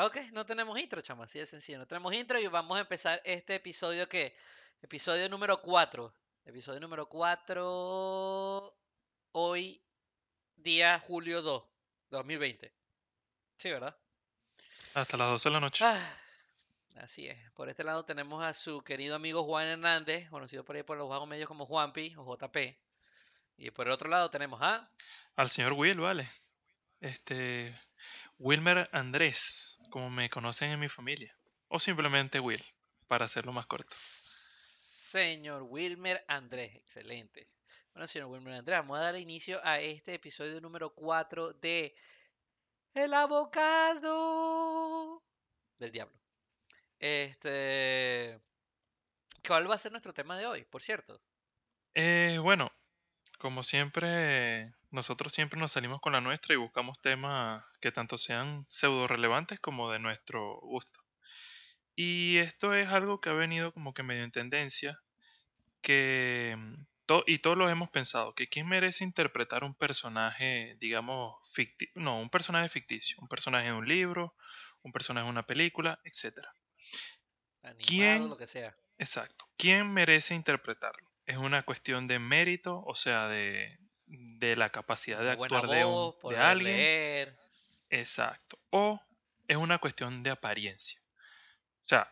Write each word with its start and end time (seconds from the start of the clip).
Ok, 0.00 0.16
no 0.30 0.46
tenemos 0.46 0.78
intro, 0.78 1.00
chama, 1.00 1.24
así 1.24 1.40
de 1.40 1.46
sencillo. 1.46 1.78
No 1.78 1.86
tenemos 1.88 2.14
intro 2.14 2.38
y 2.38 2.46
vamos 2.46 2.78
a 2.78 2.82
empezar 2.82 3.20
este 3.24 3.56
episodio 3.56 4.08
que... 4.08 4.32
Episodio 4.80 5.28
número 5.28 5.60
4. 5.60 6.14
Episodio 6.44 6.78
número 6.78 7.08
4. 7.08 8.76
Hoy, 9.32 9.82
día 10.54 11.02
julio 11.04 11.42
2, 11.42 11.64
2020. 12.10 12.72
Sí, 13.56 13.70
¿verdad? 13.72 13.96
Hasta 14.94 15.16
las 15.16 15.30
12 15.30 15.48
de 15.48 15.52
la 15.52 15.60
noche. 15.60 15.84
Ah, 15.84 16.16
así 16.98 17.26
es. 17.26 17.50
Por 17.50 17.68
este 17.68 17.82
lado 17.82 18.04
tenemos 18.04 18.44
a 18.44 18.54
su 18.54 18.82
querido 18.82 19.16
amigo 19.16 19.42
Juan 19.42 19.66
Hernández, 19.66 20.30
conocido 20.30 20.64
por 20.64 20.76
ahí 20.76 20.84
por 20.84 20.96
los 20.96 21.08
bajos 21.08 21.26
medios 21.26 21.48
como 21.48 21.66
Juanpi 21.66 22.14
o 22.16 22.36
JP. 22.36 22.56
Y 23.56 23.72
por 23.72 23.88
el 23.88 23.94
otro 23.94 24.08
lado 24.08 24.30
tenemos 24.30 24.62
a... 24.62 24.88
Al 25.34 25.48
señor 25.48 25.72
Will, 25.72 25.98
vale. 25.98 26.30
Este. 27.00 27.76
Wilmer 28.40 28.88
Andrés, 28.92 29.77
como 29.90 30.10
me 30.10 30.30
conocen 30.30 30.70
en 30.70 30.80
mi 30.80 30.88
familia. 30.88 31.36
O 31.68 31.78
simplemente 31.80 32.40
Will, 32.40 32.64
para 33.06 33.26
hacerlo 33.26 33.52
más 33.52 33.66
corto. 33.66 33.88
Señor 33.90 35.62
Wilmer 35.62 36.24
Andrés, 36.28 36.76
excelente. 36.76 37.48
Bueno, 37.92 38.06
señor 38.06 38.28
Wilmer 38.28 38.54
Andrés, 38.54 38.78
vamos 38.78 38.98
a 38.98 39.02
dar 39.02 39.16
inicio 39.16 39.60
a 39.64 39.80
este 39.80 40.14
episodio 40.14 40.60
número 40.60 40.94
4 40.94 41.54
de 41.54 41.94
El 42.94 43.14
abogado 43.14 44.04
del 45.78 45.92
diablo. 45.92 46.18
Este. 46.98 48.40
¿Cuál 49.46 49.70
va 49.70 49.76
a 49.76 49.78
ser 49.78 49.92
nuestro 49.92 50.12
tema 50.12 50.36
de 50.36 50.46
hoy, 50.46 50.64
por 50.64 50.82
cierto? 50.82 51.20
Eh, 51.94 52.38
bueno, 52.42 52.70
como 53.38 53.62
siempre, 53.64 54.74
nosotros 54.90 55.32
siempre 55.32 55.60
nos 55.60 55.72
salimos 55.72 56.00
con 56.00 56.12
la 56.14 56.20
nuestra 56.20 56.54
y 56.54 56.58
buscamos 56.58 57.00
temas 57.00 57.64
que 57.80 57.92
tanto 57.92 58.18
sean 58.18 58.66
pseudo 58.68 59.06
relevantes 59.08 59.60
como 59.60 59.90
de 59.92 59.98
nuestro 60.00 60.58
gusto. 60.62 61.00
Y 61.96 62.38
esto 62.38 62.74
es 62.74 62.88
algo 62.90 63.20
que 63.20 63.30
ha 63.30 63.34
venido 63.34 63.72
como 63.72 63.92
que 63.94 64.02
medio 64.02 64.24
en 64.24 64.30
tendencia, 64.30 65.00
que 65.82 66.56
mm, 66.58 66.86
to- 67.06 67.24
y 67.26 67.38
todos 67.40 67.58
lo 67.58 67.68
hemos 67.70 67.90
pensado, 67.90 68.34
que 68.34 68.48
quién 68.48 68.68
merece 68.68 69.04
interpretar 69.04 69.64
un 69.64 69.74
personaje, 69.74 70.76
digamos, 70.80 71.36
ficticio, 71.52 71.94
no, 72.02 72.20
un 72.20 72.30
personaje 72.30 72.68
ficticio, 72.70 73.18
un 73.22 73.28
personaje 73.28 73.68
de 73.68 73.74
un 73.74 73.88
libro, 73.88 74.36
un 74.82 74.92
personaje 74.92 75.26
de 75.26 75.30
una 75.32 75.46
película, 75.46 76.00
etcétera. 76.04 76.52
Animado, 77.62 77.86
¿Quién? 77.86 78.28
lo 78.28 78.36
que 78.36 78.48
sea. 78.48 78.76
Exacto. 78.98 79.46
¿Quién 79.56 79.92
merece 79.92 80.34
interpretarlo? 80.34 81.08
Es 81.26 81.36
una 81.36 81.64
cuestión 81.64 82.06
de 82.08 82.18
mérito, 82.18 82.82
o 82.84 82.94
sea, 82.94 83.28
de, 83.28 83.78
de 84.08 84.56
la 84.56 84.70
capacidad 84.70 85.20
de 85.20 85.30
actuar 85.30 85.68
de, 85.68 85.84
un, 85.84 86.14
de 86.30 86.36
alguien. 86.36 86.76
leer. 86.76 87.38
Exacto. 87.90 88.58
O 88.70 89.00
es 89.46 89.56
una 89.56 89.78
cuestión 89.78 90.22
de 90.22 90.30
apariencia. 90.30 91.00
O 91.84 91.88
sea, 91.88 92.10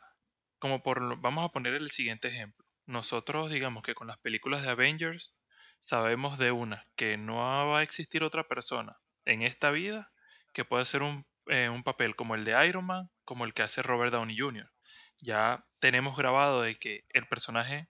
como 0.58 0.83
por, 0.83 1.20
vamos 1.20 1.44
a 1.44 1.53
poner 1.53 1.75
el 1.75 1.91
siguiente 1.91 2.28
ejemplo. 2.28 2.64
Nosotros, 2.86 3.50
digamos 3.50 3.83
que 3.83 3.94
con 3.94 4.06
las 4.06 4.19
películas 4.19 4.62
de 4.62 4.70
Avengers, 4.70 5.38
sabemos 5.80 6.38
de 6.38 6.53
una, 6.53 6.86
que 6.97 7.16
no 7.16 7.36
va 7.36 7.78
a 7.78 7.83
existir 7.83 8.22
otra 8.22 8.44
persona 8.48 8.98
en 9.25 9.42
esta 9.42 9.70
vida 9.70 10.12
que 10.53 10.64
pueda 10.64 10.83
hacer 10.83 11.03
un, 11.03 11.27
eh, 11.47 11.69
un 11.69 11.83
papel 11.83 12.16
como 12.16 12.34
el 12.34 12.44
de 12.44 12.66
Iron 12.66 12.86
Man, 12.86 13.10
como 13.25 13.44
el 13.44 13.55
que 13.55 13.62
hace 13.62 13.83
Robert 13.83 14.12
Downey 14.12 14.38
Jr. 14.38 14.70
Ya 15.19 15.66
tenemos 15.78 16.16
grabado 16.16 16.62
de 16.62 16.77
que 16.77 17.05
el 17.10 17.27
personaje 17.27 17.88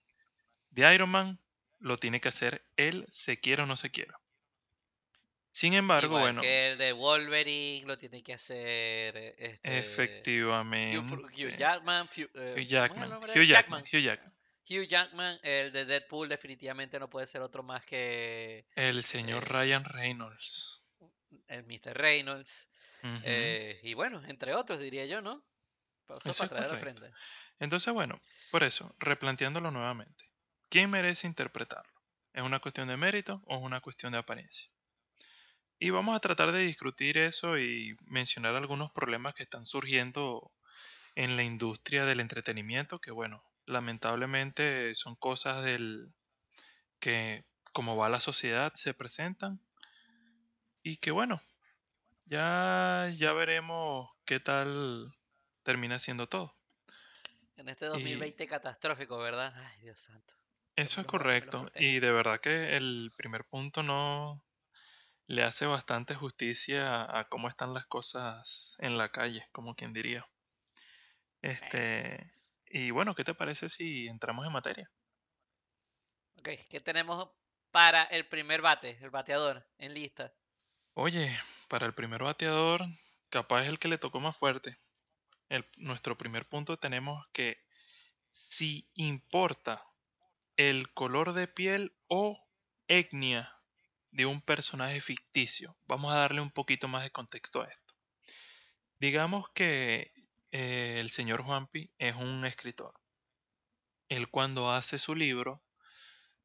de 0.71 0.95
Iron 0.95 1.11
Man 1.11 1.41
lo 1.79 1.99
tiene 1.99 2.21
que 2.21 2.29
hacer 2.29 2.65
él, 2.77 3.07
se 3.11 3.39
quiera 3.39 3.65
o 3.65 3.67
no 3.67 3.77
se 3.77 3.91
quiera. 3.91 4.19
Sin 5.53 5.73
embargo, 5.73 6.09
Igual 6.09 6.23
bueno, 6.23 6.43
que 6.43 6.73
el 6.73 6.79
de 6.79 6.93
Wolverine 6.93 7.87
lo 7.87 7.97
tiene 7.97 8.23
que 8.23 8.35
hacer 8.35 9.17
eh, 9.17 9.35
este 9.39 9.79
efectivamente. 9.79 10.99
Hugh 10.99 11.57
Jackman, 11.57 12.07
Hugh, 12.15 12.31
eh, 12.35 12.53
¿cómo 12.55 12.63
Hugh 12.63 12.69
Jackman? 12.69 13.13
Hugh 13.35 13.47
Jackman, 13.47 13.83
Hugh 13.83 14.03
Jackman. 14.03 14.37
Hugh 14.69 14.87
Jackman, 14.87 15.39
el 15.43 15.73
de 15.73 15.85
Deadpool 15.87 16.29
definitivamente 16.29 16.99
no 16.99 17.09
puede 17.09 17.27
ser 17.27 17.41
otro 17.41 17.63
más 17.63 17.85
que 17.87 18.67
El 18.75 19.03
señor 19.03 19.45
eh, 19.45 19.47
Ryan 19.47 19.85
Reynolds. 19.85 20.83
el 21.49 21.65
Mr. 21.65 21.97
Reynolds. 21.97 22.71
Eh, 23.23 23.81
y 23.83 23.95
bueno, 23.95 24.23
entre 24.27 24.53
otros 24.53 24.81
diría 24.81 25.07
yo, 25.07 25.23
¿no? 25.23 25.45
Eso 26.25 26.49
para 26.49 26.67
traer 26.67 26.81
frente. 26.81 27.11
Entonces, 27.61 27.95
bueno, 27.95 28.21
por 28.51 28.65
eso, 28.65 28.95
replanteándolo 28.99 29.71
nuevamente. 29.71 30.26
¿Quién 30.69 30.91
merece 30.91 31.27
interpretarlo? 31.27 31.93
¿Es 32.33 32.45
una 32.45 32.61
cuestión 32.61 32.87
de 32.87 32.97
mérito 32.97 33.43
o 33.47 33.57
es 33.57 33.63
una 33.63 33.81
cuestión 33.81 34.13
de 34.13 34.19
apariencia? 34.19 34.71
Y 35.79 35.89
vamos 35.91 36.15
a 36.17 36.21
tratar 36.21 36.53
de 36.53 36.61
discutir 36.61 37.17
eso 37.19 37.59
y 37.59 37.97
mencionar 38.05 38.57
algunos 38.57 38.93
problemas 38.93 39.35
que 39.35 39.43
están 39.45 39.65
surgiendo 39.65 40.53
en 41.15 41.37
la 41.37 41.45
industria 41.45 42.05
del 42.07 42.21
entretenimiento, 42.21 43.01
que 43.01 43.11
bueno, 43.11 43.45
lamentablemente 43.67 44.95
son 44.95 45.17
cosas 45.17 45.65
del 45.65 46.15
que 47.01 47.47
como 47.73 47.97
va 47.97 48.09
la 48.11 48.21
sociedad 48.21 48.73
se 48.75 48.95
presentan 48.95 49.61
y 50.83 50.97
que 50.99 51.11
bueno, 51.11 51.43
ya 52.27 53.13
ya 53.17 53.33
veremos 53.35 54.11
qué 54.27 54.41
tal 54.41 55.15
termina 55.65 55.99
siendo 55.99 56.29
todo. 56.29 56.57
En 57.57 57.69
este 57.69 57.87
Y 57.91 58.31
2020 58.33 58.47
catastrófico, 58.47 59.19
¿verdad? 59.19 59.53
Ay, 59.57 59.81
Dios 59.83 60.01
santo. 60.01 60.35
Eso 60.77 61.01
es 61.01 61.07
los 61.07 61.07
correcto 61.09 61.71
y 61.75 61.99
de 61.99 62.13
verdad 62.13 62.41
que 62.41 62.77
el 62.77 63.11
primer 63.17 63.45
punto 63.47 63.83
no 63.83 64.45
le 65.27 65.45
hace 65.45 65.67
bastante 65.67 66.15
justicia 66.15 67.05
a 67.19 67.29
cómo 67.29 67.49
están 67.49 67.75
las 67.75 67.87
cosas 67.87 68.77
en 68.81 68.99
la 68.99 69.11
calle, 69.11 69.49
como 69.53 69.75
quien 69.77 69.93
diría. 69.93 70.27
Eh, 71.43 71.53
Este, 71.53 72.31
y 72.67 72.91
bueno, 72.91 73.15
¿qué 73.15 73.25
te 73.25 73.35
parece 73.35 73.71
si 73.71 74.07
entramos 74.07 74.45
en 74.47 74.53
materia? 74.53 74.91
ok, 76.39 76.49
¿qué 76.71 76.81
tenemos 76.81 77.29
para 77.71 78.05
el 78.05 78.27
primer 78.27 78.63
bate, 78.63 78.99
el 79.03 79.11
bateador, 79.11 79.67
en 79.79 79.93
lista? 79.95 80.33
Oye, 80.95 81.31
para 81.69 81.87
el 81.87 81.95
primer 81.95 82.25
bateador, 82.25 82.83
capaz 83.29 83.63
es 83.63 83.69
el 83.69 83.79
que 83.79 83.87
le 83.87 83.99
tocó 83.99 84.19
más 84.19 84.37
fuerte. 84.37 84.79
El, 85.49 85.67
nuestro 85.79 86.19
primer 86.19 86.49
punto 86.49 86.79
tenemos 86.79 87.27
que 87.33 87.59
si 88.33 88.91
importa 88.95 89.83
el 90.57 90.93
color 90.95 91.35
de 91.35 91.49
piel 91.49 91.95
o 92.09 92.43
etnia 92.89 93.61
de 94.11 94.25
un 94.25 94.41
personaje 94.41 95.01
ficticio. 95.03 95.77
Vamos 95.87 96.13
a 96.15 96.19
darle 96.19 96.41
un 96.41 96.51
poquito 96.51 96.89
más 96.89 97.03
de 97.03 97.11
contexto 97.11 97.61
a 97.61 97.67
esto. 97.67 97.95
Digamos 98.99 99.51
que 99.51 100.13
eh, 100.53 100.97
el 100.99 101.11
señor 101.11 101.43
Juanpi 101.43 101.93
es 101.99 102.17
un 102.17 102.47
escritor. 102.47 102.95
Él 104.09 104.31
cuando 104.31 104.73
hace 104.73 104.99
su 104.99 105.15
libro, 105.15 105.63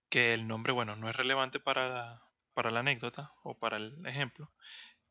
que 0.10 0.34
el 0.34 0.46
nombre, 0.46 0.74
bueno, 0.74 0.98
no 0.98 1.10
es 1.10 1.16
relevante 1.16 1.62
para 1.62 1.88
la, 1.88 2.24
para 2.54 2.72
la 2.72 2.82
anécdota 2.82 3.34
o 3.44 3.58
para 3.58 3.78
el 3.78 4.06
ejemplo, 4.06 4.52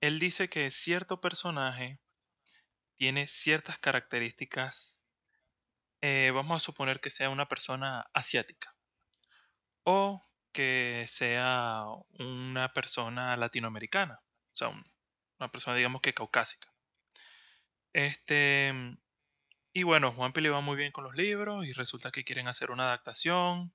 él 0.02 0.18
dice 0.18 0.50
que 0.50 0.70
cierto 0.70 1.22
personaje 1.22 2.00
tiene 2.96 3.26
ciertas 3.26 3.78
características, 3.78 5.00
eh, 6.02 6.32
vamos 6.34 6.56
a 6.56 6.64
suponer 6.64 7.00
que 7.00 7.08
sea 7.08 7.30
una 7.30 7.48
persona 7.48 8.10
asiática 8.12 8.74
o 9.90 10.24
que 10.52 11.04
sea 11.08 11.84
una 12.18 12.72
persona 12.72 13.36
latinoamericana, 13.36 14.20
o 14.22 14.56
sea, 14.56 14.68
un- 14.68 14.84
una 15.38 15.50
persona 15.52 15.76
digamos 15.76 16.00
que 16.02 16.12
caucásica. 16.12 16.68
Este, 17.92 18.72
y 19.72 19.82
bueno, 19.84 20.12
Juanpi 20.12 20.40
le 20.40 20.50
va 20.50 20.60
muy 20.60 20.76
bien 20.76 20.92
con 20.92 21.04
los 21.04 21.16
libros 21.16 21.66
y 21.66 21.72
resulta 21.72 22.10
que 22.10 22.24
quieren 22.24 22.48
hacer 22.48 22.70
una 22.70 22.84
adaptación, 22.84 23.72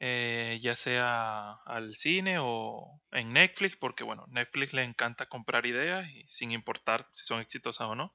eh, 0.00 0.58
ya 0.62 0.76
sea 0.76 1.54
al 1.66 1.96
cine 1.96 2.38
o 2.40 3.02
en 3.12 3.30
Netflix, 3.30 3.76
porque 3.76 4.04
bueno, 4.04 4.26
Netflix 4.28 4.74
le 4.74 4.84
encanta 4.84 5.26
comprar 5.28 5.66
ideas 5.66 6.08
y 6.10 6.24
sin 6.28 6.52
importar 6.52 7.08
si 7.12 7.24
son 7.24 7.40
exitosas 7.40 7.88
o 7.88 7.94
no, 7.96 8.14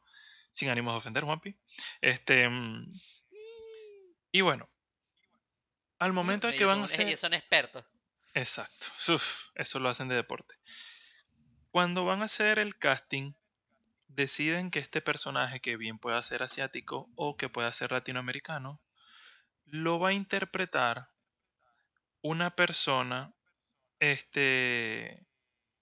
sin 0.51 0.69
ánimos 0.69 0.93
de 0.95 0.99
ofender, 0.99 1.23
Juanpi. 1.25 1.57
Este, 2.01 2.49
y 4.31 4.41
bueno, 4.41 4.69
al 6.05 6.13
momento 6.13 6.47
de 6.47 6.55
que 6.55 6.65
van 6.65 6.81
a 6.81 6.85
hacer... 6.85 7.07
ellos 7.07 7.19
son 7.19 7.33
expertos. 7.33 7.83
Exacto, 8.33 8.87
uf, 9.13 9.49
eso 9.55 9.79
lo 9.79 9.89
hacen 9.89 10.07
de 10.07 10.15
deporte. 10.15 10.55
Cuando 11.71 12.05
van 12.05 12.21
a 12.21 12.25
hacer 12.25 12.59
el 12.59 12.77
casting, 12.77 13.33
deciden 14.07 14.71
que 14.71 14.79
este 14.79 15.01
personaje, 15.01 15.59
que 15.59 15.77
bien 15.77 15.99
pueda 15.99 16.21
ser 16.21 16.43
asiático 16.43 17.09
o 17.15 17.37
que 17.37 17.49
pueda 17.49 17.71
ser 17.71 17.91
latinoamericano, 17.91 18.81
lo 19.65 19.99
va 19.99 20.09
a 20.09 20.13
interpretar 20.13 21.09
una 22.21 22.55
persona, 22.55 23.33
este, 23.99 25.25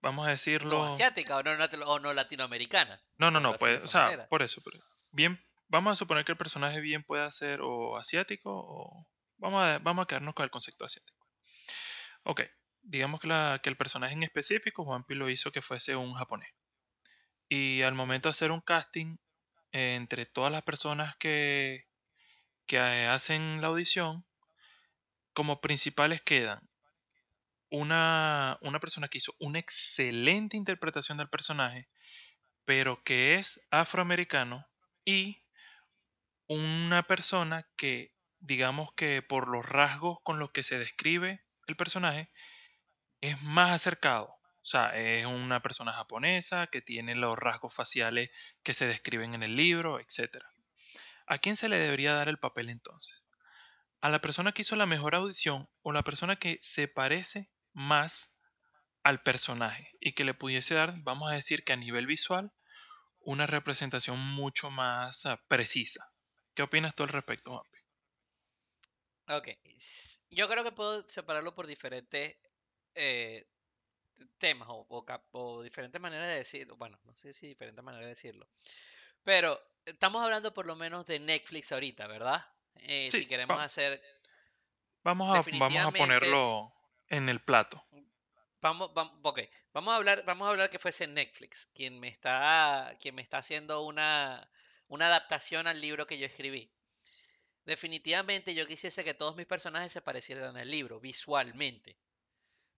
vamos 0.01 0.27
a 0.27 0.31
decirlo, 0.31 0.85
asiática 0.85 1.37
o 1.37 1.43
no, 1.43 1.55
nat- 1.55 1.83
o 1.85 1.99
no 1.99 2.13
latinoamericana. 2.13 3.01
no, 3.17 3.29
no, 3.29 3.39
no, 3.39 3.55
pues, 3.55 3.83
o 3.83 3.87
sea, 3.87 4.03
manera. 4.05 4.27
por 4.27 4.41
eso, 4.41 4.61
por 4.61 4.75
eso. 4.75 4.85
bien, 5.11 5.43
vamos 5.67 5.91
a 5.91 5.95
suponer 5.95 6.25
que 6.25 6.31
el 6.31 6.37
personaje 6.37 6.79
bien 6.81 7.03
pueda 7.03 7.29
ser 7.31 7.61
o 7.61 7.97
asiático 7.97 8.51
o 8.53 9.07
vamos 9.43 9.63
a, 9.63 9.79
vamos 9.79 10.03
a 10.03 10.07
quedarnos 10.07 10.33
con 10.33 10.45
el 10.45 10.49
concepto 10.51 10.85
asiático. 10.85 11.27
Ok, 12.23 12.41
digamos 12.81 13.19
que, 13.19 13.27
la- 13.27 13.59
que 13.63 13.69
el 13.69 13.77
personaje 13.77 14.13
en 14.13 14.23
específico, 14.23 14.83
Juanpi 14.85 15.15
lo 15.15 15.29
hizo 15.29 15.51
que 15.51 15.61
fuese 15.61 15.95
un 15.95 16.13
japonés. 16.15 16.49
Y 17.49 17.83
al 17.83 17.93
momento 17.95 18.29
de 18.29 18.31
hacer 18.31 18.51
un 18.51 18.61
casting, 18.61 19.17
eh, 19.73 19.95
entre 19.95 20.25
todas 20.25 20.51
las 20.51 20.63
personas 20.63 21.15
que, 21.17 21.85
que 22.67 22.79
hacen 22.79 23.61
la 23.61 23.67
audición, 23.69 24.25
como 25.33 25.61
principales 25.61 26.21
quedan 26.23 26.67
una, 27.69 28.57
una 28.61 28.79
persona 28.79 29.07
que 29.07 29.17
hizo 29.17 29.33
una 29.39 29.59
excelente 29.59 30.57
interpretación 30.57 31.17
del 31.17 31.29
personaje, 31.29 31.89
pero 32.65 33.03
que 33.03 33.35
es 33.35 33.61
afroamericano, 33.71 34.65
y 35.05 35.43
una 36.47 37.03
persona 37.03 37.67
que, 37.75 38.12
digamos 38.43 38.93
que 38.93 39.21
por 39.21 39.47
los 39.47 39.65
rasgos 39.65 40.17
con 40.23 40.37
los 40.37 40.51
que 40.51 40.63
se 40.63 40.77
describe 40.77 41.43
el 41.65 41.75
personaje, 41.77 42.29
es 43.21 43.41
más 43.41 43.71
acercado. 43.71 44.25
O 44.25 44.65
sea, 44.65 44.97
es 44.97 45.25
una 45.25 45.61
persona 45.61 45.93
japonesa 45.93 46.67
que 46.67 46.81
tiene 46.81 47.15
los 47.15 47.37
rasgos 47.37 47.73
faciales 47.73 48.29
que 48.61 48.73
se 48.73 48.85
describen 48.85 49.33
en 49.33 49.43
el 49.43 49.55
libro, 49.55 49.99
etc. 49.99 50.43
¿A 51.25 51.37
quién 51.37 51.55
se 51.55 51.69
le 51.69 51.79
debería 51.79 52.13
dar 52.13 52.27
el 52.27 52.37
papel 52.37 52.69
entonces? 52.69 53.25
¿A 54.01 54.09
la 54.09 54.19
persona 54.19 54.51
que 54.51 54.63
hizo 54.63 54.75
la 54.75 54.85
mejor 54.85 55.15
audición 55.15 55.69
o 55.81 55.93
la 55.93 56.03
persona 56.03 56.35
que 56.35 56.59
se 56.61 56.89
parece 56.89 57.49
más 57.71 58.35
al 59.03 59.21
personaje 59.21 59.89
y 60.01 60.13
que 60.13 60.25
le 60.25 60.33
pudiese 60.33 60.75
dar, 60.75 60.93
vamos 60.97 61.31
a 61.31 61.35
decir 61.35 61.63
que 61.63 61.73
a 61.73 61.77
nivel 61.77 62.07
visual, 62.07 62.51
una 63.19 63.47
representación 63.47 64.19
mucho 64.19 64.69
más 64.69 65.25
ah, 65.25 65.41
precisa? 65.47 66.11
¿Qué 66.53 66.63
opinas 66.63 66.93
tú 66.93 67.03
al 67.03 67.09
respecto, 67.09 67.53
Mapi? 67.53 67.72
Ok, 69.29 69.47
yo 70.31 70.49
creo 70.49 70.63
que 70.63 70.71
puedo 70.71 71.07
separarlo 71.07 71.55
por 71.55 71.65
diferentes 71.65 72.37
eh, 72.95 73.47
temas 74.37 74.67
o, 74.71 74.87
o 75.31 75.63
diferentes 75.63 76.01
maneras 76.01 76.27
de 76.27 76.35
decirlo. 76.35 76.77
Bueno, 76.77 76.99
no 77.05 77.15
sé 77.15 77.33
si 77.33 77.47
diferentes 77.47 77.83
maneras 77.83 78.05
de 78.05 78.09
decirlo. 78.09 78.49
Pero 79.23 79.59
estamos 79.85 80.23
hablando 80.23 80.53
por 80.53 80.65
lo 80.67 80.75
menos 80.75 81.05
de 81.07 81.19
Netflix 81.19 81.71
ahorita, 81.71 82.07
¿verdad? 82.07 82.45
Eh, 82.75 83.11
Sí, 83.11 83.17
si 83.17 83.27
queremos 83.27 83.59
va- 83.59 83.63
hacer 83.63 84.01
vamos 85.03 85.29
a, 85.31 85.45
vamos 85.51 85.85
a 85.85 85.91
ponerlo 85.95 86.73
en 87.07 87.29
el 87.29 87.39
plato. 87.41 87.81
vamos, 88.61 88.93
vamos, 88.93 89.13
ok, 89.23 89.39
vamos 89.73 89.93
a 89.93 89.97
hablar, 89.97 90.23
vamos 90.25 90.47
a 90.47 90.51
hablar 90.51 90.69
que 90.69 90.79
fuese 90.79 91.07
Netflix 91.07 91.67
quien 91.73 91.99
me 91.99 92.07
está, 92.07 92.95
quien 92.99 93.15
me 93.15 93.21
está 93.21 93.37
haciendo 93.39 93.85
una, 93.85 94.49
una 94.87 95.07
adaptación 95.07 95.67
al 95.67 95.81
libro 95.81 96.07
que 96.07 96.17
yo 96.17 96.25
escribí. 96.25 96.71
Definitivamente 97.65 98.53
yo 98.53 98.67
quisiese 98.67 99.03
que 99.03 99.13
todos 99.13 99.35
mis 99.35 99.45
personajes 99.45 99.91
se 99.91 100.01
parecieran 100.01 100.57
al 100.57 100.69
libro, 100.69 100.99
visualmente. 100.99 101.97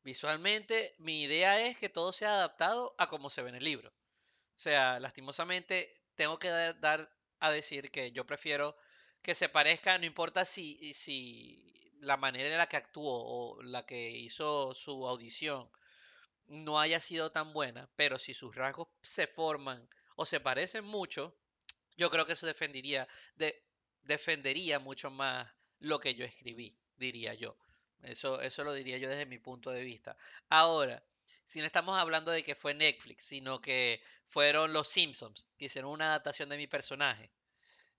Visualmente, 0.04 0.96
mi 1.00 1.24
idea 1.24 1.60
es 1.68 1.78
que 1.78 1.90
todo 1.90 2.14
sea 2.14 2.36
adaptado 2.36 2.96
a 2.98 3.10
cómo 3.10 3.30
se 3.30 3.42
ve 3.42 3.50
en 3.50 3.56
el 3.56 3.64
libro. 3.64 3.90
O 3.90 4.58
sea, 4.58 5.00
lastimosamente, 5.00 6.04
tengo 6.16 6.38
que 6.40 6.50
dar, 6.50 6.80
dar 6.80 7.12
a 7.40 7.52
decir 7.52 7.92
que 7.92 8.12
yo 8.12 8.26
prefiero 8.26 8.78
que 9.22 9.36
se 9.36 9.50
parezca, 9.50 9.98
no 9.98 10.06
importa 10.06 10.46
si, 10.46 10.94
si 10.94 11.92
la 12.00 12.18
manera 12.18 12.50
en 12.52 12.58
la 12.58 12.68
que 12.68 12.78
actuó 12.78 13.58
o 13.58 13.62
la 13.64 13.86
que 13.86 14.12
hizo 14.12 14.76
su 14.76 15.08
audición 15.08 15.70
no 16.48 16.80
haya 16.80 17.00
sido 17.00 17.32
tan 17.32 17.54
buena, 17.54 17.90
pero 17.96 18.20
si 18.20 18.34
sus 18.34 18.56
rasgos 18.56 18.90
se 19.02 19.28
forman 19.28 19.90
o 20.16 20.26
se 20.26 20.40
parecen 20.40 20.86
mucho, 20.86 21.36
yo 21.98 22.12
creo 22.12 22.26
que 22.26 22.34
eso 22.34 22.46
defendería, 22.46 23.08
de, 23.36 23.64
defendería 24.06 24.80
mucho 24.80 25.12
más 25.12 25.48
lo 25.80 26.00
que 26.00 26.16
yo 26.16 26.26
escribí, 26.26 26.78
diría 26.96 27.34
yo. 27.34 27.58
Eso, 28.04 28.42
eso 28.42 28.64
lo 28.64 28.74
diría 28.74 28.98
yo 28.98 29.10
desde 29.10 29.26
mi 29.26 29.40
punto 29.40 29.72
de 29.72 29.84
vista. 29.84 30.18
Ahora, 30.50 31.04
si 31.46 31.60
no 31.60 31.66
estamos 31.66 31.98
hablando 31.98 32.32
de 32.32 32.44
que 32.44 32.56
fue 32.56 32.74
Netflix, 32.74 33.26
sino 33.26 33.62
que 33.62 34.02
fueron 34.28 34.74
los 34.74 34.90
Simpsons 34.90 35.48
que 35.58 35.66
hicieron 35.66 35.92
una 35.92 36.08
adaptación 36.08 36.50
de 36.50 36.58
mi 36.58 36.68
personaje. 36.68 37.32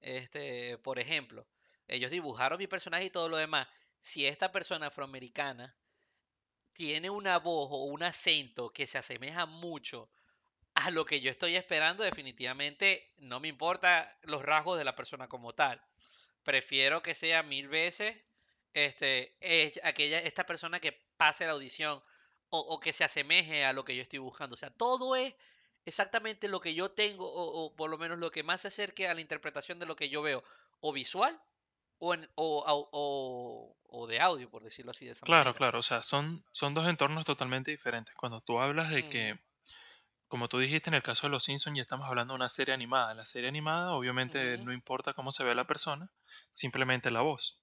Este, 0.00 0.78
por 0.78 0.98
ejemplo, 0.98 1.46
ellos 1.88 2.10
dibujaron 2.10 2.58
mi 2.58 2.66
personaje 2.66 3.06
y 3.06 3.10
todo 3.10 3.28
lo 3.28 3.36
demás. 3.36 3.68
Si 4.00 4.26
esta 4.26 4.52
persona 4.52 4.88
afroamericana 4.88 5.74
tiene 6.72 7.10
una 7.10 7.38
voz 7.38 7.68
o 7.72 7.84
un 7.84 8.02
acento 8.02 8.70
que 8.70 8.86
se 8.86 8.98
asemeja 8.98 9.46
mucho 9.46 10.10
a 10.74 10.90
lo 10.90 11.06
que 11.06 11.20
yo 11.20 11.30
estoy 11.30 11.56
esperando, 11.56 12.04
definitivamente 12.04 13.14
no 13.16 13.40
me 13.40 13.48
importa 13.48 14.18
los 14.22 14.42
rasgos 14.42 14.78
de 14.78 14.84
la 14.84 14.94
persona 14.94 15.26
como 15.26 15.54
tal. 15.54 15.80
Prefiero 16.46 17.02
que 17.02 17.14
sea 17.14 17.43
mil 17.43 17.69
veces 17.69 18.16
este, 18.75 19.37
es- 19.40 19.81
aquella, 19.84 20.20
esta 20.20 20.46
persona 20.46 20.81
que 20.81 20.93
pase 21.19 21.46
la 21.46 21.52
audición 21.52 22.02
o, 22.50 22.60
o 22.60 22.81
que 22.81 22.93
se 22.94 23.04
asemeje 23.04 23.64
a 23.66 23.72
lo 23.75 23.84
que 23.84 23.96
yo 23.96 24.02
estoy 24.02 24.20
buscando. 24.20 24.54
O 24.54 24.58
sea, 24.58 24.70
todo 24.70 25.16
es 25.16 25.34
exactamente 25.84 26.48
lo 26.48 26.60
que 26.60 26.75
yo 26.75 26.90
tengo 26.90 27.26
o, 27.31 27.66
o 27.66 27.76
por 27.76 27.90
lo 27.90 27.98
menos 27.98 28.19
lo 28.19 28.31
que 28.31 28.43
más 28.44 28.62
se 28.62 28.69
acerque 28.69 29.08
a 29.08 29.14
la 29.14 29.20
interpretación 29.22 29.78
de 29.81 29.87
lo 29.87 29.96
que 29.96 30.08
yo 30.10 30.22
veo, 30.22 30.44
o 30.81 30.93
visual 30.93 31.40
o, 31.98 32.14
en- 32.14 32.31
o, 32.37 34.06
de 34.08 34.20
audio, 34.20 34.50
por 34.50 34.62
decirlo 34.62 34.90
así 34.92 35.06
de 35.06 35.12
esa 35.12 35.26
Claro, 35.26 35.50
manera. 35.50 35.58
claro, 35.58 35.78
o 35.81 35.82
sea, 35.82 36.02
son, 36.02 36.44
son 36.52 36.72
dos 36.75 36.87
entornos 36.88 37.25
totalmente 37.26 37.70
diferentes. 37.70 38.14
Cuando 38.14 38.40
tú 38.40 38.58
hablas 38.60 38.90
de 38.90 39.06
que, 39.06 39.38
como 40.28 40.49
tú 40.49 40.58
dijiste 40.58 40.90
en 40.90 40.94
el 40.94 41.02
caso 41.02 41.26
de 41.26 41.31
Los 41.31 41.44
Simpsons, 41.44 41.76
ya 41.76 41.82
estamos 41.82 42.08
hablando 42.08 42.34
de 42.34 42.37
una 42.37 42.49
serie 42.49 42.75
animada. 42.75 43.14
La 43.14 43.26
serie 43.26 43.49
animada, 43.49 43.93
obviamente, 43.93 44.58
ujú, 44.58 44.64
no 44.64 44.73
importa 44.73 45.14
cómo 45.14 45.32
se 45.32 45.44
ve 45.44 45.55
la 45.55 45.67
persona, 45.67 46.11
simplemente 46.50 47.11
la 47.11 47.23
voz. 47.23 47.61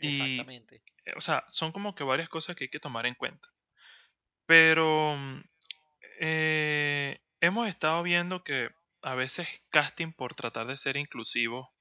Y, 0.00 0.08
exactamente. 0.08 0.82
eh, 1.04 1.12
o 1.16 1.20
sea, 1.20 1.44
son 1.48 1.72
como 1.72 1.94
que 1.94 2.04
varias 2.04 2.28
cosas 2.28 2.56
que 2.56 2.64
hay 2.64 2.70
que 2.70 2.80
tomar 2.80 3.06
en 3.06 3.14
cuenta. 3.14 3.48
Pero 4.46 5.16
mm, 5.16 5.40
eh, 6.20 7.20
hemos 7.40 7.68
estado 7.68 8.02
viendo 8.02 8.44
que 8.44 8.70
a 9.02 9.14
veces 9.14 9.48
casting 9.70 10.12
por 10.12 10.34
tratar 10.34 10.66
de 10.66 10.76
ser 10.76 10.96
inclusivo, 10.96 11.72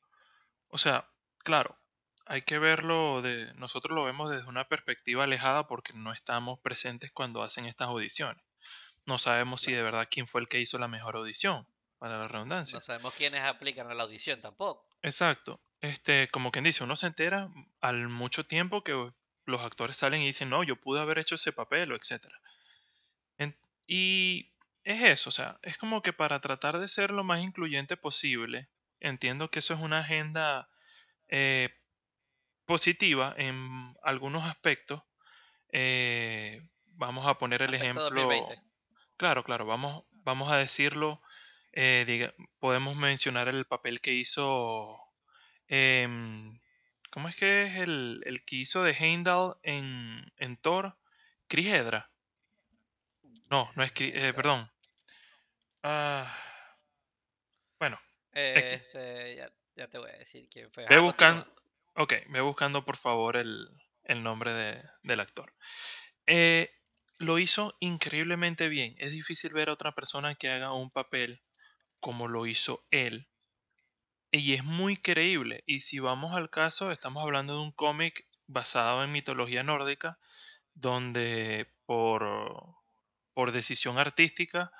o 0.70 0.78
sea, 0.78 1.10
claro, 1.40 1.80
hay 2.26 2.44
que 2.44 2.60
verlo 2.60 3.22
de, 3.22 3.54
nosotros 3.56 3.96
lo 3.96 4.06
vemos 4.06 4.32
desde 4.32 4.48
una 4.50 4.68
perspectiva 4.70 5.26
alejada 5.26 5.68
porque 5.68 5.94
no 5.94 6.12
estamos 6.12 6.60
presentes 6.62 7.12
cuando 7.12 7.44
hacen 7.44 7.66
estas 7.66 7.90
audiciones. 7.90 8.44
No 9.06 9.18
sabemos 9.18 9.62
si 9.62 9.72
de 9.74 9.82
verdad 9.84 10.08
quién 10.10 10.28
fue 10.28 10.42
el 10.42 10.48
que 10.48 10.60
hizo 10.60 10.78
la 10.78 10.88
mejor 10.88 11.16
audición, 11.16 11.68
para 11.98 12.18
la 12.18 12.24
No 12.24 12.28
redundancia. 12.30 12.80
sabemos 12.80 13.14
quiénes 13.14 13.44
aplican 13.44 13.90
a 13.90 13.94
la 13.94 14.04
audición 14.04 14.42
tampoco. 14.42 14.88
Exacto. 15.02 15.62
Este, 15.82 16.30
como 16.30 16.52
quien 16.52 16.64
dice, 16.66 16.84
uno 16.84 16.96
se 16.96 17.08
entera 17.08 17.50
al 17.82 18.10
mucho 18.10 18.46
tiempo 18.46 18.84
que 18.84 19.12
los 19.46 19.62
actores 19.62 19.98
salen 19.98 20.22
y 20.22 20.28
dicen, 20.28 20.50
no, 20.50 20.64
yo 20.64 20.76
pude 20.76 21.00
haber 21.00 21.20
hecho 21.20 21.36
ese 21.36 21.52
papel 21.54 21.92
o 21.92 21.96
etcétera. 21.96 22.40
Y 23.88 24.54
es 24.84 25.02
eso, 25.02 25.30
o 25.30 25.32
sea, 25.32 25.60
es 25.64 25.78
como 25.78 26.02
que 26.02 26.14
para 26.14 26.40
tratar 26.42 26.80
de 26.80 26.88
ser 26.88 27.12
lo 27.12 27.24
más 27.24 27.42
incluyente 27.42 27.98
posible, 27.98 28.70
entiendo 29.00 29.50
que 29.50 29.60
eso 29.60 29.74
es 29.74 29.80
una 29.80 30.00
agenda 30.00 30.70
eh, 31.28 31.70
positiva 32.66 33.34
en 33.38 33.96
algunos 34.04 34.44
aspectos. 34.46 35.04
eh, 35.72 36.62
vamos 36.94 37.26
a 37.28 37.38
poner 37.38 37.62
el 37.64 37.74
Aspecto 37.74 37.86
ejemplo, 37.86 38.22
2020. 38.22 38.62
Claro, 39.20 39.44
claro, 39.44 39.66
vamos, 39.66 40.04
vamos 40.12 40.52
a 40.52 40.58
decirlo, 40.58 41.22
eh, 41.74 42.06
diga- 42.08 42.34
podemos 42.60 42.96
mencionar 42.96 43.48
el 43.50 43.66
papel 43.66 44.02
que 44.02 44.14
hizo, 44.14 45.00
em, 45.68 46.60
¿cómo 47.12 47.30
es 47.30 47.36
que 47.36 47.66
es 47.68 47.76
el, 47.80 48.22
el 48.26 48.44
que 48.46 48.58
hizo 48.58 48.84
de 48.84 48.94
Heimdall 48.94 49.58
en, 49.64 50.32
en 50.38 50.58
Thor? 50.58 50.98
Chris 51.48 51.68
Hedra. 51.68 52.12
No, 53.52 53.70
no 53.76 53.84
es 53.84 53.92
Chris, 53.92 54.14
eh, 54.16 54.34
perdón. 54.34 54.70
Ah, 55.84 56.28
bueno, 57.80 58.00
X. 58.34 58.74
Este, 58.74 59.36
ya, 59.36 59.52
ya 59.76 59.88
te 59.90 59.98
voy 59.98 60.10
a 60.10 60.18
decir 60.18 60.48
quién 60.50 60.72
fue. 60.72 60.84
Ve 60.86 60.96
Ajá, 60.96 61.02
buscando, 61.02 61.46
ok, 61.96 62.14
ve 62.30 62.42
buscando 62.42 62.84
por 62.86 62.98
favor 62.98 63.38
el, 63.38 63.70
el 64.04 64.24
nombre 64.24 64.54
de- 64.54 64.84
del 65.04 65.20
actor. 65.20 65.54
Eh, 66.28 66.70
lo 67.20 67.38
hizo 67.38 67.76
increíblemente 67.80 68.70
bien. 68.70 68.96
Es 68.98 69.12
difícil 69.12 69.54
ver 69.54 69.70
a 69.70 69.74
otra 69.74 69.92
persona 69.92 70.36
que 70.36 70.50
haga 70.50 70.74
un 70.74 70.90
papel 70.90 71.42
como 72.00 72.28
lo 72.28 72.48
hizo 72.48 72.84
él. 72.92 73.28
Y 74.32 74.54
es 74.54 74.64
muy 74.64 74.96
creíble. 74.98 75.64
Y 75.66 75.82
si 75.82 76.00
vamos 76.00 76.36
al 76.36 76.50
caso, 76.50 76.92
estamos 76.92 77.22
hablando 77.22 77.54
de 77.54 77.60
un 77.60 77.72
cómic 77.72 78.26
basado 78.48 79.04
en 79.04 79.12
mitología 79.12 79.64
nórdica, 79.64 80.18
donde 80.74 81.68
por, 81.86 82.76
por 83.34 83.52
decisión 83.52 83.98
artística, 83.98 84.72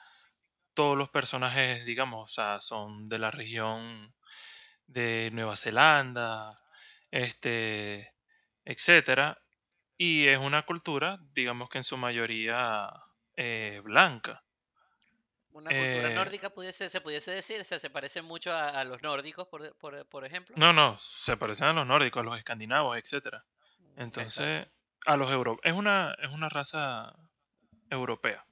todos 0.74 0.98
los 0.98 1.10
personajes, 1.10 1.86
digamos, 1.86 2.32
o 2.32 2.34
sea, 2.34 2.62
son 2.62 3.10
de 3.10 3.20
la 3.20 3.32
región 3.32 4.14
de 4.88 5.30
Nueva 5.34 5.58
Zelanda, 5.58 6.62
este, 7.12 8.14
etcétera. 8.64 9.42
Y 10.02 10.28
es 10.30 10.40
una 10.40 10.66
cultura, 10.66 11.20
digamos 11.34 11.68
que 11.68 11.78
en 11.80 11.84
su 11.84 11.98
mayoría 11.98 12.90
eh, 13.36 13.82
blanca. 13.84 14.46
Una 15.52 15.70
cultura 15.72 16.12
Eh, 16.12 16.16
nórdica 16.16 16.50
pudiese, 16.52 16.88
se 16.88 17.02
pudiese 17.02 17.32
decir, 17.32 17.60
o 17.60 17.64
sea, 17.66 17.80
se 17.80 17.90
parece 17.90 18.22
mucho 18.22 18.54
a, 18.54 18.70
a 18.70 18.84
los 18.86 19.02
nórdicos, 19.02 19.48
por, 19.50 19.76
por, 19.78 20.06
por 20.08 20.24
ejemplo. 20.26 20.56
no, 20.58 20.72
no, 20.72 20.98
se 21.00 21.36
parecen 21.36 21.68
a 21.68 21.74
los 21.74 21.86
nórdicos, 21.86 22.22
a 22.22 22.24
los 22.24 22.38
escandinavos, 22.38 22.98
etcétera. 22.98 23.44
Mm, 23.80 24.02
Entonces, 24.02 24.68
a 25.06 25.18
los 25.18 25.30
europeos. 25.32 25.66
Es 25.66 25.78
una, 25.78 26.16
es 26.22 26.30
una 26.30 26.48
raza 26.48 27.14
europea. 27.90 28.46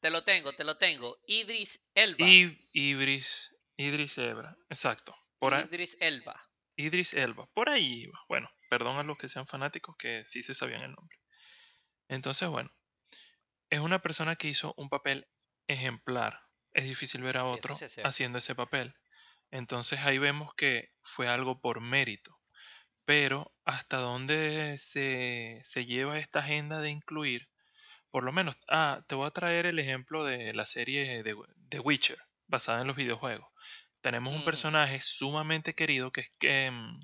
Te 0.00 0.10
lo 0.10 0.22
tengo, 0.22 0.52
te 0.52 0.62
lo 0.62 0.76
tengo. 0.78 1.18
Idris 1.26 1.90
Elba. 1.96 2.26
Y 2.28 2.68
Ibris, 2.72 3.56
Idris 3.76 4.18
Elba, 4.18 4.56
exacto. 4.68 5.16
Por 5.40 5.52
ahí- 5.54 5.64
Idris 5.64 5.96
Elba. 6.00 6.40
Idris 6.80 7.14
Elba, 7.14 7.46
por 7.54 7.68
ahí 7.68 8.04
iba. 8.04 8.18
Bueno, 8.28 8.50
perdón 8.68 8.98
a 8.98 9.02
los 9.02 9.18
que 9.18 9.28
sean 9.28 9.46
fanáticos 9.46 9.96
que 9.96 10.24
sí 10.26 10.42
se 10.42 10.54
sabían 10.54 10.82
el 10.82 10.92
nombre. 10.92 11.18
Entonces, 12.08 12.48
bueno, 12.48 12.70
es 13.70 13.80
una 13.80 14.00
persona 14.00 14.36
que 14.36 14.48
hizo 14.48 14.74
un 14.76 14.88
papel 14.88 15.28
ejemplar. 15.68 16.40
Es 16.72 16.84
difícil 16.84 17.22
ver 17.22 17.36
a 17.36 17.44
otro 17.44 17.74
sí 17.74 17.86
haciendo 18.02 18.38
ese 18.38 18.54
papel. 18.54 18.94
Entonces 19.50 20.00
ahí 20.00 20.18
vemos 20.18 20.54
que 20.54 20.92
fue 21.02 21.28
algo 21.28 21.60
por 21.60 21.80
mérito. 21.80 22.38
Pero 23.04 23.52
hasta 23.64 23.96
dónde 23.98 24.76
se, 24.78 25.60
se 25.62 25.86
lleva 25.86 26.18
esta 26.18 26.40
agenda 26.40 26.80
de 26.80 26.90
incluir, 26.90 27.48
por 28.10 28.24
lo 28.24 28.32
menos, 28.32 28.56
ah, 28.68 29.02
te 29.08 29.14
voy 29.14 29.26
a 29.26 29.32
traer 29.32 29.66
el 29.66 29.78
ejemplo 29.78 30.24
de 30.24 30.52
la 30.52 30.64
serie 30.64 31.22
de 31.22 31.36
The 31.68 31.80
Witcher, 31.80 32.18
basada 32.46 32.80
en 32.82 32.86
los 32.86 32.96
videojuegos. 32.96 33.48
Tenemos 34.02 34.32
un 34.32 34.40
Ujú. 34.40 34.44
personaje 34.46 35.00
sumamente 35.00 35.74
querido 35.74 36.10
que 36.12 36.20
es 36.22 36.30
mm, 36.72 37.00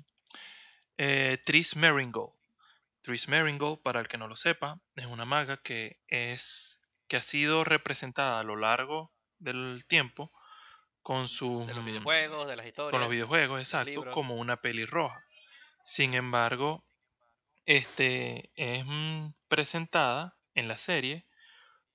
eh, 0.97 1.37
Triss 1.45 1.75
Meringold. 1.75 2.33
Triss 3.01 3.27
Meringold, 3.27 3.81
para 3.81 3.99
el 3.99 4.07
que 4.07 4.17
no 4.17 4.27
lo 4.27 4.35
sepa, 4.35 4.81
es 4.95 5.05
una 5.05 5.25
maga 5.25 5.57
que 5.57 5.99
es 6.07 6.81
que 7.07 7.17
ha 7.17 7.21
sido 7.21 7.63
representada 7.63 8.39
a 8.39 8.43
lo 8.43 8.55
largo 8.57 9.13
del 9.39 9.85
tiempo 9.87 10.31
con 11.03 11.27
sus 11.27 11.65
De 11.67 11.73
los 11.73 11.83
mm, 11.83 11.85
videojuegos, 11.85 12.47
de 12.47 12.55
las 12.55 12.65
con 12.65 12.69
historias. 12.69 13.01
los 13.01 13.09
videojuegos, 13.11 13.59
exacto, 13.59 14.05
como 14.11 14.35
una 14.35 14.57
pelirroja. 14.57 15.23
Sin 15.85 16.13
embargo, 16.15 16.85
este 17.65 18.51
es 18.55 18.85
mm, 18.85 19.33
presentada 19.49 20.37
en 20.55 20.67
la 20.67 20.77
serie 20.77 21.27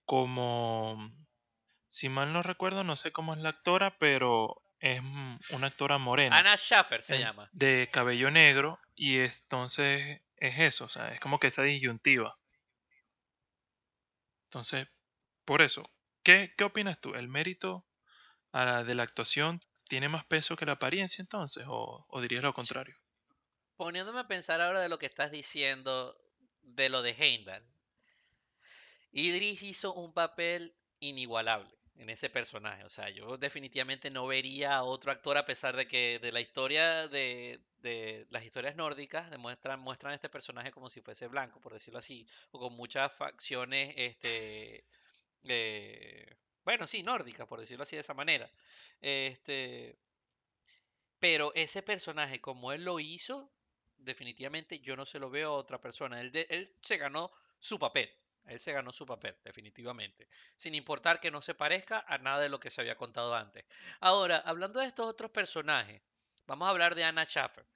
como, 0.06 1.10
si 1.88 2.08
mal 2.08 2.32
no 2.32 2.42
recuerdo, 2.42 2.84
no 2.84 2.96
sé 2.96 3.12
cómo 3.12 3.34
es 3.34 3.40
la 3.40 3.50
actora, 3.50 3.98
pero 3.98 4.61
es 4.82 5.02
mm, 5.02 5.36
una 5.52 5.68
actora 5.68 5.96
morena 5.98 6.38
Anna 6.38 6.56
Schaffer 6.58 7.02
se 7.02 7.14
en- 7.16 7.20
llama. 7.22 7.48
de 7.52 7.88
cabello 7.92 8.30
negro 8.30 8.78
y 8.94 9.20
entonces 9.20 10.20
es 10.36 10.58
eso, 10.58 10.84
o 10.86 10.88
sea, 10.90 11.08
es 11.12 11.20
como 11.20 11.38
que 11.38 11.46
esa 11.46 11.62
disyuntiva. 11.62 12.36
Entonces, 14.44 14.86
por 15.44 15.62
eso, 15.62 15.90
¿qué, 16.24 16.54
qué 16.56 16.64
opinas 16.64 17.00
tú? 17.00 17.14
¿El 17.14 17.28
mérito 17.28 17.86
a 18.52 18.64
la- 18.66 18.84
de 18.84 18.94
la 18.96 19.02
actuación 19.04 19.60
tiene 19.88 20.08
más 20.08 20.24
peso 20.26 20.56
que 20.56 20.66
la 20.66 20.72
apariencia 20.74 21.22
entonces? 21.22 21.64
¿O, 21.68 22.06
o 22.08 22.20
dirías 22.22 22.44
lo 22.44 22.54
contrario? 22.54 22.96
Poniéndome 23.76 24.20
a 24.20 24.28
pensar 24.28 24.60
ahora 24.62 24.80
de 24.80 24.88
lo 24.88 24.98
que 24.98 25.06
estás 25.06 25.30
diciendo 25.30 26.16
de 26.62 26.88
lo 26.88 27.02
de 27.02 27.10
Heimdall. 27.18 27.66
Idris 29.12 29.62
hizo 29.62 29.94
un 29.94 30.12
papel 30.12 30.74
inigualable 31.00 31.76
en 31.96 32.10
ese 32.10 32.30
personaje. 32.30 32.84
O 32.84 32.88
sea, 32.88 33.10
yo 33.10 33.36
definitivamente 33.38 34.10
no 34.10 34.26
vería 34.26 34.76
a 34.76 34.82
otro 34.84 35.12
actor 35.12 35.36
a 35.38 35.44
pesar 35.46 35.76
de 35.76 35.86
que 35.86 36.18
de 36.20 36.32
la 36.32 36.40
historia 36.40 37.08
de, 37.08 37.60
de 37.78 38.26
las 38.30 38.44
historias 38.44 38.76
nórdicas 38.76 39.30
demuestran, 39.30 39.80
muestran 39.80 40.12
a 40.12 40.14
este 40.16 40.28
personaje 40.28 40.70
como 40.72 40.88
si 40.90 41.00
fuese 41.02 41.26
blanco, 41.28 41.60
por 41.60 41.72
decirlo 41.74 41.98
así, 41.98 42.26
o 42.50 42.58
con 42.60 42.74
muchas 42.74 43.12
facciones, 43.12 43.94
este, 43.96 44.84
eh, 45.44 46.36
bueno, 46.64 46.86
sí, 46.86 47.02
nórdicas, 47.02 47.46
por 47.48 47.60
decirlo 47.60 47.82
así 47.84 47.96
de 47.96 48.00
esa 48.00 48.14
manera. 48.14 48.50
Este, 49.00 49.98
pero 51.18 51.52
ese 51.54 51.82
personaje, 51.82 52.40
como 52.42 52.70
él 52.72 52.84
lo 52.84 53.00
hizo, 53.00 53.50
definitivamente 53.96 54.80
yo 54.80 54.94
no 54.96 55.06
se 55.06 55.18
lo 55.18 55.30
veo 55.30 55.50
a 55.50 55.56
otra 55.56 55.80
persona. 55.80 56.20
Él, 56.20 56.32
de- 56.32 56.46
él 56.50 56.76
se 56.82 56.96
ganó 56.98 57.30
su 57.58 57.78
papel. 57.78 58.10
Él 58.46 58.60
se 58.60 58.72
ganó 58.72 58.92
su 58.92 59.06
papel, 59.06 59.36
definitivamente. 59.44 60.28
Sin 60.56 60.74
importar 60.74 61.20
que 61.20 61.30
no 61.30 61.40
se 61.40 61.54
parezca 61.54 62.04
a 62.06 62.18
nada 62.18 62.42
de 62.42 62.48
lo 62.48 62.60
que 62.60 62.70
se 62.70 62.80
había 62.80 62.96
contado 62.96 63.34
antes. 63.34 63.64
Ahora, 64.00 64.38
hablando 64.38 64.80
de 64.80 64.86
estos 64.86 65.06
otros 65.06 65.30
personajes, 65.30 66.02
vamos 66.46 66.66
a 66.66 66.70
hablar 66.70 66.94
de 66.94 67.04
Anna 67.04 67.24
Schaffer. 67.24 67.66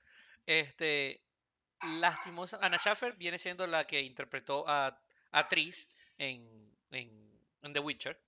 Este, 0.46 1.22
lastimosa, 1.82 2.58
Anna 2.60 2.78
Schaffer 2.78 3.14
viene 3.14 3.38
siendo 3.38 3.66
la 3.66 3.86
que 3.86 4.00
interpretó 4.00 4.68
a, 4.68 5.00
a 5.32 5.48
Tris 5.48 5.88
en, 6.18 6.76
en, 6.90 7.40
en 7.62 7.72
The 7.72 7.80
Witcher. 7.80 8.20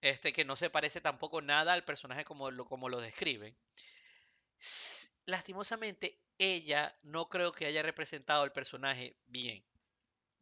Este, 0.00 0.32
que 0.32 0.46
no 0.46 0.56
se 0.56 0.70
parece 0.70 1.00
tampoco 1.00 1.42
nada 1.42 1.74
al 1.74 1.84
personaje 1.84 2.24
como 2.24 2.50
lo, 2.50 2.64
como 2.64 2.88
lo 2.88 3.00
describen. 3.00 3.54
Lastimosamente, 5.26 6.18
ella 6.38 6.96
no 7.02 7.28
creo 7.28 7.52
que 7.52 7.66
haya 7.66 7.82
representado 7.82 8.44
el 8.44 8.52
personaje 8.52 9.16
bien. 9.26 9.64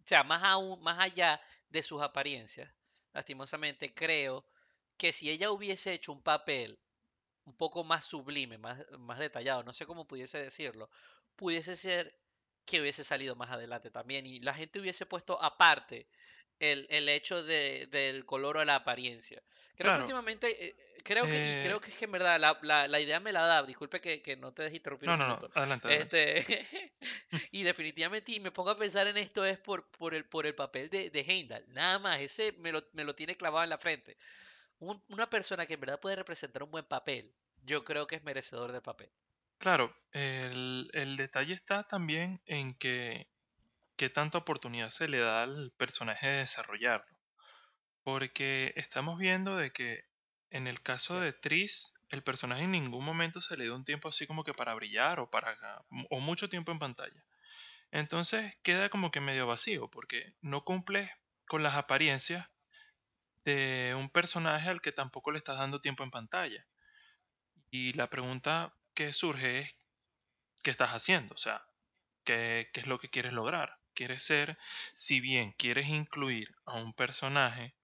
O 0.09 0.13
sea, 0.13 0.25
más 0.25 0.43
aún, 0.43 0.81
más 0.83 0.99
allá 0.99 1.39
de 1.69 1.83
sus 1.83 2.01
apariencias, 2.03 2.73
lastimosamente 3.13 3.93
creo 3.95 4.47
que 4.97 5.13
si 5.13 5.29
ella 5.31 5.51
hubiese 5.51 5.93
hecho 5.93 6.13
un 6.13 6.23
papel 6.23 6.81
un 7.45 7.57
poco 7.57 7.85
más 7.85 8.07
sublime, 8.07 8.59
más, 8.59 8.85
más 8.99 9.19
detallado, 9.19 9.63
no 9.65 9.75
sé 9.75 9.87
cómo 9.87 10.07
pudiese 10.07 10.39
decirlo, 10.43 10.91
pudiese 11.37 11.77
ser 11.77 12.19
que 12.67 12.81
hubiese 12.81 13.05
salido 13.05 13.37
más 13.37 13.51
adelante 13.51 13.91
también 13.91 14.27
y 14.27 14.41
la 14.41 14.55
gente 14.55 14.81
hubiese 14.81 15.07
puesto 15.07 15.43
aparte 15.43 16.09
el, 16.61 16.87
el 16.91 17.09
hecho 17.09 17.43
de- 17.45 17.87
del 17.89 18.27
color 18.27 18.59
o 18.59 18.65
la 18.65 18.77
apariencia. 18.77 19.43
Creo 19.77 19.93
que 19.93 20.01
últimamente, 20.01 20.69
eh, 20.69 20.77
creo 21.05 21.29
que, 21.29 21.39
y 21.43 21.59
creo 21.59 21.79
eh, 21.79 21.81
que 21.81 21.91
es 21.91 21.97
que 21.97 22.05
en 22.07 22.13
verdad 22.13 22.39
la, 22.41 22.59
la- 22.63 22.89
la 22.89 23.01
idea 23.01 23.21
me 23.21 23.33
la 23.33 23.43
da, 23.47 23.63
disculpe 23.65 24.01
que, 24.01 24.23
que 24.23 24.37
no 24.37 24.53
te 24.55 24.63
deje 24.65 24.77
interrumpir 24.77 25.09
no, 25.09 25.17
un 25.17 25.17
no, 25.17 25.27
no, 25.29 25.45
adelante, 25.55 25.89
adelante. 25.89 26.15
Este, 26.15 26.45
y 27.53 27.63
definitivamente, 27.65 28.33
y 28.33 28.41
me 28.41 28.53
pongo 28.53 28.71
a 28.71 28.79
pensar 28.79 29.07
en 29.09 29.17
esto 29.17 29.45
es 29.45 29.59
por, 29.59 29.91
por 29.91 30.15
el, 30.15 30.27
por 30.29 30.47
el 30.47 30.55
papel 30.55 30.91
de, 30.91 31.11
de 31.11 31.21
Heimdall, 31.21 31.65
nada 31.73 31.99
más, 31.99 32.21
ese 32.21 32.53
me 32.53 32.73
lo, 32.73 32.83
me 32.93 33.05
lo 33.05 33.15
tiene 33.15 33.37
clavado 33.37 33.65
en 33.65 33.71
la 33.71 33.79
frente. 33.79 34.19
Un- 34.81 35.05
una 35.09 35.31
persona 35.31 35.67
que 35.67 35.75
en 35.75 35.81
verdad 35.81 36.01
puede 36.01 36.17
representar 36.17 36.63
un 36.65 36.71
buen 36.73 36.87
papel, 36.87 37.37
yo 37.63 37.85
creo 37.85 38.07
que 38.09 38.17
es 38.17 38.25
merecedor 38.25 38.73
del 38.73 38.83
papel. 38.83 39.13
Claro, 39.59 39.95
el, 40.13 40.91
el 40.95 41.17
detalle 41.17 41.55
está 41.55 41.85
también 41.85 42.41
en 42.47 42.75
que 42.75 43.29
qué 43.97 44.11
tanta 44.11 44.39
oportunidad 44.39 44.91
se 44.91 45.09
le 45.09 45.19
da 45.21 45.43
al 45.45 45.73
personaje 45.77 46.29
de 46.29 46.39
desarrollarlo. 46.39 47.19
Porque 48.05 48.73
estamos 48.77 49.19
viendo 49.21 49.57
de 49.57 49.73
que 49.73 50.08
en 50.51 50.67
el 50.67 50.81
caso 50.83 51.21
de 51.21 51.33
Tris, 51.33 51.95
el 52.09 52.23
personaje 52.23 52.65
en 52.65 52.73
ningún 52.73 53.05
momento 53.05 53.41
se 53.41 53.57
le 53.57 53.65
dio 53.65 53.77
un 53.77 53.85
tiempo 53.85 54.09
así 54.09 54.27
como 54.27 54.45
que 54.45 54.55
para 54.55 54.75
brillar 54.75 55.21
o 55.21 55.31
para 55.31 55.85
o 56.11 56.21
mucho 56.21 56.49
tiempo 56.49 56.73
en 56.73 56.79
pantalla. 56.79 57.23
Entonces 57.91 58.57
queda 58.63 58.89
como 58.89 59.11
que 59.11 59.21
medio 59.21 59.47
vacío 59.47 59.91
porque 59.91 60.35
no 60.41 60.65
cumple 60.65 61.11
con 61.47 61.63
las 61.63 61.75
apariencias 61.75 62.49
de 63.45 63.95
un 63.97 64.11
personaje 64.11 64.69
al 64.69 64.81
que 64.81 64.93
tampoco 64.93 65.31
le 65.31 65.39
estás 65.39 65.59
dando 65.59 65.81
tiempo 65.81 66.05
en 66.05 66.11
pantalla. 66.11 66.67
Y 67.71 67.93
la 67.95 68.11
pregunta 68.11 68.75
que 68.95 69.13
surge 69.13 69.61
es, 69.61 69.77
¿qué 70.63 70.71
estás 70.71 70.91
haciendo? 70.91 71.35
O 71.35 71.39
sea, 71.39 71.65
¿qué, 72.25 72.71
qué 72.73 72.81
es 72.81 72.87
lo 72.87 72.99
que 72.99 73.11
quieres 73.11 73.33
lograr? 73.33 73.79
¿Quieres 73.95 74.23
ser, 74.23 74.59
si 74.95 75.21
bien 75.21 75.53
quieres 75.53 75.89
incluir 75.89 76.55
a 76.67 76.75
un 76.75 76.95
personaje 76.95 77.75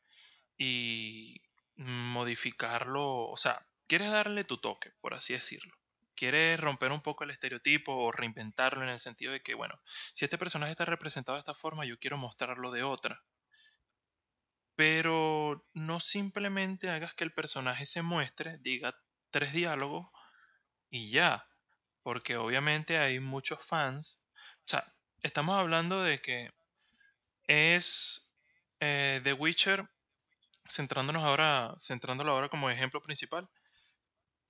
y 0.56 1.43
modificarlo, 1.76 3.28
o 3.28 3.37
sea, 3.37 3.66
quieres 3.87 4.11
darle 4.11 4.45
tu 4.45 4.59
toque, 4.59 4.93
por 5.00 5.14
así 5.14 5.33
decirlo? 5.33 5.75
Quieres 6.14 6.61
romper 6.61 6.93
un 6.93 7.02
poco 7.02 7.25
el 7.25 7.31
estereotipo 7.31 7.93
o 7.93 8.12
reinventarlo 8.12 8.83
en 8.85 8.90
el 8.90 9.00
sentido 9.00 9.33
de 9.33 9.43
que, 9.43 9.54
bueno, 9.54 9.81
si 10.12 10.25
este 10.25 10.38
personaje 10.38 10.73
está 10.73 10.85
representado 10.85 11.37
de 11.37 11.40
esta 11.40 11.54
forma, 11.54 11.85
yo 11.85 11.99
quiero 11.99 12.16
mostrarlo 12.16 12.71
de 12.71 12.85
otra. 12.85 13.25
Pero 14.76 15.66
no 15.73 16.00
simplemente 16.00 16.90
hagas 16.90 17.14
que 17.14 17.25
el 17.25 17.33
personaje 17.33 17.87
se 17.87 18.02
muestre, 18.02 18.59
diga 18.61 18.97
tres 19.31 19.52
diálogos 19.52 20.09
y 20.90 21.11
ya. 21.11 21.49
Porque 22.02 22.37
obviamente 22.37 22.99
hay 22.99 23.19
muchos 23.19 23.64
fans. 23.64 24.23
O 24.61 24.66
sea, 24.66 24.95
estamos 25.23 25.59
hablando 25.59 26.02
de 26.02 26.19
que 26.21 26.50
es 27.47 28.31
eh, 28.81 29.21
The 29.25 29.33
Witcher, 29.33 29.88
centrándonos 30.68 31.23
ahora, 31.23 31.75
centrándolo 31.78 32.33
ahora 32.33 32.49
como 32.49 32.71
ejemplo 32.71 33.02
principal, 33.02 33.49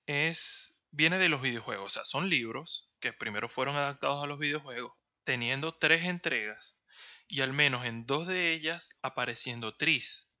es, 0.05 0.77
viene 0.91 1.17
de 1.17 1.29
los 1.29 1.41
videojuegos. 1.41 1.85
O 1.85 1.89
sea, 1.89 2.05
son 2.05 2.29
libros 2.29 2.91
que 2.99 3.13
primero 3.13 3.49
fueron 3.49 3.75
adaptados 3.75 4.23
a 4.23 4.27
los 4.27 4.39
videojuegos, 4.39 4.93
teniendo 5.23 5.77
tres 5.77 6.05
entregas 6.05 6.79
y 7.27 7.41
al 7.41 7.53
menos 7.53 7.85
en 7.85 8.05
dos 8.05 8.27
de 8.27 8.53
ellas 8.53 8.97
apareciendo 9.01 9.75
Tris 9.75 10.31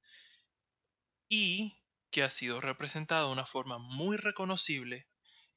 y 1.27 1.81
que 2.11 2.23
ha 2.23 2.29
sido 2.29 2.61
representado 2.61 3.27
de 3.27 3.33
una 3.33 3.45
forma 3.45 3.77
muy 3.77 4.17
reconocible 4.17 5.07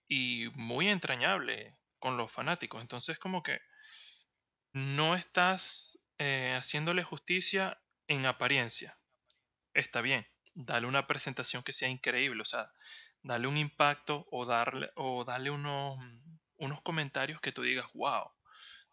y 0.09 0.49
muy 0.55 0.89
entrañable 0.89 1.79
con 1.99 2.17
los 2.17 2.33
fanáticos. 2.33 2.81
Entonces 2.81 3.19
como 3.19 3.43
que 3.43 3.61
no 4.73 5.15
estás 5.15 5.99
eh, 6.19 6.55
haciéndole 6.59 7.03
justicia 7.03 7.81
en 8.07 8.27
apariencia. 8.27 8.99
Está 9.79 10.01
bien, 10.01 10.27
dale 10.55 10.89
una 10.89 11.07
presentación 11.07 11.63
que 11.63 11.73
sea 11.73 11.89
increíble, 11.89 12.43
o 12.43 12.45
sea, 12.45 12.73
dale 13.23 13.47
un 13.47 13.57
impacto 13.57 14.27
o 14.33 14.45
darle, 14.45 14.91
o 14.97 15.25
dale 15.25 15.51
unos, 15.51 15.97
unos 16.57 16.83
comentarios 16.83 17.41
que 17.41 17.53
tú 17.53 17.63
digas, 17.63 17.87
wow, 17.95 18.29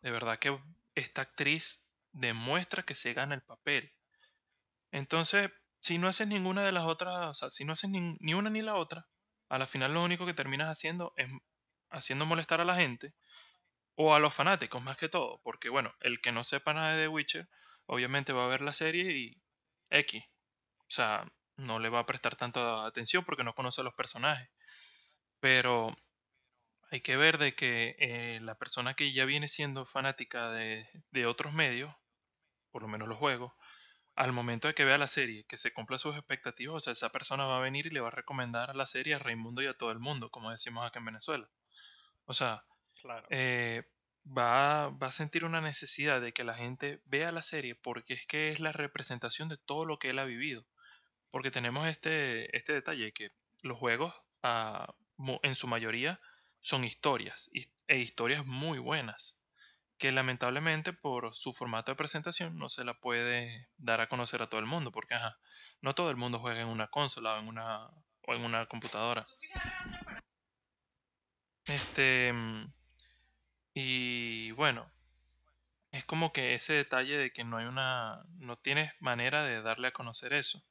de 0.01 0.12
verdad 0.12 0.38
que 0.38 0.56
esta 0.94 1.24
actriz 1.24 1.89
demuestra 2.12 2.84
que 2.84 2.94
se 2.94 3.13
gana 3.13 3.34
el 3.34 3.42
papel. 3.42 3.92
Entonces, 4.92 5.50
si 5.80 5.98
no 5.98 6.08
haces 6.08 6.27
ninguna 6.27 6.62
de 6.62 6.72
las 6.72 6.86
otras, 6.86 7.15
o 7.30 7.34
sea, 7.34 7.50
si 7.50 7.65
no 7.65 7.74
haces 7.74 7.89
ni, 7.89 8.15
ni 8.20 8.36
una 8.36 8.51
ni 8.51 8.62
la 8.62 8.75
otra, 8.75 9.08
a 9.50 9.58
la 9.58 9.65
final 9.65 9.96
lo 9.96 10.04
único 10.04 10.27
que 10.27 10.36
terminas 10.36 10.70
haciendo 10.70 11.13
es 11.18 11.32
haciendo 11.89 12.27
molestar 12.27 12.62
a 12.62 12.65
la 12.65 12.75
gente 12.75 13.15
o 13.96 14.13
a 14.13 14.20
los 14.20 14.36
fanáticos 14.36 14.84
más 14.84 14.98
que 14.98 15.10
todo, 15.10 15.42
porque 15.44 15.70
bueno, 15.70 15.96
el 16.01 16.22
que 16.22 16.32
no 16.32 16.44
sepa 16.44 16.75
nada 16.75 16.94
de 16.96 17.06
The 17.06 17.08
Witcher, 17.08 17.50
obviamente 17.88 18.34
va 18.34 18.46
a 18.46 18.50
ver 18.50 18.62
la 18.62 18.74
serie 18.74 19.18
y 19.18 19.42
X, 19.89 20.24
o 20.89 20.92
sea, 20.92 21.32
no 21.58 21.80
le 21.80 21.89
va 21.89 22.00
a 22.00 22.06
prestar 22.06 22.36
tanta 22.36 22.86
atención 22.86 23.24
porque 23.25 23.44
no 23.44 23.54
conoce 23.56 23.82
a 23.82 23.84
los 23.84 23.94
personajes. 23.94 24.50
Pero 25.39 25.96
hay 26.92 27.01
que 27.01 27.18
ver 27.18 27.38
de 27.38 27.56
que 27.56 27.96
eh, 28.00 28.39
la 28.42 28.56
persona 28.58 28.94
que 28.94 29.12
ya 29.13 29.25
viene 29.25 29.48
siendo 29.48 29.86
fanática 29.86 30.51
de, 30.51 30.88
de 31.12 31.25
otros 31.25 31.54
medios, 31.54 31.94
por 32.72 32.84
lo 32.84 32.88
menos 32.88 33.08
los 33.08 33.18
juegos, 33.18 33.54
al 34.15 34.34
momento 34.34 34.68
de 34.68 34.75
que 34.75 34.86
vea 34.86 34.98
la 34.98 35.08
serie, 35.08 35.46
que 35.46 35.58
se 35.58 35.74
cumpla 35.74 35.98
sus 35.98 36.15
expectativas, 36.18 36.75
o 36.75 36.80
sea, 36.82 36.94
esa 36.94 37.12
persona 37.12 37.46
va 37.46 37.58
a 37.58 37.62
venir 37.62 37.88
y 37.88 37.92
le 37.92 38.01
va 38.01 38.10
a 38.10 38.12
recomendar 38.12 38.75
la 38.75 38.86
serie 38.86 39.15
a 39.15 39.20
Raimundo 39.20 39.62
y 39.63 39.68
a 39.68 39.75
todo 39.75 39.92
el 39.92 40.00
mundo, 40.00 40.32
como 40.32 40.51
decimos 40.51 40.86
acá 40.86 41.00
en 41.00 41.06
Venezuela. 41.06 41.50
O 42.25 42.34
sea, 42.34 42.65
Claro. 43.01 43.30
eh, 43.30 43.84
va, 44.25 44.89
va 44.89 45.08
a 45.08 45.12
sentir 45.12 45.46
una 45.46 45.62
necesidad 45.62 46.22
de 46.22 46.34
que 46.34 46.44
la 46.44 46.56
gente 46.56 47.01
vea 47.06 47.32
la 47.32 47.42
serie 47.44 47.75
porque 47.75 48.13
es 48.15 48.27
que 48.27 48.51
es 48.51 48.60
la 48.60 48.72
representación 48.72 49.50
de 49.50 49.58
todo 49.58 49.86
lo 49.86 50.00
que 50.00 50.12
él 50.12 50.20
ha 50.20 50.25
vivido. 50.25 50.68
Porque 51.32 51.51
tenemos 51.51 51.88
este, 51.88 52.55
este 52.55 52.74
detalle 52.74 53.12
que 53.12 53.32
los 53.62 53.77
juegos, 53.77 54.13
ah, 54.44 54.94
en 55.44 55.55
su 55.55 55.67
mayoría, 55.67 56.20
son 56.60 56.84
historias 56.84 57.50
e 57.88 57.98
historias 57.98 58.46
muy 58.46 58.79
buenas 58.79 59.39
que 59.98 60.12
lamentablemente 60.12 60.94
por 60.94 61.34
su 61.36 61.53
formato 61.53 61.91
de 61.91 61.96
presentación 61.96 62.58
no 62.58 62.70
se 62.70 62.84
la 62.84 62.96
puede 62.96 63.70
dar 63.77 64.01
a 64.01 64.08
conocer 64.08 64.41
a 64.41 64.50
todo 64.50 64.60
el 64.60 64.65
mundo, 64.65 64.91
porque 64.91 65.15
ajá, 65.15 65.38
no 65.82 65.96
todo 65.96 66.10
el 66.10 66.17
mundo 66.17 66.39
juega 66.39 66.62
en 66.62 66.67
una 66.67 66.88
consola 66.88 67.36
o 67.36 67.39
en 67.39 67.48
una, 67.48 67.89
o 68.27 68.34
en 68.34 68.41
una 68.44 68.65
computadora. 68.65 69.25
Este, 71.65 72.32
mm, 72.34 72.74
y 73.74 74.51
bueno, 74.51 74.91
es 75.91 76.03
como 76.03 76.34
que 76.34 76.53
ese 76.53 76.74
detalle 76.74 77.17
de 77.17 77.32
que 77.32 77.44
no 77.44 77.58
hay 77.58 77.65
una, 77.65 78.24
no 78.38 78.58
tienes 78.58 78.91
manera 79.00 79.44
de 79.44 79.62
darle 79.62 79.88
a 79.88 79.94
conocer 79.94 80.34
eso. 80.34 80.62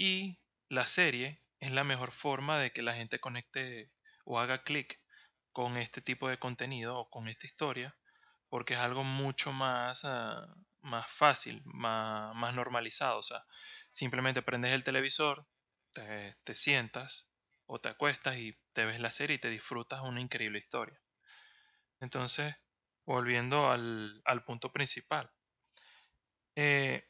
Y 0.00 0.40
la 0.68 0.84
serie 0.84 1.44
es 1.60 1.70
la 1.70 1.84
mejor 1.84 2.10
forma 2.10 2.58
de 2.58 2.72
que 2.72 2.82
la 2.82 2.94
gente 2.94 3.20
conecte 3.20 3.92
o 4.24 4.40
haga 4.40 4.64
clic 4.64 5.00
con 5.52 5.76
este 5.76 6.00
tipo 6.00 6.28
de 6.28 6.38
contenido 6.40 6.98
o 6.98 7.08
con 7.10 7.28
esta 7.28 7.46
historia, 7.46 7.96
porque 8.48 8.74
es 8.74 8.80
algo 8.80 9.04
mucho 9.04 9.52
más, 9.52 10.04
ah, 10.04 10.54
más 10.80 11.06
fácil, 11.12 11.62
más, 11.66 12.34
más 12.34 12.54
normalizado. 12.54 13.18
O 13.18 13.22
sea, 13.22 13.44
simplemente 13.90 14.42
prendes 14.42 14.72
el 14.72 14.82
televisor, 14.84 15.46
te, 15.92 16.36
te 16.44 16.54
sientas 16.56 17.30
o 17.66 17.80
te 17.80 17.88
acuestas 17.90 18.38
y 18.38 18.58
te 18.72 18.86
ves 18.86 18.98
la 19.00 19.10
serie 19.12 19.36
y 19.36 19.40
te 19.40 19.50
disfrutas 19.50 20.00
una 20.02 20.20
increíble 20.20 20.58
historia. 20.58 21.00
Entonces, 22.00 22.56
volviendo 23.06 23.70
al, 23.70 24.20
al 24.24 24.44
punto 24.44 24.72
principal. 24.72 25.32
eh, 26.56 27.09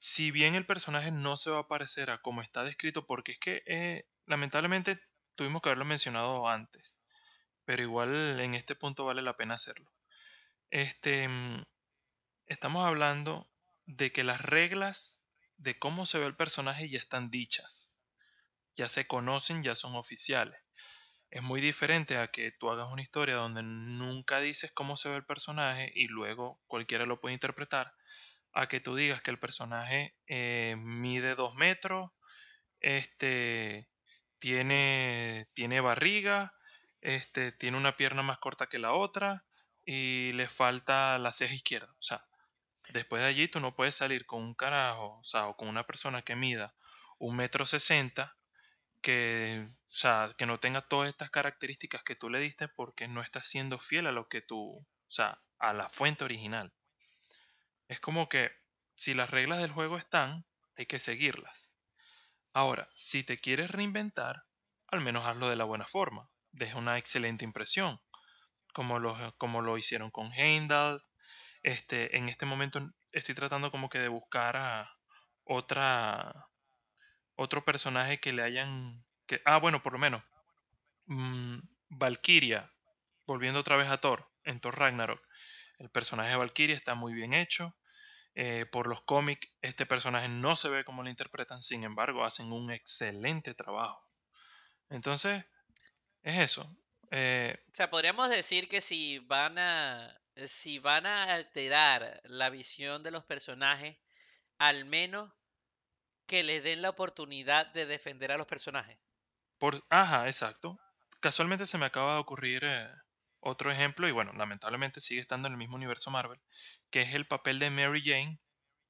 si 0.00 0.30
bien 0.30 0.54
el 0.54 0.64
personaje 0.64 1.10
no 1.10 1.36
se 1.36 1.50
va 1.50 1.60
a 1.60 1.68
parecer 1.68 2.10
a 2.10 2.22
como 2.22 2.40
está 2.40 2.64
descrito, 2.64 3.06
porque 3.06 3.32
es 3.32 3.38
que 3.38 3.62
eh, 3.66 4.06
lamentablemente 4.24 4.98
tuvimos 5.34 5.60
que 5.60 5.68
haberlo 5.68 5.84
mencionado 5.84 6.48
antes, 6.48 6.98
pero 7.66 7.82
igual 7.82 8.40
en 8.40 8.54
este 8.54 8.74
punto 8.74 9.04
vale 9.04 9.20
la 9.20 9.36
pena 9.36 9.54
hacerlo. 9.54 9.92
Este, 10.70 11.28
mm, 11.28 11.64
estamos 12.46 12.86
hablando 12.86 13.50
de 13.84 14.10
que 14.10 14.24
las 14.24 14.40
reglas 14.40 15.22
de 15.58 15.78
cómo 15.78 16.06
se 16.06 16.18
ve 16.18 16.24
el 16.24 16.36
personaje 16.36 16.88
ya 16.88 16.98
están 16.98 17.28
dichas, 17.30 17.94
ya 18.76 18.88
se 18.88 19.06
conocen, 19.06 19.62
ya 19.62 19.74
son 19.74 19.96
oficiales. 19.96 20.58
Es 21.30 21.42
muy 21.42 21.60
diferente 21.60 22.16
a 22.16 22.28
que 22.28 22.52
tú 22.52 22.70
hagas 22.70 22.88
una 22.90 23.02
historia 23.02 23.34
donde 23.34 23.62
nunca 23.62 24.40
dices 24.40 24.72
cómo 24.72 24.96
se 24.96 25.10
ve 25.10 25.16
el 25.16 25.26
personaje 25.26 25.92
y 25.94 26.08
luego 26.08 26.58
cualquiera 26.66 27.04
lo 27.04 27.20
puede 27.20 27.34
interpretar, 27.34 27.92
a 28.52 28.68
que 28.68 28.80
tú 28.80 28.96
digas 28.96 29.22
que 29.22 29.30
el 29.30 29.38
personaje 29.38 30.14
eh, 30.26 30.76
mide 30.78 31.34
dos 31.34 31.54
metros, 31.54 32.10
este, 32.80 33.88
tiene, 34.38 35.48
tiene 35.54 35.80
barriga, 35.80 36.54
este, 37.00 37.52
tiene 37.52 37.76
una 37.76 37.96
pierna 37.96 38.22
más 38.22 38.38
corta 38.38 38.66
que 38.66 38.78
la 38.78 38.92
otra 38.92 39.44
y 39.84 40.32
le 40.32 40.48
falta 40.48 41.18
la 41.18 41.32
ceja 41.32 41.54
izquierda. 41.54 41.92
O 41.92 42.02
sea, 42.02 42.24
después 42.90 43.22
de 43.22 43.28
allí 43.28 43.48
tú 43.48 43.60
no 43.60 43.74
puedes 43.74 43.96
salir 43.96 44.26
con 44.26 44.42
un 44.42 44.54
carajo, 44.54 45.18
o 45.18 45.24
sea, 45.24 45.46
o 45.46 45.56
con 45.56 45.68
una 45.68 45.86
persona 45.86 46.22
que 46.22 46.36
mida 46.36 46.74
un 47.20 47.36
metro 47.36 47.66
sesenta, 47.66 48.36
que, 49.02 49.68
o 49.70 49.88
sea, 49.88 50.34
que 50.36 50.46
no 50.46 50.58
tenga 50.58 50.80
todas 50.80 51.08
estas 51.08 51.30
características 51.30 52.02
que 52.02 52.16
tú 52.16 52.28
le 52.30 52.40
diste 52.40 52.68
porque 52.68 53.08
no 53.08 53.20
estás 53.20 53.46
siendo 53.46 53.78
fiel 53.78 54.06
a 54.06 54.12
lo 54.12 54.28
que 54.28 54.40
tú, 54.40 54.78
o 54.78 54.86
sea, 55.10 55.38
a 55.58 55.72
la 55.72 55.88
fuente 55.90 56.24
original. 56.24 56.72
Es 57.90 57.98
como 57.98 58.28
que 58.28 58.52
si 58.94 59.14
las 59.14 59.30
reglas 59.30 59.58
del 59.58 59.72
juego 59.72 59.96
están, 59.96 60.46
hay 60.76 60.86
que 60.86 61.00
seguirlas. 61.00 61.74
Ahora, 62.52 62.88
si 62.94 63.24
te 63.24 63.36
quieres 63.36 63.72
reinventar, 63.72 64.44
al 64.86 65.00
menos 65.00 65.26
hazlo 65.26 65.48
de 65.48 65.56
la 65.56 65.64
buena 65.64 65.86
forma. 65.88 66.30
Deja 66.52 66.78
una 66.78 66.98
excelente 66.98 67.44
impresión, 67.44 68.00
como 68.74 69.00
lo, 69.00 69.34
como 69.38 69.60
lo 69.60 69.76
hicieron 69.76 70.12
con 70.12 70.32
Heimdall. 70.32 71.04
Este, 71.64 72.16
en 72.16 72.28
este 72.28 72.46
momento 72.46 72.92
estoy 73.10 73.34
tratando 73.34 73.72
como 73.72 73.88
que 73.88 73.98
de 73.98 74.06
buscar 74.06 74.56
a 74.56 74.96
otra, 75.42 76.46
otro 77.34 77.64
personaje 77.64 78.20
que 78.20 78.32
le 78.32 78.44
hayan... 78.44 79.04
Que, 79.26 79.42
ah, 79.46 79.58
bueno, 79.58 79.82
por 79.82 79.94
lo 79.94 79.98
menos. 79.98 80.22
mm, 81.06 81.58
Valkyria, 81.88 82.72
volviendo 83.26 83.58
otra 83.58 83.76
vez 83.76 83.88
a 83.88 83.98
Thor, 83.98 84.30
en 84.44 84.60
Thor 84.60 84.78
Ragnarok. 84.78 85.20
El 85.78 85.90
personaje 85.90 86.30
de 86.30 86.36
Valkyria 86.36 86.76
está 86.76 86.94
muy 86.94 87.14
bien 87.14 87.32
hecho. 87.32 87.74
Eh, 88.34 88.66
por 88.70 88.86
los 88.86 89.02
cómics, 89.02 89.48
este 89.62 89.86
personaje 89.86 90.28
no 90.28 90.56
se 90.56 90.68
ve 90.68 90.84
como 90.84 91.02
lo 91.02 91.10
interpretan, 91.10 91.60
sin 91.60 91.84
embargo, 91.84 92.24
hacen 92.24 92.52
un 92.52 92.70
excelente 92.70 93.54
trabajo. 93.54 94.08
Entonces, 94.90 95.44
es 96.22 96.38
eso. 96.40 96.76
Eh, 97.10 97.58
O 97.72 97.74
sea, 97.74 97.90
podríamos 97.90 98.30
decir 98.30 98.68
que 98.68 98.80
si 98.80 99.18
van 99.18 99.58
a, 99.58 100.20
si 100.46 100.78
van 100.78 101.04
a 101.06 101.24
alterar 101.34 102.20
la 102.24 102.48
visión 102.50 103.02
de 103.02 103.10
los 103.10 103.24
personajes, 103.24 103.98
al 104.58 104.84
menos 104.84 105.32
que 106.26 106.42
les 106.44 106.62
den 106.64 106.82
la 106.82 106.90
oportunidad 106.90 107.66
de 107.66 107.86
defender 107.86 108.32
a 108.32 108.38
los 108.38 108.46
personajes. 108.46 108.98
por, 109.58 109.84
ajá, 109.90 110.26
exacto. 110.26 110.78
Casualmente 111.20 111.66
se 111.66 111.78
me 111.78 111.86
acaba 111.86 112.14
de 112.14 112.20
ocurrir 112.20 112.62
eh, 112.64 112.88
otro 113.40 113.70
ejemplo, 113.72 114.08
y 114.08 114.12
bueno, 114.12 114.32
lamentablemente 114.34 115.00
sigue 115.00 115.20
estando 115.20 115.48
en 115.48 115.52
el 115.54 115.58
mismo 115.58 115.76
universo 115.76 116.10
Marvel, 116.10 116.40
que 116.90 117.02
es 117.02 117.14
el 117.14 117.26
papel 117.26 117.58
de 117.58 117.70
Mary 117.70 118.02
Jane 118.04 118.40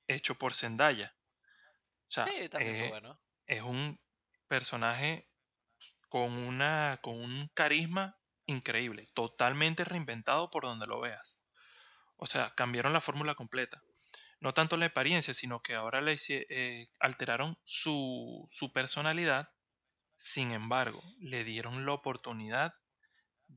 hecho 0.08 0.36
por 0.36 0.54
Zendaya. 0.54 1.14
O 2.08 2.12
sea, 2.12 2.24
Sí, 2.24 2.48
también 2.48 2.76
fue 2.76 2.86
eh, 2.86 2.90
bueno. 2.90 3.20
es 3.46 3.62
un 3.62 4.00
personaje 4.48 5.28
con, 6.08 6.32
una, 6.32 6.98
con 7.02 7.20
un 7.20 7.48
carisma 7.54 8.18
increíble, 8.46 9.04
totalmente 9.14 9.84
reinventado 9.84 10.50
por 10.50 10.64
donde 10.64 10.86
lo 10.86 11.00
veas. 11.00 11.40
O 12.16 12.26
sea, 12.26 12.54
cambiaron 12.54 12.92
la 12.92 13.00
fórmula 13.00 13.34
completa. 13.34 13.82
No 14.40 14.54
tanto 14.54 14.76
la 14.76 14.86
apariencia, 14.86 15.34
sino 15.34 15.62
que 15.62 15.74
ahora 15.74 16.00
le 16.00 16.16
eh, 16.28 16.88
alteraron 16.98 17.58
su, 17.64 18.44
su 18.48 18.72
personalidad. 18.72 19.50
Sin 20.16 20.52
embargo, 20.52 21.02
le 21.20 21.44
dieron 21.44 21.86
la 21.86 21.92
oportunidad 21.92 22.74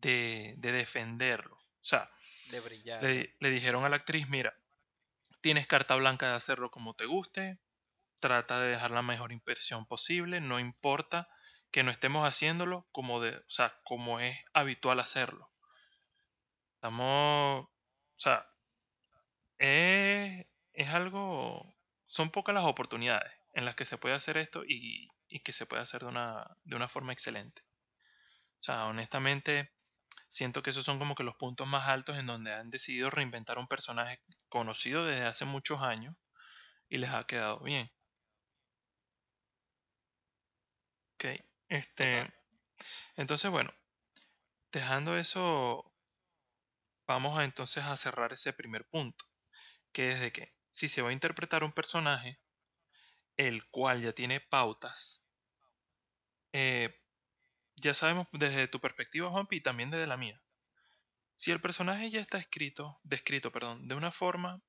de, 0.01 0.55
de 0.57 0.71
defenderlo. 0.71 1.55
O 1.55 1.83
sea, 1.85 2.09
De 2.49 2.59
brillar, 2.59 3.03
le, 3.03 3.35
le 3.39 3.49
dijeron 3.49 3.85
a 3.85 3.89
la 3.89 3.97
actriz, 3.97 4.27
mira, 4.29 4.53
tienes 5.41 5.67
carta 5.67 5.95
blanca 5.95 6.29
de 6.29 6.35
hacerlo 6.35 6.71
como 6.71 6.95
te 6.95 7.05
guste, 7.05 7.59
trata 8.19 8.59
de 8.61 8.69
dejar 8.71 8.91
la 8.91 9.01
mejor 9.01 9.31
impresión 9.31 9.85
posible, 9.87 10.41
no 10.41 10.59
importa 10.59 11.29
que 11.71 11.83
no 11.83 11.91
estemos 11.91 12.27
haciéndolo 12.27 12.87
como 12.91 13.21
de, 13.21 13.37
o 13.37 13.49
sea, 13.49 13.79
como 13.83 14.19
es 14.19 14.37
habitual 14.53 14.99
hacerlo. 14.99 15.51
Estamos, 16.75 17.65
o 17.65 17.69
sea, 18.17 18.45
es, 19.57 20.45
es 20.73 20.89
algo, 20.89 21.75
son 22.05 22.31
pocas 22.31 22.53
las 22.55 22.65
oportunidades 22.65 23.31
en 23.53 23.65
las 23.65 23.75
que 23.75 23.85
se 23.85 23.97
puede 23.97 24.15
hacer 24.15 24.37
esto 24.37 24.63
y, 24.67 25.07
y 25.27 25.39
que 25.41 25.53
se 25.53 25.65
puede 25.65 25.81
hacer 25.83 26.01
de 26.01 26.07
una, 26.07 26.45
de 26.63 26.75
una 26.75 26.87
forma 26.87 27.13
excelente. 27.13 27.61
O 28.59 28.63
sea, 28.63 28.85
honestamente, 28.85 29.73
siento 30.33 30.63
que 30.63 30.71
esos 30.71 30.85
son 30.85 30.99
como 30.99 31.15
que 31.15 31.23
los 31.23 31.35
puntos 31.35 31.67
más 31.67 31.87
altos 31.87 32.17
en 32.17 32.25
donde 32.27 32.53
han 32.53 32.69
decidido 32.71 33.09
reinventar 33.09 33.59
un 33.59 33.67
personaje 33.67 34.21
conocido 34.49 35.05
desde 35.05 35.25
hace 35.27 35.45
muchos 35.45 35.81
años 35.81 36.15
y 36.89 36.97
les 36.99 37.11
ha 37.11 37.25
quedado 37.25 37.61
bien. 37.61 37.91
Ok, 41.15 41.25
este, 41.69 42.31
entonces 43.17 43.51
bueno, 43.51 43.71
dejando 44.73 45.17
eso, 45.17 45.93
vamos 47.07 47.37
a 47.39 47.45
entonces 47.45 47.81
a 47.85 47.95
cerrar 47.95 48.33
ese 48.33 48.51
primer 48.51 48.85
punto, 48.85 49.23
que 49.93 50.11
es 50.13 50.19
de 50.21 50.31
que 50.33 50.55
si 50.71 50.89
se 50.89 51.01
va 51.03 51.09
a 51.09 51.13
interpretar 51.13 51.63
un 51.63 51.73
personaje, 51.73 52.39
el 53.37 53.69
cual 53.69 54.01
ya 54.01 54.13
tiene 54.13 54.39
pautas, 54.41 55.23
eh, 56.53 57.02
ya 57.75 57.93
sabemos 57.93 58.27
desde 58.31 58.67
tu 58.67 58.79
perspectiva, 58.79 59.29
Juanpi, 59.29 59.57
y 59.57 59.61
también 59.61 59.89
desde 59.89 60.07
la 60.07 60.17
mía. 60.17 60.41
Si 61.35 61.51
el 61.51 61.61
personaje 61.61 62.09
ya 62.09 62.21
está 62.21 62.37
escrito, 62.37 62.99
descrito, 63.03 63.51
perdón, 63.51 63.87
de 63.87 63.95
una 63.95 64.11
forma, 64.11 64.61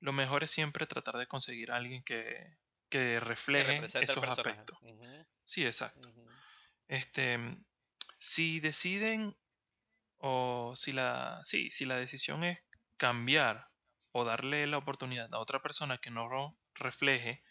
lo 0.00 0.12
mejor 0.12 0.44
es 0.44 0.50
siempre 0.50 0.86
tratar 0.86 1.16
de 1.16 1.26
conseguir 1.26 1.70
a 1.70 1.76
alguien 1.76 2.02
que, 2.02 2.56
que 2.88 3.20
refleje 3.20 3.84
esos 3.84 4.24
aspectos. 4.24 4.78
Sí, 5.44 5.64
exacto. 5.64 6.12
Este, 6.88 7.38
si 8.18 8.60
deciden 8.60 9.36
o 10.18 10.74
si 10.76 10.92
la, 10.92 11.40
sí, 11.44 11.70
si 11.70 11.84
la 11.84 11.96
decisión 11.96 12.44
es 12.44 12.58
cambiar 12.96 13.70
o 14.12 14.24
darle 14.24 14.66
la 14.66 14.78
oportunidad 14.78 15.32
a 15.32 15.38
otra 15.38 15.60
persona 15.62 15.98
que 15.98 16.10
no 16.10 16.58
refleje 16.74 17.42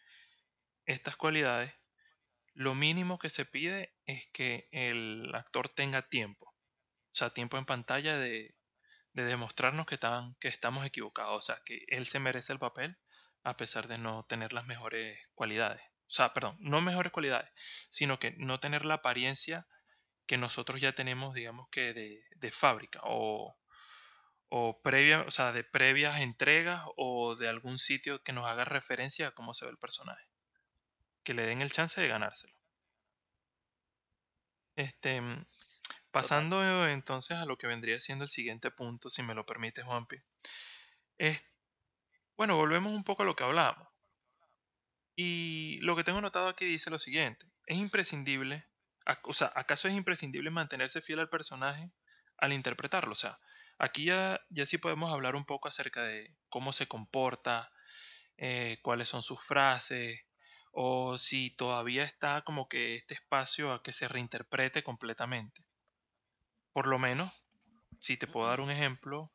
estas 0.85 1.15
cualidades, 1.15 1.73
lo 2.57 2.73
mínimo 2.73 3.19
que 3.19 3.29
se 3.29 3.45
pide 3.45 3.93
es 4.07 4.25
que 4.33 4.67
el 4.71 5.29
actor 5.35 5.69
tenga 5.69 6.09
tiempo. 6.09 6.47
O 6.47 7.13
sea, 7.13 7.29
tiempo 7.29 7.59
en 7.59 7.65
pantalla 7.65 8.17
de, 8.17 8.55
demostrarnos 9.13 9.85
que, 9.85 9.99
que 10.39 10.47
estamos 10.47 10.83
equivocados. 10.83 11.37
O 11.37 11.41
sea, 11.41 11.61
que 11.63 11.85
él 11.87 12.07
se 12.07 12.19
merece 12.19 12.53
el 12.53 12.59
papel 12.59 12.97
a 13.43 13.57
pesar 13.57 13.87
de 13.87 13.99
no 13.99 14.25
tener 14.25 14.53
las 14.53 14.65
mejores 14.65 15.19
cualidades. 15.35 15.81
O 15.83 16.09
sea, 16.09 16.33
perdón, 16.33 16.57
no 16.59 16.81
mejores 16.81 17.11
cualidades, 17.11 17.47
sino 17.91 18.17
que 18.17 18.31
no 18.31 18.59
tener 18.59 18.85
la 18.85 18.95
apariencia 18.95 19.67
que 20.25 20.37
nosotros 20.37 20.81
ya 20.81 20.93
tenemos, 20.93 21.35
digamos 21.35 21.67
que 21.69 21.93
de, 21.93 22.23
de 22.37 22.51
fábrica 22.51 23.01
o, 23.03 23.55
o 24.49 24.81
previa, 24.81 25.21
o 25.21 25.31
sea, 25.31 25.51
de 25.51 25.63
previas 25.63 26.21
entregas 26.21 26.83
o 26.95 27.35
de 27.35 27.49
algún 27.49 27.77
sitio 27.77 28.23
que 28.23 28.33
nos 28.33 28.47
haga 28.47 28.65
referencia 28.65 29.27
a 29.27 29.31
cómo 29.31 29.53
se 29.53 29.65
ve 29.65 29.71
el 29.71 29.77
personaje. 29.77 30.25
Que 31.27 31.33
le 31.33 31.45
den 31.45 31.61
el 31.61 31.73
chance 31.73 31.99
de 31.99 32.07
ganárselo. 32.07 32.53
Este, 34.77 35.19
mm, 35.19 35.45
pasando 36.09 36.87
entonces 36.87 37.35
a 37.35 37.43
lo 37.43 37.57
que 37.57 37.67
vendría 37.67 37.99
siendo 37.99 38.23
el 38.23 38.29
siguiente 38.29 38.71
punto, 38.71 39.09
si 39.09 39.23
me 39.23 39.35
lo 39.35 39.45
permite, 39.45 39.83
Juanpi. 39.83 40.15
Es, 41.17 41.43
bueno, 42.37 42.55
volvemos 42.55 42.93
un 42.93 43.03
poco 43.03 43.23
a 43.23 43.25
lo 43.25 43.35
que 43.35 43.43
hablábamos. 43.43 43.89
Y 45.17 45.79
lo 45.81 45.97
que 45.97 46.05
tengo 46.05 46.21
notado 46.21 46.47
aquí 46.47 46.63
dice 46.63 46.89
lo 46.89 46.97
siguiente. 46.97 47.45
Es 47.65 47.75
imprescindible, 47.75 48.65
o 49.23 49.33
sea, 49.33 49.51
¿acaso 49.53 49.89
es 49.89 49.95
imprescindible 49.95 50.49
mantenerse 50.49 51.01
fiel 51.01 51.19
al 51.19 51.29
personaje 51.29 51.91
al 52.37 52.53
interpretarlo? 52.53 53.11
O 53.11 53.15
sea, 53.15 53.37
Aquí 53.79 54.05
ya, 54.05 54.39
ya 54.49 54.65
sí 54.65 54.77
podemos 54.77 55.11
hablar 55.11 55.35
un 55.35 55.45
poco 55.45 55.67
acerca 55.67 56.03
de 56.03 56.33
cómo 56.47 56.71
se 56.73 56.87
comporta, 56.87 57.69
eh, 58.37 58.79
cuáles 58.81 59.09
son 59.09 59.21
sus 59.21 59.43
frases, 59.43 60.21
o 60.79 61.17
si 61.17 61.49
todavía 61.49 62.03
está 62.03 62.43
como 62.43 62.69
que 62.69 62.93
este 62.93 63.15
espacio 63.15 63.73
a 63.73 63.81
que 63.81 63.91
se 63.91 64.07
reinterprete 64.07 64.83
completamente. 64.83 65.65
Por 66.71 66.85
lo 66.85 66.99
menos, 66.99 67.33
si 67.99 68.15
te 68.15 68.27
puedo 68.27 68.47
dar 68.47 68.61
un 68.61 68.69
ejemplo, 68.69 69.31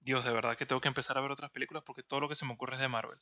Dios, 0.00 0.24
de 0.24 0.32
verdad 0.32 0.56
que 0.56 0.64
tengo 0.64 0.80
que 0.80 0.88
empezar 0.88 1.18
a 1.18 1.20
ver 1.20 1.30
otras 1.30 1.50
películas 1.50 1.82
porque 1.84 2.02
todo 2.02 2.20
lo 2.20 2.30
que 2.30 2.34
se 2.34 2.46
me 2.46 2.54
ocurre 2.54 2.76
es 2.76 2.80
de 2.80 2.88
Marvel. 2.88 3.20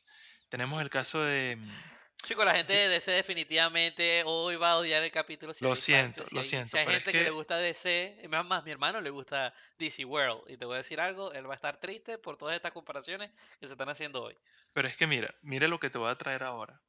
Tenemos 0.51 0.81
el 0.81 0.89
caso 0.89 1.21
de 1.21 1.57
mm, 1.61 2.23
Chico, 2.23 2.45
la 2.45 2.55
gente 2.55 2.75
de 2.75 2.87
DC 2.87 3.11
definitivamente 3.11 4.23
hoy 4.25 4.55
va 4.55 4.71
a 4.71 4.77
odiar 4.77 5.03
el 5.03 5.11
capítulo. 5.11 5.53
lo 5.63 5.75
siento, 5.75 6.23
lo 6.31 6.45
siento. 6.45 6.71
Si 6.71 6.79
hay 6.79 6.87
gente 6.87 7.11
que... 7.11 7.25
le 7.25 7.31
gusta 7.31 7.57
DC, 7.57 8.23
más, 8.29 8.47
más 8.47 8.63
mi 8.63 8.71
hermano 8.71 9.01
le 9.01 9.11
gusta 9.11 9.53
DC 9.81 10.05
World. 10.05 10.49
Y 10.49 10.57
te 10.59 10.65
voy 10.65 10.75
a 10.75 10.79
decir 10.79 11.01
algo, 11.01 11.33
él 11.33 11.49
va 11.49 11.55
a 11.55 11.57
estar 11.57 11.81
triste 11.81 12.19
por 12.19 12.39
todas 12.39 12.55
estas 12.55 12.71
comparaciones 12.71 13.33
que 13.59 13.67
se 13.67 13.73
están 13.73 13.89
haciendo 13.89 14.23
hoy. 14.23 14.39
Pero 14.73 14.87
es 14.87 14.97
que 14.97 15.09
mira, 15.09 15.35
mira 15.43 15.67
lo 15.67 15.81
que 15.81 15.91
te 15.91 15.99
voy 15.99 16.09
a 16.09 16.15
traer 16.15 16.45
ahora. 16.45 16.81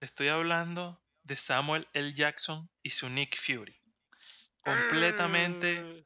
Estoy 0.00 0.28
hablando 0.28 1.02
de 1.22 1.36
Samuel 1.36 1.88
L. 1.92 2.12
Jackson 2.12 2.70
y 2.82 2.90
su 2.90 3.08
Nick 3.08 3.36
Fury. 3.36 3.80
Completamente, 4.62 5.78
ah. 5.78 6.04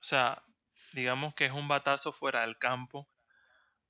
o 0.00 0.04
sea, 0.04 0.44
digamos 0.92 1.34
que 1.34 1.46
es 1.46 1.52
un 1.52 1.68
batazo 1.68 2.12
fuera 2.12 2.40
del 2.40 2.58
campo 2.58 3.08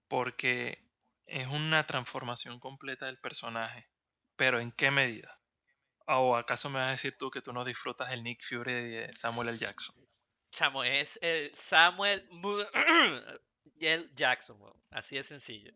porque 0.09 0.87
es 1.27 1.47
una 1.47 1.87
transformación 1.87 2.61
completa 2.61 3.07
del 3.07 3.19
personaje. 3.19 3.89
Pero 4.37 4.61
¿en 4.61 4.73
qué 4.73 4.91
medida? 4.91 5.41
¿O 6.07 6.37
acaso 6.37 6.71
me 6.71 6.79
vas 6.79 6.89
a 6.89 6.93
decir 6.93 7.17
tú 7.19 7.31
que 7.31 7.43
tú 7.43 7.53
no 7.53 7.65
disfrutas 7.65 8.11
el 8.13 8.23
Nick 8.23 8.43
Fury 8.43 8.73
de 8.73 9.15
Samuel 9.15 9.49
L. 9.49 9.59
Jackson? 9.59 9.95
Samuel 10.51 10.93
es 10.93 11.19
el 11.23 11.55
Samuel 11.55 12.27
L. 13.81 14.11
Jackson, 14.15 14.59
así 14.91 15.17
de 15.17 15.23
sencillo. 15.23 15.73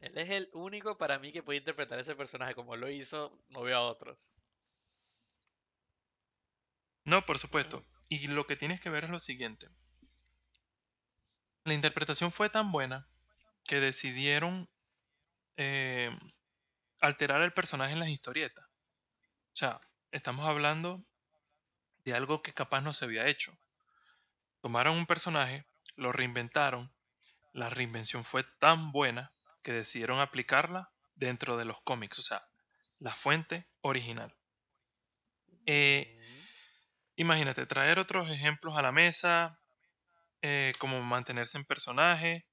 Él 0.00 0.18
es 0.18 0.30
el 0.30 0.50
único 0.52 0.98
para 0.98 1.18
mí 1.18 1.32
que 1.32 1.42
puede 1.42 1.58
interpretar 1.58 1.98
ese 1.98 2.14
personaje 2.14 2.54
como 2.54 2.76
lo 2.76 2.90
hizo, 2.90 3.38
no 3.48 3.62
veo 3.62 3.78
a 3.78 3.82
otros. 3.82 4.18
No, 7.04 7.24
por 7.24 7.38
supuesto. 7.38 7.84
Y 8.08 8.28
lo 8.28 8.46
que 8.46 8.56
tienes 8.56 8.80
que 8.80 8.90
ver 8.90 9.04
es 9.04 9.10
lo 9.10 9.20
siguiente. 9.20 9.68
La 11.64 11.74
interpretación 11.74 12.32
fue 12.32 12.50
tan 12.50 12.72
buena 12.72 13.08
que 13.64 13.80
decidieron 13.80 14.68
eh, 15.56 16.10
alterar 17.00 17.42
el 17.42 17.52
personaje 17.52 17.92
en 17.92 18.00
las 18.00 18.08
historietas. 18.08 18.66
O 18.66 19.56
sea, 19.56 19.80
estamos 20.10 20.46
hablando 20.46 21.02
de 22.04 22.14
algo 22.14 22.42
que 22.42 22.52
capaz 22.52 22.80
no 22.80 22.92
se 22.92 23.04
había 23.04 23.26
hecho. 23.26 23.56
Tomaron 24.60 24.96
un 24.96 25.06
personaje, 25.06 25.66
lo 25.96 26.12
reinventaron, 26.12 26.92
la 27.52 27.70
reinvención 27.70 28.24
fue 28.24 28.42
tan 28.58 28.92
buena 28.92 29.32
que 29.64 29.72
decidieron 29.72 30.20
aplicarla 30.20 30.92
dentro 31.16 31.56
de 31.56 31.64
los 31.64 31.80
cómics, 31.82 32.20
o 32.20 32.22
sea, 32.22 32.46
la 33.00 33.14
fuente 33.14 33.66
original. 33.80 34.32
Eh, 35.66 36.20
imagínate, 37.16 37.66
traer 37.66 37.98
otros 37.98 38.30
ejemplos 38.30 38.76
a 38.76 38.82
la 38.82 38.92
mesa, 38.92 39.58
eh, 40.42 40.72
como 40.78 41.02
mantenerse 41.02 41.58
en 41.58 41.64
personaje, 41.64 42.46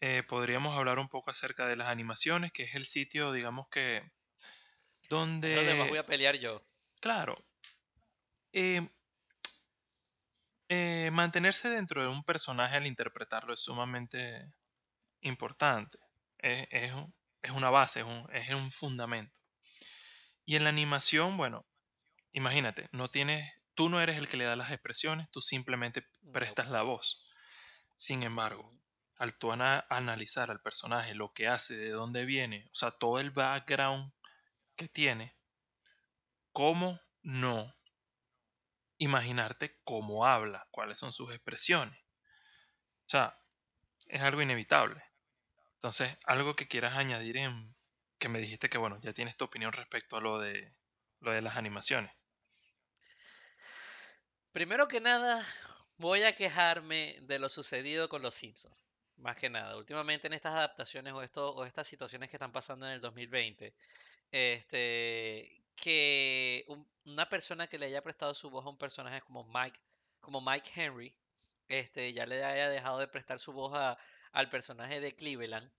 eh, 0.00 0.22
podríamos 0.28 0.76
hablar 0.76 0.98
un 0.98 1.08
poco 1.08 1.30
acerca 1.30 1.66
de 1.66 1.74
las 1.74 1.88
animaciones, 1.88 2.52
que 2.52 2.64
es 2.64 2.74
el 2.74 2.84
sitio, 2.84 3.32
digamos 3.32 3.66
que, 3.68 4.08
donde... 5.08 5.56
¿Dónde 5.56 5.74
más 5.74 5.88
voy 5.88 5.98
a 5.98 6.06
pelear 6.06 6.36
yo? 6.36 6.62
Claro. 7.00 7.42
Eh, 8.52 8.86
mantenerse 11.12 11.70
dentro 11.70 12.02
de 12.02 12.08
un 12.08 12.22
personaje 12.22 12.76
al 12.76 12.86
interpretarlo 12.86 13.54
es 13.54 13.60
sumamente 13.60 14.52
importante. 15.22 15.98
Es, 16.38 16.92
una 17.54 17.70
base, 17.70 18.00
es 18.00 18.06
un, 18.06 18.26
es 18.32 18.50
un, 18.50 18.70
fundamento. 18.70 19.34
Y 20.44 20.56
en 20.56 20.64
la 20.64 20.70
animación, 20.70 21.36
bueno, 21.36 21.66
imagínate, 22.32 22.88
no 22.92 23.10
tienes, 23.10 23.50
tú 23.74 23.88
no 23.88 24.00
eres 24.00 24.16
el 24.18 24.28
que 24.28 24.36
le 24.36 24.44
da 24.44 24.56
las 24.56 24.70
expresiones, 24.70 25.30
tú 25.30 25.40
simplemente 25.40 26.06
prestas 26.32 26.68
la 26.68 26.82
voz. 26.82 27.26
Sin 27.96 28.22
embargo, 28.22 28.78
al 29.18 29.36
tú 29.36 29.52
analizar 29.52 30.50
al 30.50 30.60
personaje, 30.60 31.14
lo 31.14 31.32
que 31.32 31.48
hace, 31.48 31.76
de 31.76 31.90
dónde 31.90 32.24
viene, 32.24 32.68
o 32.72 32.74
sea, 32.74 32.92
todo 32.92 33.18
el 33.18 33.32
background 33.32 34.12
que 34.76 34.88
tiene, 34.88 35.36
¿cómo 36.52 37.00
no 37.22 37.74
imaginarte 38.98 39.80
cómo 39.84 40.24
habla, 40.24 40.66
cuáles 40.70 40.98
son 40.98 41.12
sus 41.12 41.32
expresiones? 41.32 41.98
O 43.06 43.10
sea, 43.10 43.36
es 44.06 44.22
algo 44.22 44.40
inevitable. 44.40 45.02
Entonces, 45.78 46.16
algo 46.26 46.56
que 46.56 46.66
quieras 46.66 46.96
añadir 46.96 47.36
en 47.36 47.72
que 48.18 48.28
me 48.28 48.40
dijiste 48.40 48.68
que, 48.68 48.78
bueno, 48.78 48.98
ya 49.00 49.12
tienes 49.12 49.36
tu 49.36 49.44
opinión 49.44 49.72
respecto 49.72 50.16
a 50.16 50.20
lo 50.20 50.40
de, 50.40 50.74
lo 51.20 51.30
de 51.30 51.40
las 51.40 51.56
animaciones. 51.56 52.10
Primero 54.50 54.88
que 54.88 55.00
nada, 55.00 55.46
voy 55.96 56.24
a 56.24 56.34
quejarme 56.34 57.16
de 57.22 57.38
lo 57.38 57.48
sucedido 57.48 58.08
con 58.08 58.22
los 58.22 58.34
Simpsons. 58.34 58.76
Más 59.18 59.36
que 59.36 59.50
nada, 59.50 59.76
últimamente 59.76 60.26
en 60.26 60.32
estas 60.32 60.54
adaptaciones 60.54 61.12
o, 61.12 61.64
estas 61.64 61.86
situaciones 61.86 62.28
que 62.28 62.36
están 62.36 62.50
pasando 62.50 62.86
en 62.86 62.94
el 62.94 63.00
2020, 63.00 63.72
este, 64.32 65.62
que 65.76 66.66
una 67.04 67.28
persona 67.28 67.68
que 67.68 67.78
le 67.78 67.86
haya 67.86 68.02
prestado 68.02 68.34
su 68.34 68.50
voz 68.50 68.66
a 68.66 68.70
un 68.70 68.78
personaje 68.78 69.20
como 69.20 69.44
Mike, 69.44 69.78
como 70.20 70.40
Mike 70.40 70.70
Henry, 70.74 71.16
este, 71.68 72.12
ya 72.12 72.26
le 72.26 72.44
haya 72.44 72.68
dejado 72.68 72.98
de 72.98 73.06
prestar 73.06 73.38
su 73.38 73.52
voz 73.52 73.76
a, 73.76 73.96
al 74.32 74.48
personaje 74.48 75.00
de 75.00 75.14
Cleveland. 75.14 75.70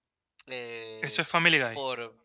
Eso 0.45 1.05
es 1.05 1.19
eh, 1.19 1.25
Family 1.25 1.59
Guy. 1.59 1.73
Por, 1.73 2.15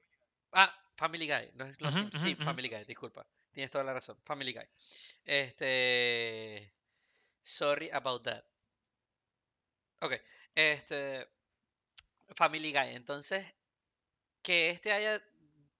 ah, 0.52 0.74
Family 0.96 1.26
Guy. 1.26 1.50
No 1.54 1.66
es, 1.66 2.20
sí, 2.20 2.34
Family 2.36 2.68
Guy, 2.68 2.84
disculpa. 2.84 3.26
Tienes 3.52 3.70
toda 3.70 3.84
la 3.84 3.92
razón. 3.92 4.18
Family 4.24 4.52
Guy. 4.52 4.66
Este. 5.24 6.72
Sorry 7.42 7.90
about 7.90 8.24
that. 8.24 8.44
Ok. 10.00 10.14
Este. 10.54 11.28
Family 12.34 12.72
Guy. 12.72 12.94
Entonces, 12.94 13.46
que 14.42 14.70
este 14.70 14.92
haya 14.92 15.22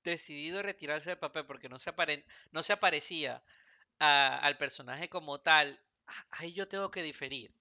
decidido 0.05 0.63
retirarse 0.63 1.11
del 1.11 1.19
papel 1.19 1.47
porque 1.47 1.69
no 1.69 1.79
se, 1.79 1.93
no 2.53 2.63
se 2.63 2.73
aparecía 2.73 3.43
al 3.99 4.57
personaje 4.59 5.09
como 5.09 5.41
tal, 5.41 5.81
ahí 6.31 6.53
yo 6.53 6.69
tengo 6.69 6.91
que 6.91 7.03
diferir. 7.03 7.55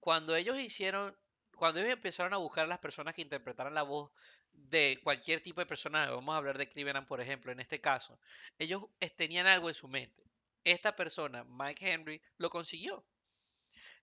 Cuando 0.00 0.36
ellos 0.36 0.58
hicieron, 0.60 1.16
cuando 1.56 1.80
ellos 1.80 1.92
empezaron 1.92 2.32
a 2.34 2.36
buscar 2.36 2.68
las 2.68 2.78
personas 2.78 3.14
que 3.14 3.22
interpretaran 3.22 3.74
la 3.74 3.82
voz 3.82 4.10
de 4.52 4.98
cualquier 5.02 5.40
tipo 5.40 5.60
de 5.60 5.66
personaje, 5.66 6.10
vamos 6.10 6.34
a 6.34 6.38
hablar 6.38 6.58
de 6.58 6.68
Cleveland 6.68 7.06
por 7.06 7.20
ejemplo, 7.20 7.50
en 7.52 7.60
este 7.60 7.80
caso, 7.80 8.18
ellos 8.58 8.84
tenían 9.16 9.46
algo 9.46 9.68
en 9.68 9.74
su 9.74 9.88
mente. 9.88 10.22
esta 10.64 10.96
persona, 10.96 11.44
Mike 11.44 11.92
Henry, 11.92 12.20
lo 12.38 12.50
consiguió. 12.50 13.04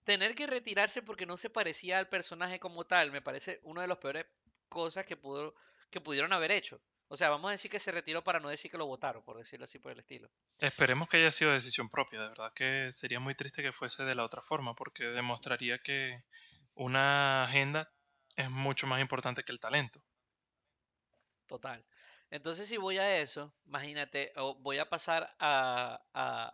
Tener 0.03 0.35
que 0.35 0.47
retirarse 0.47 1.01
porque 1.01 1.25
no 1.25 1.37
se 1.37 1.49
parecía 1.49 1.99
al 1.99 2.09
personaje 2.09 2.59
como 2.59 2.85
tal, 2.85 3.11
me 3.11 3.21
parece 3.21 3.59
una 3.63 3.81
de 3.81 3.87
las 3.87 3.97
peores 3.97 4.25
cosas 4.69 5.05
que, 5.05 5.17
pudo, 5.17 5.55
que 5.89 6.01
pudieron 6.01 6.33
haber 6.33 6.51
hecho. 6.51 6.81
O 7.09 7.17
sea, 7.17 7.29
vamos 7.29 7.49
a 7.49 7.51
decir 7.51 7.69
que 7.69 7.79
se 7.79 7.91
retiró 7.91 8.23
para 8.23 8.39
no 8.39 8.49
decir 8.49 8.71
que 8.71 8.77
lo 8.77 8.87
votaron, 8.87 9.23
por 9.23 9.37
decirlo 9.37 9.65
así 9.65 9.77
por 9.77 9.91
el 9.91 9.99
estilo. 9.99 10.31
Esperemos 10.57 11.07
que 11.07 11.17
haya 11.17 11.31
sido 11.31 11.51
decisión 11.51 11.89
propia, 11.89 12.21
de 12.21 12.29
verdad 12.29 12.51
que 12.55 12.89
sería 12.91 13.19
muy 13.19 13.35
triste 13.35 13.61
que 13.61 13.71
fuese 13.71 14.03
de 14.03 14.15
la 14.15 14.25
otra 14.25 14.41
forma, 14.41 14.73
porque 14.73 15.05
demostraría 15.05 15.77
que 15.77 16.23
una 16.75 17.43
agenda 17.43 17.91
es 18.35 18.49
mucho 18.49 18.87
más 18.87 19.01
importante 19.01 19.43
que 19.43 19.51
el 19.51 19.59
talento. 19.59 20.03
Total. 21.45 21.85
Entonces, 22.31 22.67
si 22.67 22.77
voy 22.77 22.97
a 22.97 23.19
eso, 23.19 23.53
imagínate, 23.65 24.33
voy 24.59 24.79
a 24.79 24.89
pasar 24.89 25.35
a, 25.39 26.53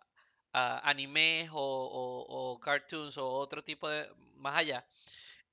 animes 0.52 1.50
o, 1.54 2.60
cartoons 2.62 3.18
o 3.18 3.30
otro 3.30 3.64
tipo 3.64 3.88
de. 3.88 4.10
más 4.36 4.58
allá. 4.58 4.86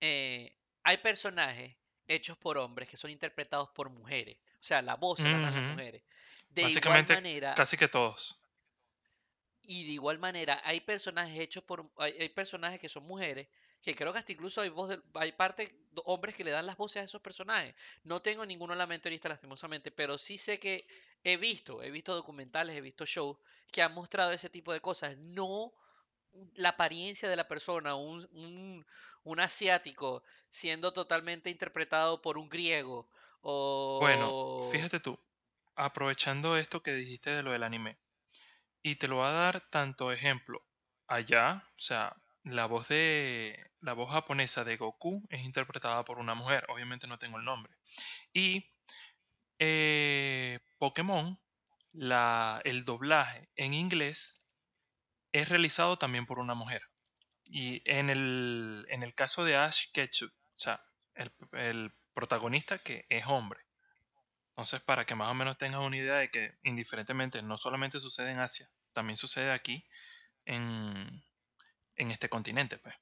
Eh, 0.01 0.53
hay 0.83 0.97
personajes 0.99 1.77
hechos 2.09 2.37
por 2.39 2.59
hombres 2.59 2.89
que 2.89 2.97
son 2.97 3.11
interpretados 3.11 3.69
por 3.71 3.91
mujeres. 3.91 4.37
O 4.55 4.65
sea, 4.67 4.83
la 4.83 4.97
voz 4.97 5.21
la 5.21 5.39
las 5.39 5.55
mujeres. 5.55 6.03
De 6.49 6.63
igual 6.63 7.07
manera. 7.07 7.55
Casi 7.55 7.77
que 7.77 7.89
todos. 7.89 8.41
Y 9.63 9.85
de 9.85 9.93
igual 9.93 10.19
manera, 10.19 10.61
hay 10.65 10.81
personajes 10.81 11.39
hechos 11.39 11.63
por. 11.65 11.91
Hay, 11.99 12.29
personajes 12.31 12.81
que 12.81 12.89
son 12.89 13.05
mujeres. 13.05 13.49
Que 13.87 13.95
creo 13.95 14.13
que 14.13 14.19
hasta 14.19 14.33
incluso 14.33 14.63
hay 14.63 14.69
voz 14.69 14.89
de, 14.89 15.01
hay 15.15 15.31
parte 15.31 15.73
hombres 16.07 16.35
que 16.35 16.43
le 16.43 16.51
dan 16.51 16.67
las 16.67 16.77
voces 16.77 17.03
a 17.03 17.05
esos 17.05 17.23
personajes. 17.23 17.77
No 18.03 18.21
tengo 18.21 18.45
ninguno 18.45 18.73
en 18.73 18.81
la 18.81 18.87
mentorista 18.89 19.29
lastimosamente, 19.29 19.93
pero 19.93 20.19
sí 20.19 20.39
sé 20.39 20.59
que 20.59 20.89
he 21.23 21.37
visto, 21.37 21.85
he 21.85 21.93
visto 21.93 22.13
documentales, 22.13 22.77
he 22.77 22.81
visto 22.81 23.07
shows 23.07 23.39
que 23.71 23.83
han 23.83 23.95
mostrado 23.95 24.33
ese 24.33 24.51
tipo 24.51 24.73
de 24.73 24.81
cosas. 24.81 25.17
No 25.19 25.73
la 26.57 26.71
apariencia 26.71 27.29
de 27.29 27.37
la 27.37 27.47
persona, 27.47 27.95
un, 27.95 28.85
un 29.23 29.41
asiático 29.41 30.25
siendo 30.51 30.93
totalmente 30.93 31.49
interpretado 31.49 32.21
por 32.21 32.39
un 32.39 32.49
griego. 32.49 33.09
Bueno, 33.41 34.69
fíjate 34.73 34.99
tú, 34.99 35.17
aprovechando 35.77 36.57
esto 36.57 36.83
que 36.83 36.93
dijiste 36.93 37.31
de 37.31 37.45
lo 37.45 37.53
del 37.53 37.63
anime, 37.63 37.99
y 38.83 38.97
te 38.97 39.07
lo 39.07 39.19
voy 39.19 39.27
a 39.27 39.31
dar 39.31 39.71
tanto 39.71 40.11
ejemplo. 40.11 40.61
Allá, 41.07 41.63
o 41.77 41.79
sea, 41.79 42.17
la 42.47 42.67
voz 42.67 42.87
de 42.89 43.71
la 43.81 43.93
voz 43.93 44.11
japonesa 44.11 44.65
de 44.65 44.77
Goku 44.77 45.27
es 45.31 45.43
interpretada 45.43 46.05
por 46.05 46.19
una 46.19 46.35
mujer, 46.35 46.65
obviamente 46.69 47.07
no 47.07 47.19
tengo 47.19 47.39
el 47.39 47.45
nombre. 47.45 47.75
Y 48.33 48.71
eh, 49.59 50.61
Pokémon, 50.79 51.39
la, 51.93 52.61
el 52.65 52.85
doblaje 52.85 53.49
en 53.57 53.75
inglés 53.75 54.41
es 55.33 55.49
realizado 55.49 55.99
también 55.99 56.27
por 56.27 56.39
una 56.39 56.55
mujer. 56.55 56.83
Y 57.47 57.83
en 57.85 58.11
el, 58.11 58.87
en 58.91 59.03
el 59.03 59.15
caso 59.15 59.45
de 59.45 59.57
Ash 59.57 59.91
Ketchum, 59.93 60.31
o 60.31 60.59
sea, 60.59 60.85
el, 61.15 61.33
el 61.53 61.93
protagonista 62.15 62.79
que 62.79 63.07
es 63.09 63.27
hombre. 63.27 63.61
Entonces, 64.51 64.81
para 64.83 65.05
que 65.05 65.17
más 65.17 65.31
o 65.31 65.35
menos 65.35 65.59
tengas 65.59 65.81
una 65.81 65.97
idea 65.97 66.17
de 66.17 66.31
que 66.31 66.55
indiferentemente 66.63 67.43
no 67.43 67.57
solamente 67.57 67.99
sucede 67.99 68.31
en 68.31 68.39
Asia, 68.39 68.69
también 68.93 69.17
sucede 69.17 69.51
aquí 69.53 69.85
en, 70.45 71.23
en 71.97 72.11
este 72.11 72.29
continente, 72.29 72.79
pues. 72.79 72.95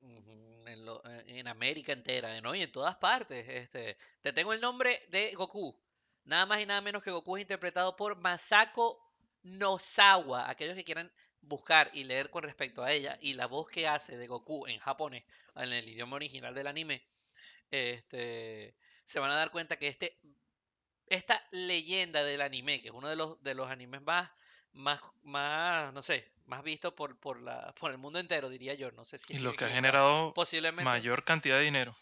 En, 0.00 0.88
en, 1.26 1.48
América 1.48 1.92
entera, 1.92 2.40
¿no? 2.40 2.54
Y 2.54 2.62
en 2.62 2.72
todas 2.72 2.96
partes. 2.96 3.46
Este, 3.48 3.96
te 4.20 4.32
tengo 4.32 4.52
el 4.52 4.60
nombre 4.60 5.00
de 5.08 5.32
Goku. 5.34 5.78
Nada 6.24 6.46
más 6.46 6.60
y 6.60 6.66
nada 6.66 6.80
menos 6.80 7.02
que 7.02 7.10
Goku 7.10 7.36
es 7.36 7.42
interpretado 7.42 7.96
por 7.96 8.16
Masako 8.16 8.98
Nozawa. 9.42 10.48
Aquellos 10.48 10.76
que 10.76 10.84
quieran 10.84 11.12
buscar 11.40 11.90
y 11.92 12.04
leer 12.04 12.30
con 12.30 12.44
respecto 12.44 12.82
a 12.82 12.92
ella 12.92 13.18
y 13.20 13.34
la 13.34 13.46
voz 13.46 13.68
que 13.68 13.88
hace 13.88 14.16
de 14.16 14.26
Goku 14.26 14.66
en 14.66 14.78
japonés, 14.78 15.24
en 15.56 15.72
el 15.72 15.88
idioma 15.88 16.16
original 16.16 16.54
del 16.54 16.68
anime, 16.68 17.04
este, 17.70 18.76
se 19.04 19.20
van 19.20 19.30
a 19.30 19.36
dar 19.36 19.50
cuenta 19.50 19.76
que 19.76 19.88
este, 19.88 20.18
esta 21.06 21.44
leyenda 21.50 22.24
del 22.24 22.42
anime, 22.42 22.80
que 22.80 22.88
es 22.88 22.94
uno 22.94 23.08
de 23.08 23.16
los, 23.16 23.42
de 23.42 23.54
los 23.54 23.70
animes 23.70 24.02
más, 24.02 24.30
más, 24.72 25.00
más, 25.22 25.92
no 25.92 26.02
sé, 26.02 26.32
más 26.52 26.62
visto 26.62 26.94
por, 26.94 27.18
por, 27.18 27.40
la, 27.40 27.74
por 27.80 27.90
el 27.90 27.96
mundo 27.96 28.18
entero, 28.18 28.50
diría 28.50 28.74
yo. 28.74 28.90
No 28.92 29.06
sé 29.06 29.16
si 29.16 29.32
y 29.32 29.38
lo 29.38 29.54
que 29.54 29.64
ha 29.64 29.70
generado 29.70 30.34
mayor 30.82 31.24
cantidad 31.24 31.56
de 31.56 31.64
dinero. 31.64 31.96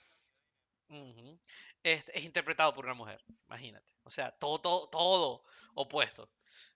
es, 1.85 2.05
es, 2.09 2.25
interpretado 2.25 2.75
por 2.75 2.85
una 2.85 2.95
mujer, 2.95 3.23
imagínate. 3.47 3.95
O 4.03 4.11
sea, 4.11 4.33
todo, 4.33 4.61
todo, 4.61 4.89
todo 4.89 5.45
opuesto. 5.75 6.29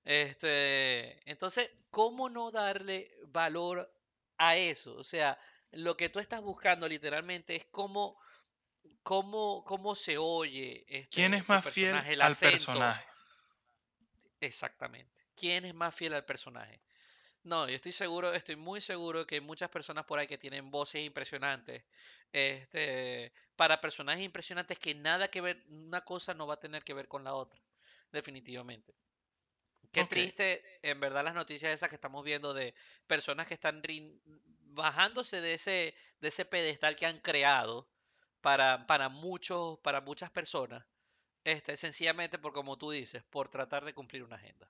Este, 0.04 1.28
entonces, 1.28 1.68
¿cómo 1.90 2.30
no 2.30 2.52
darle 2.52 3.10
valor 3.26 3.92
a 4.38 4.54
eso? 4.54 4.94
O 4.94 5.02
sea, 5.02 5.36
lo 5.72 5.96
que 5.96 6.08
tú 6.08 6.20
estás 6.20 6.42
buscando 6.42 6.86
literalmente 6.86 7.56
es 7.56 7.64
cómo, 7.72 8.16
cómo, 9.02 9.64
cómo 9.64 9.96
se 9.96 10.16
oye. 10.16 10.84
Este, 10.86 11.08
¿Quién 11.08 11.34
es 11.34 11.40
este 11.40 11.52
más 11.52 11.68
fiel 11.68 11.96
al 12.22 12.36
personaje? 12.36 13.04
Exactamente. 14.38 15.12
¿Quién 15.34 15.64
es 15.64 15.74
más 15.74 15.92
fiel 15.92 16.14
al 16.14 16.24
personaje? 16.24 16.80
No, 17.44 17.68
yo 17.68 17.76
estoy 17.76 17.92
seguro, 17.92 18.32
estoy 18.32 18.56
muy 18.56 18.80
seguro 18.80 19.26
que 19.26 19.36
hay 19.36 19.40
muchas 19.42 19.68
personas 19.68 20.06
por 20.06 20.18
ahí 20.18 20.26
que 20.26 20.38
tienen 20.38 20.70
voces 20.70 21.04
impresionantes. 21.04 21.84
Este, 22.32 23.32
para 23.54 23.80
personajes 23.80 24.24
impresionantes 24.24 24.78
que 24.78 24.94
nada 24.94 25.28
que 25.28 25.42
ver, 25.42 25.62
una 25.68 26.00
cosa 26.00 26.32
no 26.32 26.46
va 26.46 26.54
a 26.54 26.60
tener 26.60 26.82
que 26.82 26.94
ver 26.94 27.06
con 27.06 27.22
la 27.22 27.34
otra. 27.34 27.60
Definitivamente. 28.10 28.94
Qué 29.92 30.04
triste, 30.06 30.64
en 30.82 30.98
verdad, 30.98 31.22
las 31.22 31.34
noticias 31.34 31.72
esas 31.72 31.88
que 31.90 31.94
estamos 31.94 32.24
viendo 32.24 32.54
de 32.54 32.74
personas 33.06 33.46
que 33.46 33.54
están 33.54 33.82
bajándose 34.72 35.40
de 35.40 35.52
ese, 35.54 35.94
de 36.20 36.28
ese 36.28 36.46
pedestal 36.46 36.96
que 36.96 37.06
han 37.06 37.20
creado 37.20 37.88
para, 38.40 38.86
para, 38.86 39.08
muchos, 39.10 39.78
para 39.80 40.00
muchas 40.00 40.30
personas, 40.30 40.84
este, 41.44 41.76
sencillamente 41.76 42.38
por, 42.38 42.52
como 42.52 42.78
tú 42.78 42.90
dices, 42.90 43.22
por 43.24 43.50
tratar 43.50 43.84
de 43.84 43.94
cumplir 43.94 44.24
una 44.24 44.36
agenda. 44.36 44.68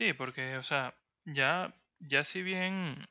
Sí, 0.00 0.14
porque, 0.14 0.56
o 0.56 0.62
sea, 0.62 0.96
ya, 1.32 1.74
ya 2.00 2.24
si 2.24 2.42
bien 2.42 3.06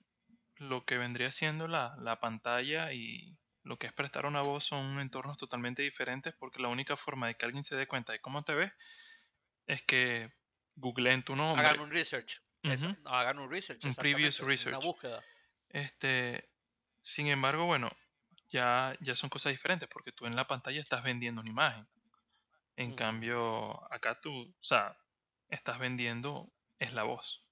lo 0.58 0.86
que 0.86 0.97
vendría 0.97 1.32
siendo 1.32 1.67
la, 1.67 1.95
la 1.99 2.19
pantalla 2.19 2.93
y 2.93 3.38
lo 3.63 3.77
que 3.77 3.88
es 3.88 3.93
prestar 3.93 4.25
una 4.25 4.41
voz 4.41 4.63
son 4.63 4.99
entornos 4.99 5.38
totalmente 5.38 5.84
diferentes, 5.84 6.34
porque 6.34 6.62
la 6.62 6.69
única 6.69 6.95
forma 6.95 7.27
de 7.27 7.36
que 7.36 7.45
alguien 7.45 7.63
se 7.63 7.75
dé 7.75 7.88
cuenta 7.88 8.13
de 8.13 8.19
cómo 8.19 8.43
te 8.43 8.56
ves 8.56 8.73
es 9.67 9.82
que 9.84 10.32
googleen 10.75 11.23
tu 11.23 11.36
nombre. 11.36 11.65
Hagan 11.65 11.82
un 11.82 11.91
research. 11.91 12.41
hagan 13.06 13.39
un 13.39 13.49
research. 13.49 13.84
Un 13.84 13.95
previous 13.95 14.39
research. 14.39 14.77
Una 14.77 14.86
búsqueda. 14.86 15.23
Este, 15.69 16.49
sin 17.01 17.27
embargo, 17.27 17.65
bueno, 17.65 17.91
ya, 18.49 18.95
ya 19.01 19.15
son 19.15 19.30
cosas 19.30 19.51
diferentes 19.51 19.89
porque 19.89 20.12
tú 20.12 20.25
en 20.25 20.36
la 20.36 20.47
pantalla 20.47 20.80
estás 20.80 21.03
vendiendo 21.03 21.41
una 21.41 21.49
imagen. 21.49 21.88
En 22.77 22.95
cambio, 22.95 23.91
acá 23.91 24.21
tú, 24.21 24.32
o 24.32 24.63
sea, 24.63 24.95
estás 25.49 25.80
vendiendo 25.80 26.51
es 26.80 26.93
la 26.93 27.03
voz. 27.03 27.46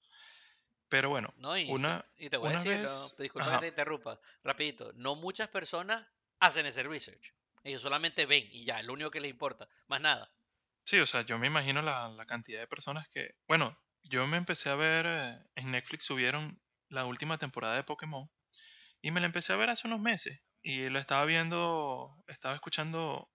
Pero 0.96 1.10
bueno, 1.10 1.34
no, 1.40 1.58
y, 1.58 1.70
una, 1.70 2.06
y 2.16 2.30
te 2.30 2.38
voy 2.38 2.54
a 2.54 2.58
decir, 2.58 2.86
disculpa 3.20 3.52
que 3.52 3.58
te 3.58 3.68
interrumpa, 3.68 4.18
rapidito, 4.46 4.94
no 4.94 5.16
muchas 5.16 5.50
personas 5.50 6.08
hacen 6.40 6.66
ese 6.66 6.84
research. 6.84 7.34
Ellos 7.66 7.82
solamente 7.82 8.26
ven 8.26 8.48
y 8.50 8.64
ya, 8.64 8.80
es 8.80 8.86
lo 8.86 8.94
único 8.94 9.12
que 9.12 9.20
les 9.20 9.30
importa, 9.30 9.68
más 9.88 10.00
nada. 10.00 10.32
Sí, 10.86 10.98
o 11.00 11.06
sea, 11.06 11.24
yo 11.24 11.38
me 11.38 11.48
imagino 11.48 11.82
la, 11.82 12.16
cantidad 12.28 12.62
de 12.62 12.68
personas 12.68 13.10
que, 13.10 13.36
bueno, 13.46 13.78
yo 14.04 14.26
me 14.26 14.38
empecé 14.38 14.70
a 14.70 14.76
ver, 14.76 15.06
eh, 15.06 15.38
en 15.56 15.72
Netflix 15.72 16.06
subieron 16.06 16.62
la 16.88 17.04
última 17.04 17.38
temporada 17.38 17.76
de 17.76 17.84
Pokémon 17.84 18.32
y 19.02 19.12
me 19.12 19.20
la 19.20 19.26
empecé 19.26 19.52
a 19.52 19.58
ver 19.58 19.70
hace 19.70 19.90
unos 19.90 20.00
meses 20.00 20.46
y 20.62 20.88
lo 20.88 21.00
estaba 21.00 21.26
viendo, 21.26 22.24
estaba 22.28 22.56
escuchando 22.56 23.30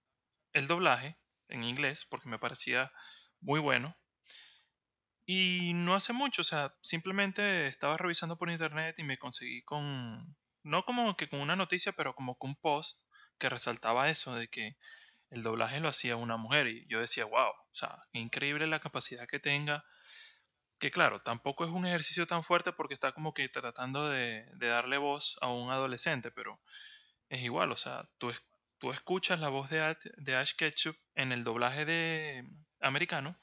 el 0.55 0.67
doblaje 0.67 1.19
en 1.49 1.65
inglés 1.65 2.07
porque 2.09 2.31
me 2.31 2.39
parecía 2.39 2.91
muy 3.43 3.61
bueno. 3.61 3.95
Y 5.33 5.75
no 5.75 5.95
hace 5.95 6.13
mucho, 6.13 6.41
o 6.41 6.45
sea, 6.45 6.75
simplemente 6.81 7.69
estaba 7.69 7.97
revisando 7.97 8.37
por 8.37 8.51
internet 8.51 8.99
y 8.99 9.05
me 9.05 9.17
conseguí 9.17 9.63
con, 9.63 10.37
no 10.65 10.85
como 10.85 11.17
que 11.17 11.29
con 11.29 11.39
una 11.39 11.55
noticia, 11.55 11.93
pero 11.93 12.17
como 12.17 12.37
con 12.37 12.51
un 12.51 12.57
post 12.57 13.01
que 13.39 13.49
resaltaba 13.49 14.09
eso 14.09 14.35
de 14.35 14.49
que 14.49 14.77
el 15.31 15.45
doblaje 15.45 15.79
lo 15.79 15.87
hacía 15.89 16.17
una 16.17 16.37
mujer 16.37 16.67
y 16.67 16.85
yo 16.89 16.99
decía, 16.99 17.27
wow, 17.27 17.51
o 17.51 17.71
sea, 17.71 18.01
increíble 18.11 18.67
la 18.67 18.81
capacidad 18.81 19.29
que 19.29 19.39
tenga, 19.39 19.85
que 20.81 20.91
claro, 20.91 21.23
tampoco 21.23 21.65
es 21.65 21.71
un 21.71 21.87
ejercicio 21.87 22.27
tan 22.27 22.43
fuerte 22.43 22.73
porque 22.73 22.95
está 22.95 23.13
como 23.13 23.33
que 23.33 23.49
tratando 23.49 24.09
de, 24.09 24.49
darle 24.59 24.99
voz 24.99 25.39
a 25.43 25.47
un 25.47 25.71
adolescente, 25.71 26.33
pero 26.33 26.61
es 27.29 27.41
igual, 27.45 27.71
o 27.71 27.77
sea, 27.77 28.11
tú, 28.19 28.35
tú 28.79 28.91
escuchas 28.91 29.39
la 29.39 29.49
voz 29.49 29.71
de, 29.71 29.97
de 30.17 30.35
Ash 30.35 30.57
Ketchum 30.57 30.95
en 31.15 31.31
el 31.31 31.45
doblaje 31.45 31.85
de 31.85 32.51
americano 32.81 33.39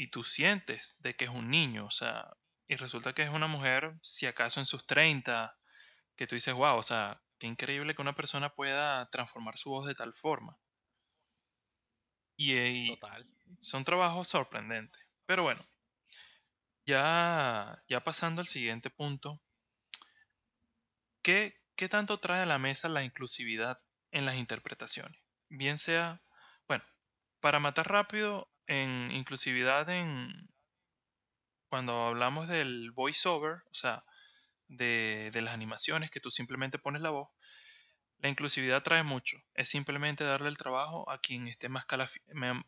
y 0.00 0.08
tú 0.08 0.24
sientes 0.24 0.96
de 1.02 1.14
que 1.14 1.26
es 1.26 1.30
un 1.30 1.50
niño, 1.50 1.84
o 1.84 1.90
sea, 1.90 2.30
y 2.66 2.76
resulta 2.76 3.12
que 3.12 3.22
es 3.22 3.28
una 3.28 3.48
mujer, 3.48 3.98
si 4.00 4.24
acaso 4.24 4.58
en 4.58 4.64
sus 4.64 4.86
30, 4.86 5.58
que 6.16 6.26
tú 6.26 6.36
dices, 6.36 6.54
wow, 6.54 6.78
o 6.78 6.82
sea, 6.82 7.20
qué 7.38 7.46
increíble 7.46 7.94
que 7.94 8.00
una 8.00 8.14
persona 8.14 8.48
pueda 8.48 9.10
transformar 9.10 9.58
su 9.58 9.68
voz 9.68 9.86
de 9.86 9.94
tal 9.94 10.14
forma. 10.14 10.56
Y, 12.38 12.88
Total. 12.88 13.26
son 13.60 13.84
trabajos 13.84 14.26
sorprendentes. 14.28 15.06
Pero 15.26 15.42
bueno, 15.42 15.62
Ya, 16.86 17.82
ya 17.86 18.02
pasando 18.02 18.40
al 18.40 18.48
siguiente 18.48 18.88
punto, 18.88 19.42
¿qué, 21.22 21.54
¿qué 21.76 21.88
tanto 21.88 22.20
trae 22.20 22.42
a 22.42 22.46
la 22.46 22.58
mesa 22.58 22.88
la 22.88 23.04
inclusividad 23.04 23.80
en 24.10 24.26
las 24.26 24.36
interpretaciones? 24.36 25.22
Bien 25.50 25.76
sea, 25.78 26.22
bueno, 26.66 26.84
para 27.40 27.60
matar 27.60 27.88
rápido, 27.90 28.49
en 28.70 29.10
inclusividad 29.10 29.88
en, 29.90 30.48
cuando 31.68 32.06
hablamos 32.06 32.46
del 32.46 32.92
voiceover, 32.92 33.64
o 33.68 33.74
sea, 33.74 34.04
de, 34.68 35.30
de 35.32 35.42
las 35.42 35.54
animaciones, 35.54 36.12
que 36.12 36.20
tú 36.20 36.30
simplemente 36.30 36.78
pones 36.78 37.02
la 37.02 37.10
voz, 37.10 37.28
la 38.18 38.28
inclusividad 38.28 38.84
trae 38.84 39.02
mucho. 39.02 39.38
Es 39.54 39.68
simplemente 39.68 40.22
darle 40.22 40.48
el 40.48 40.56
trabajo 40.56 41.10
a 41.10 41.18
quien 41.18 41.48
esté 41.48 41.68
más, 41.68 41.84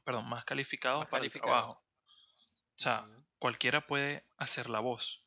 perdón, 0.05 0.29
más 0.29 0.45
calificado 0.45 1.01
Más 1.01 1.09
para 1.09 1.25
el 1.25 1.31
trabajo. 1.31 1.73
O 1.73 2.79
sea, 2.83 3.07
cualquiera 3.38 3.87
puede 3.87 4.25
hacer 4.38 4.69
la 4.69 4.81
voz. 4.81 5.23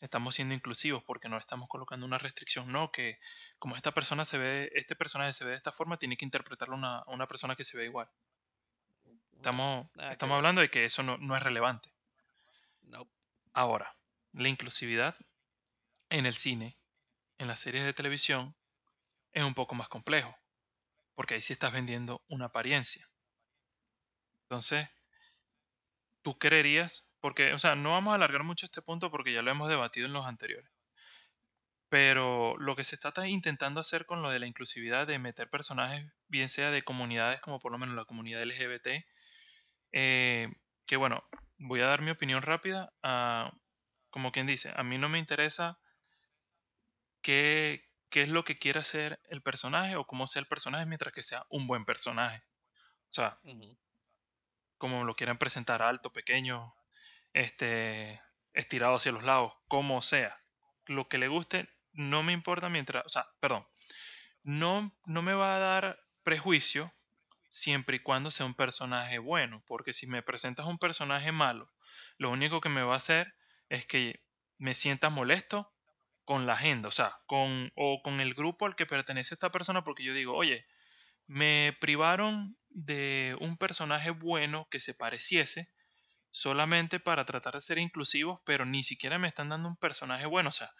Estamos 0.00 0.34
siendo 0.34 0.54
inclusivos 0.54 1.02
porque 1.04 1.30
no 1.30 1.38
estamos 1.38 1.70
colocando 1.70 2.04
una 2.04 2.18
restricción. 2.18 2.70
No, 2.70 2.90
que 2.92 3.18
como 3.58 3.76
esta 3.76 3.92
persona 3.92 4.26
se 4.26 4.36
ve, 4.36 4.70
este 4.74 4.94
personaje 4.94 5.32
se 5.32 5.44
ve 5.44 5.52
de 5.52 5.56
esta 5.56 5.72
forma, 5.72 5.96
tiene 5.96 6.18
que 6.18 6.26
interpretarlo 6.26 6.74
una, 6.74 7.02
una 7.06 7.26
persona 7.26 7.56
que 7.56 7.64
se 7.64 7.78
ve 7.78 7.86
igual. 7.86 8.10
Estamos, 9.42 9.88
estamos 10.10 10.36
hablando 10.36 10.62
de 10.62 10.70
que 10.70 10.84
eso 10.86 11.02
no, 11.02 11.18
no 11.18 11.36
es 11.36 11.42
relevante. 11.42 11.90
Ahora, 13.54 13.96
la 14.34 14.50
inclusividad 14.50 15.16
en 16.10 16.26
el 16.26 16.34
cine, 16.34 16.78
en 17.38 17.48
las 17.48 17.60
series 17.60 17.84
de 17.84 17.94
televisión, 17.94 18.56
es 19.32 19.44
un 19.44 19.54
poco 19.54 19.74
más 19.74 19.88
complejo. 19.88 20.36
Porque 21.14 21.34
ahí 21.34 21.42
sí 21.42 21.54
estás 21.54 21.72
vendiendo 21.72 22.24
una 22.28 22.46
apariencia. 22.46 23.10
Entonces, 24.48 24.88
tú 26.22 26.36
creerías, 26.36 27.08
porque, 27.20 27.52
o 27.52 27.58
sea, 27.60 27.76
no 27.76 27.92
vamos 27.92 28.10
a 28.12 28.14
alargar 28.16 28.42
mucho 28.42 28.66
este 28.66 28.82
punto 28.82 29.10
porque 29.12 29.32
ya 29.32 29.42
lo 29.42 29.52
hemos 29.52 29.68
debatido 29.68 30.06
en 30.08 30.12
los 30.12 30.26
anteriores. 30.26 30.68
Pero 31.88 32.56
lo 32.58 32.74
que 32.74 32.82
se 32.82 32.96
está 32.96 33.12
ta- 33.12 33.28
intentando 33.28 33.78
hacer 33.80 34.04
con 34.04 34.20
lo 34.20 34.30
de 34.30 34.40
la 34.40 34.48
inclusividad, 34.48 35.06
de 35.06 35.20
meter 35.20 35.48
personajes, 35.48 36.10
bien 36.26 36.48
sea 36.48 36.72
de 36.72 36.82
comunidades 36.82 37.40
como 37.40 37.60
por 37.60 37.70
lo 37.70 37.78
menos 37.78 37.94
la 37.94 38.04
comunidad 38.04 38.42
LGBT, 38.42 39.06
eh, 39.92 40.48
que 40.86 40.96
bueno, 40.96 41.24
voy 41.58 41.80
a 41.80 41.86
dar 41.86 42.02
mi 42.02 42.10
opinión 42.10 42.42
rápida. 42.42 42.92
a- 43.02 43.52
como 44.10 44.30
quien 44.32 44.46
dice, 44.46 44.72
a 44.76 44.82
mí 44.82 44.98
no 44.98 45.08
me 45.08 45.18
interesa 45.18 45.78
qué, 47.22 47.84
qué 48.10 48.22
es 48.22 48.28
lo 48.28 48.44
que 48.44 48.56
quiera 48.56 48.80
hacer 48.80 49.20
el 49.28 49.42
personaje 49.42 49.96
o 49.96 50.06
cómo 50.06 50.26
sea 50.26 50.40
el 50.40 50.48
personaje 50.48 50.86
mientras 50.86 51.12
que 51.14 51.22
sea 51.22 51.46
un 51.48 51.66
buen 51.66 51.84
personaje. 51.84 52.42
O 53.10 53.12
sea, 53.14 53.40
como 54.78 55.04
lo 55.04 55.14
quieran 55.14 55.38
presentar, 55.38 55.82
alto, 55.82 56.12
pequeño, 56.12 56.74
este, 57.32 58.20
estirado 58.52 58.96
hacia 58.96 59.12
los 59.12 59.24
lados, 59.24 59.52
como 59.68 60.02
sea. 60.02 60.40
Lo 60.86 61.08
que 61.08 61.18
le 61.18 61.28
guste 61.28 61.68
no 61.92 62.22
me 62.22 62.32
importa 62.32 62.68
mientras, 62.68 63.04
o 63.06 63.08
sea, 63.08 63.28
perdón, 63.40 63.66
no, 64.42 64.96
no 65.06 65.22
me 65.22 65.34
va 65.34 65.56
a 65.56 65.60
dar 65.60 66.00
prejuicio 66.24 66.92
siempre 67.52 67.98
y 67.98 68.00
cuando 68.00 68.32
sea 68.32 68.46
un 68.46 68.56
personaje 68.56 69.20
bueno, 69.20 69.64
porque 69.68 69.94
si 69.94 70.08
me 70.08 70.24
presentas 70.24 70.66
un 70.66 70.78
personaje 70.80 71.32
malo, 71.32 71.72
lo 72.18 72.30
único 72.32 72.60
que 72.62 72.70
me 72.70 72.82
va 72.82 72.94
a 72.94 72.98
hacer 72.98 73.36
es 73.70 73.86
que 73.86 74.24
me 74.58 74.74
sienta 74.74 75.10
molesto 75.10 75.74
con 76.24 76.46
la 76.46 76.54
agenda, 76.54 76.88
o 76.88 76.92
sea, 76.92 77.18
con, 77.26 77.70
o 77.76 78.02
con 78.02 78.20
el 78.20 78.34
grupo 78.34 78.66
al 78.66 78.76
que 78.76 78.86
pertenece 78.86 79.34
esta 79.34 79.52
persona, 79.52 79.84
porque 79.84 80.04
yo 80.04 80.14
digo, 80.14 80.34
oye, 80.36 80.66
me 81.26 81.76
privaron 81.80 82.58
de 82.70 83.36
un 83.40 83.56
personaje 83.58 84.10
bueno 84.10 84.68
que 84.70 84.80
se 84.80 84.94
pareciese 84.94 85.72
solamente 86.30 87.00
para 87.00 87.26
tratar 87.26 87.54
de 87.54 87.60
ser 87.62 87.78
inclusivos, 87.78 88.40
pero 88.46 88.66
ni 88.66 88.82
siquiera 88.84 89.18
me 89.18 89.28
están 89.28 89.50
dando 89.50 89.68
un 89.68 89.76
personaje 89.76 90.26
bueno. 90.26 90.50
O 90.50 90.52
sea, 90.52 90.72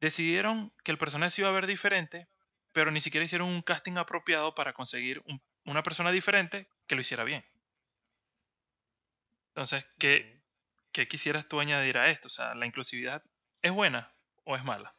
decidieron 0.00 0.72
que 0.84 0.90
el 0.92 0.98
personaje 0.98 1.30
se 1.30 1.42
iba 1.42 1.50
a 1.50 1.52
ver 1.52 1.66
diferente, 1.66 2.28
pero 2.72 2.90
ni 2.90 3.00
siquiera 3.00 3.24
hicieron 3.24 3.48
un 3.48 3.62
casting 3.62 3.96
apropiado 3.98 4.54
para 4.54 4.72
conseguir 4.72 5.22
un- 5.26 5.42
una 5.68 5.82
persona 5.82 6.10
diferente 6.10 6.68
que 6.86 6.94
lo 6.94 7.00
hiciera 7.00 7.24
bien. 7.24 7.44
Entonces, 9.48 9.84
¿qué, 9.98 10.40
qué 10.92 11.06
quisieras 11.06 11.48
tú 11.48 11.60
añadir 11.60 11.98
a 11.98 12.10
esto? 12.10 12.28
O 12.28 12.30
sea, 12.30 12.54
¿la 12.54 12.66
inclusividad 12.66 13.22
es 13.62 13.72
buena 13.72 14.12
o 14.44 14.56
es 14.56 14.64
mala? 14.64 14.94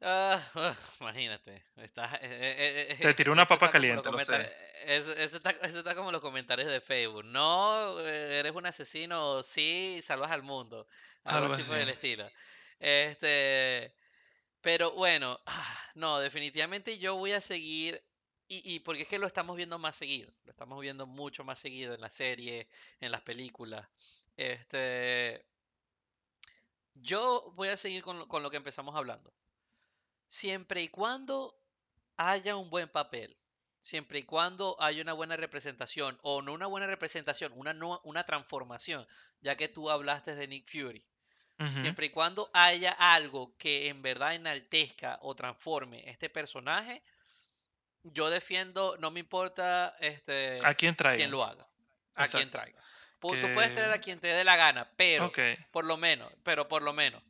Ah, 0.00 0.40
ah, 0.54 0.76
imagínate, 1.00 1.64
eh, 1.76 1.90
eh, 1.96 2.86
eh, 2.90 2.96
Te 3.00 3.14
tiré 3.14 3.30
una 3.30 3.46
papa 3.46 3.70
caliente, 3.70 4.10
lo 4.12 4.20
sé. 4.20 4.54
eso, 4.84 5.12
eso 5.14 5.38
está, 5.38 5.50
eso 5.50 5.78
está 5.78 5.94
como 5.94 6.12
los 6.12 6.20
comentarios 6.20 6.70
de 6.70 6.82
Facebook. 6.82 7.24
No, 7.24 7.98
eres 8.00 8.52
un 8.52 8.66
asesino, 8.66 9.42
sí, 9.42 10.00
salvas 10.02 10.30
al 10.30 10.42
mundo, 10.42 10.86
algo 11.24 11.54
así 11.54 11.62
por 11.62 11.78
el 11.78 11.88
estilo. 11.88 12.30
Este, 12.78 13.94
pero 14.60 14.92
bueno, 14.92 15.40
ah, 15.46 15.78
no, 15.94 16.18
definitivamente 16.20 16.98
yo 16.98 17.16
voy 17.16 17.32
a 17.32 17.40
seguir, 17.40 18.02
y, 18.48 18.74
y 18.76 18.80
porque 18.80 19.02
es 19.02 19.08
que 19.08 19.18
lo 19.18 19.26
estamos 19.26 19.56
viendo 19.56 19.78
más 19.78 19.96
seguido, 19.96 20.32
lo 20.44 20.50
estamos 20.52 20.80
viendo 20.80 21.06
mucho 21.06 21.44
más 21.44 21.58
seguido 21.58 21.94
en 21.94 22.00
la 22.00 22.10
serie, 22.10 22.68
en 23.00 23.12
las 23.12 23.22
películas. 23.22 23.88
Este, 24.36 25.44
yo 26.94 27.52
voy 27.54 27.68
a 27.68 27.76
seguir 27.76 28.02
con, 28.02 28.18
lo- 28.18 28.28
con 28.28 28.42
lo 28.42 28.50
que 28.50 28.56
empezamos 28.56 28.94
hablando. 28.96 29.32
Siempre 30.28 30.82
y 30.82 30.88
cuando 30.88 31.58
haya 32.16 32.56
un 32.56 32.70
buen 32.70 32.88
papel, 32.90 33.36
siempre 33.80 34.20
y 34.20 34.24
cuando 34.24 34.76
haya 34.80 35.02
una 35.02 35.12
buena 35.14 35.36
representación, 35.36 36.18
o 36.22 36.42
no 36.42 36.52
una 36.54 36.66
buena 36.66 36.86
representación, 36.86 37.52
una, 37.56 37.74
no- 37.74 38.00
una 38.04 38.24
transformación, 38.24 39.06
ya 39.40 39.56
que 39.56 39.68
tú 39.68 39.90
hablaste 39.90 40.34
de 40.36 40.48
Nick 40.48 40.68
Fury, 40.70 41.04
siempre 41.72 42.06
y 42.06 42.10
cuando 42.10 42.50
haya 42.54 42.92
algo 42.92 43.56
que 43.58 43.88
en 43.88 44.02
verdad 44.02 44.34
enaltezca 44.34 45.18
o 45.22 45.34
transforme 45.36 46.08
este 46.10 46.30
personaje, 46.30 47.02
yo 48.12 48.30
defiendo, 48.30 48.96
no 48.98 49.10
me 49.10 49.20
importa 49.20 49.96
este, 50.00 50.68
¿A 50.68 50.74
quién 50.74 50.94
quién 51.10 51.30
traigan? 51.30 51.30
lo 51.30 51.44
haga, 51.44 51.68
a 52.14 52.28
quien 52.28 52.50
Exacto. 52.50 52.50
traiga. 52.50 52.82
Pu- 53.20 53.38
Tú 53.40 53.52
puedes 53.52 53.72
traer 53.72 53.92
a 53.92 53.98
quien 53.98 54.20
te 54.20 54.28
dé 54.28 54.44
la 54.44 54.56
gana, 54.56 54.92
pero 54.96 55.36
por 55.70 55.84
lo 55.84 55.96
menos, 55.96 56.32
pero 56.42 56.68
por 56.68 56.82
lo 56.82 56.92
menos, 56.92 57.22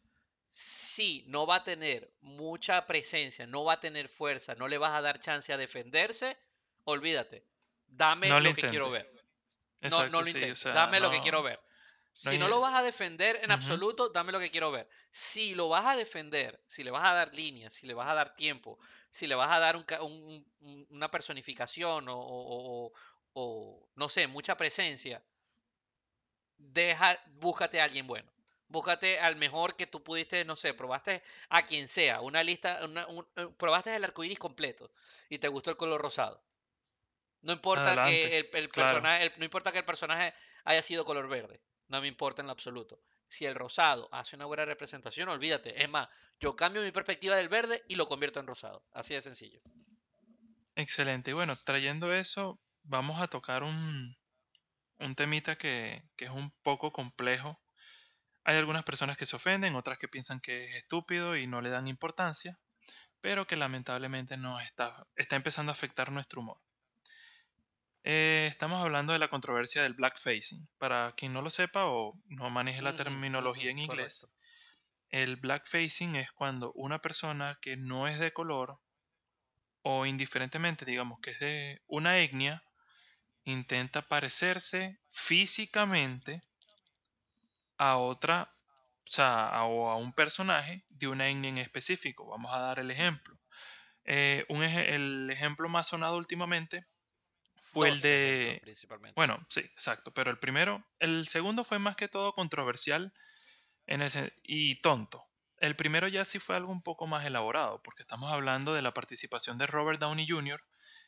si 0.51 1.25
no 1.29 1.47
va 1.47 1.57
a 1.57 1.65
tener 1.65 2.13
mucha 2.21 2.87
presencia, 2.87 3.47
no 3.47 3.65
va 3.65 3.75
a 3.75 3.81
tener 3.81 4.09
fuerza, 4.09 4.55
no 4.55 4.69
le 4.69 4.79
vas 4.79 4.95
a 4.95 5.03
dar 5.03 5.21
chance 5.21 5.53
a 5.53 5.57
defenderse, 5.59 6.39
olvídate. 6.85 7.47
Dame 7.87 8.33
no 8.33 8.41
lo 8.41 8.53
lo 8.53 8.55
que 8.55 8.65
quiero 8.67 8.91
ver. 8.91 9.13
No, 9.83 10.07
no 10.07 10.23
lo 10.23 10.29
sí, 10.31 10.51
o 10.51 10.55
intentes. 10.57 10.57
sea, 10.57 10.79
Dame 10.79 11.01
lo 11.01 11.11
que 11.11 11.21
quiero 11.21 11.43
ver. 11.43 11.61
Si 12.13 12.39
no 12.39 12.49
lo 12.49 12.61
vas 12.61 12.75
a 12.75 12.83
defender 12.83 13.39
en 13.43 13.51
absoluto, 13.51 14.09
dame 14.09 14.33
lo 14.33 14.41
que 14.41 14.51
quiero 14.51 14.71
ver. 14.73 14.89
Si 15.11 15.55
lo 15.55 15.69
vas 15.69 15.87
a 15.87 15.97
defender, 15.97 16.63
si 16.67 16.83
le 16.83 16.91
vas 16.91 17.05
a 17.07 17.15
dar 17.15 17.35
líneas, 17.35 17.75
si 17.75 17.87
le 17.87 17.95
vas 17.95 18.09
a 18.11 18.15
dar 18.15 18.35
tiempo, 18.37 18.79
si 19.17 19.27
le 19.27 19.35
vas 19.35 19.51
a 19.51 19.59
dar 19.61 19.77
un 19.77 19.85
un- 20.61 20.87
una 20.91 21.11
personificación 21.11 22.09
o, 22.09 22.19
o- 22.19 22.87
o- 22.87 22.93
o, 23.35 23.91
no 23.97 24.09
sé, 24.09 24.27
mucha 24.29 24.57
presencia, 24.57 25.23
deja, 26.59 27.19
búscate 27.41 27.81
a 27.81 27.85
alguien 27.85 28.07
bueno. 28.07 28.31
Búscate 28.69 29.21
al 29.21 29.37
mejor 29.37 29.77
que 29.77 29.87
tú 29.87 30.03
pudiste, 30.03 30.45
no 30.45 30.57
sé, 30.57 30.75
probaste 30.75 31.23
a 31.49 31.63
quien 31.63 31.87
sea, 31.89 32.21
una 32.21 32.43
lista, 32.43 32.81
una- 32.85 33.07
un- 33.07 33.27
eh, 33.37 33.49
probaste 33.57 33.95
el 33.95 34.05
arco 34.05 34.25
iris 34.25 34.39
completo 34.39 34.91
y 35.29 35.39
te 35.39 35.49
gustó 35.49 35.71
el 35.71 35.77
color 35.77 36.01
rosado. 36.01 36.43
No 37.43 37.53
importa 37.55 37.97
Adelante, 37.97 38.29
que 38.29 38.39
el, 38.39 38.51
el 38.53 38.73
claro, 38.73 39.09
personaje, 39.09 39.25
el- 39.25 39.33
no 39.39 39.45
importa 39.45 39.73
que 39.73 39.79
el 39.79 39.85
personaje 39.87 40.35
haya 40.65 40.83
sido 40.83 41.05
color 41.07 41.29
verde. 41.29 41.63
No 41.89 42.01
me 42.03 42.09
importa 42.09 42.43
en 42.43 42.47
lo 42.47 42.53
absoluto. 42.53 43.01
Si 43.29 43.45
el 43.47 43.55
rosado 43.55 44.09
hace 44.13 44.35
una 44.35 44.47
buena 44.47 44.65
representación, 44.65 45.29
olvídate. 45.29 45.81
Es 45.83 45.89
más, 45.89 46.09
yo 46.41 46.57
cambio 46.57 46.83
mi 46.83 46.91
perspectiva 46.91 47.37
del 47.37 47.49
verde 47.49 47.85
y 47.89 47.95
lo 47.95 48.09
convierto 48.09 48.41
en 48.41 48.47
rosado. 48.49 48.85
Así 48.93 49.15
de 49.15 49.23
sencillo. 49.23 49.61
excelente. 50.75 51.31
Y 51.31 51.35
bueno, 51.35 51.57
trayendo 51.65 52.13
eso, 52.15 52.61
vamos 52.83 53.21
a 53.21 53.29
tocar 53.29 53.63
un, 53.63 54.17
un 55.01 55.15
temita 55.17 55.57
que, 55.57 56.03
que 56.17 56.27
es 56.27 56.31
un 56.33 56.53
poco 56.63 56.93
complejo. 56.93 57.61
Hay 58.45 58.57
algunas 58.57 58.85
personas 58.85 59.17
que 59.19 59.27
se 59.27 59.37
ofenden, 59.37 59.77
otras 59.77 59.99
que 59.99 60.09
piensan 60.09 60.41
que 60.41 60.65
es 60.67 60.77
estúpido 60.77 61.37
y 61.37 61.47
no 61.47 61.61
le 61.63 61.71
dan 61.71 61.89
importancia, 61.89 62.59
pero 63.23 63.47
que 63.47 63.57
lamentablemente 63.57 64.37
no 64.39 64.61
está, 64.61 65.07
está 65.17 65.37
empezando 65.37 65.73
a 65.73 65.75
afectar 65.75 66.13
nuestro 66.13 66.43
humor. 66.43 66.61
Eh, 68.07 68.47
estamos 68.49 68.81
hablando 68.81 69.13
de 69.13 69.19
la 69.19 69.29
controversia 69.29 69.83
del 69.83 69.93
blackfacing. 69.93 70.67
Para 70.79 71.13
quien 71.13 71.35
no 71.35 71.43
lo 71.43 71.51
sepa 71.51 71.85
o 71.85 72.15
no 72.27 72.49
maneje 72.49 72.81
la 72.81 72.95
Ujú, 72.95 72.95
terminología 72.97 73.71
ujú, 73.71 73.71
en 73.71 73.79
inglés, 73.81 74.17
correcto. 74.17 74.31
el 75.11 75.37
blackfacing 75.37 76.17
es 76.17 76.33
cuando 76.33 76.73
una 76.75 77.01
persona 77.03 77.59
que 77.63 77.77
no 77.77 78.09
es 78.09 78.19
de 78.21 78.33
color 78.33 78.81
o 79.83 80.05
indiferentemente 80.05 80.85
digamos 80.85 81.19
que 81.21 81.31
es 81.31 81.41
de 81.41 81.83
una 81.87 82.19
etnia, 82.19 82.63
intenta 83.45 84.03
parecerse 84.03 85.01
físicamente 85.11 86.43
a 87.79 87.99
otra, 87.99 88.53
o 89.07 89.11
sea, 89.11 89.49
a, 89.49 89.65
o 89.65 89.89
a 89.91 89.97
un 89.97 90.13
personaje 90.13 90.83
de 90.91 91.09
una 91.09 91.29
etnia 91.29 91.51
en 91.51 91.59
específico. 91.59 92.27
Vamos 92.27 92.53
a 92.55 92.59
dar 92.61 92.79
el 92.79 92.91
ejemplo. 92.91 93.39
Eh, 94.05 94.45
un 94.49 94.63
eje- 94.65 94.95
el 94.95 95.31
ejemplo 95.31 95.69
más 95.69 95.89
sonado 95.89 96.17
últimamente 96.19 96.87
fue 97.81 97.89
el 97.91 98.01
de... 98.01 98.59
principalmente. 98.63 99.15
Bueno, 99.17 99.45
sí, 99.49 99.61
exacto. 99.61 100.13
Pero 100.13 100.31
el 100.31 100.39
primero, 100.39 100.85
el 100.99 101.27
segundo 101.27 101.65
fue 101.65 101.79
más 101.79 101.97
que 101.97 102.09
todo 102.09 102.33
controversial 102.33 103.13
en 103.87 104.03
ese, 104.03 104.33
y 104.43 104.81
tonto. 104.81 105.25
El 105.59 105.77
primero 105.77 106.09
ya 106.09 106.25
sí 106.25 106.39
fue 106.39 106.57
algo 106.57 106.73
un 106.73 106.83
poco 106.83 107.07
más 107.07 107.25
elaborado, 107.25 107.83
porque 107.83 108.03
estamos 108.03 108.31
hablando 108.31 108.75
de 108.75 108.83
la 108.83 108.93
participación 108.93 109.57
de 109.59 109.67
Robert 109.67 110.01
Downey 110.01 110.29
Jr. 110.29 110.63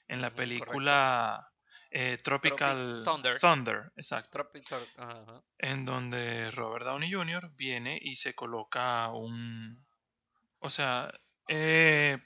en 0.07 0.23
la 0.23 0.31
película 0.31 1.53
eh, 1.91 2.19
Tropical 2.23 3.03
Thunder. 3.05 3.39
Thunder, 3.39 3.93
exacto. 3.97 4.31
Tropic 4.31 4.65
Thor- 4.67 4.89
ajá, 4.97 5.23
ajá. 5.23 5.43
En 5.59 5.85
donde 5.85 6.51
Robert 6.53 6.87
Downey 6.87 7.13
Jr. 7.13 7.51
viene 7.57 7.99
y 8.01 8.17
se 8.17 8.35
coloca 8.35 9.11
un... 9.11 9.87
O 10.61 10.71
sea, 10.71 11.13
eh, 11.49 12.19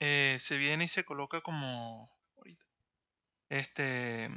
eh, 0.00 0.36
se 0.38 0.58
viene 0.58 0.84
y 0.84 0.88
se 0.88 1.04
coloca 1.04 1.40
como... 1.40 2.11
Este... 3.52 4.30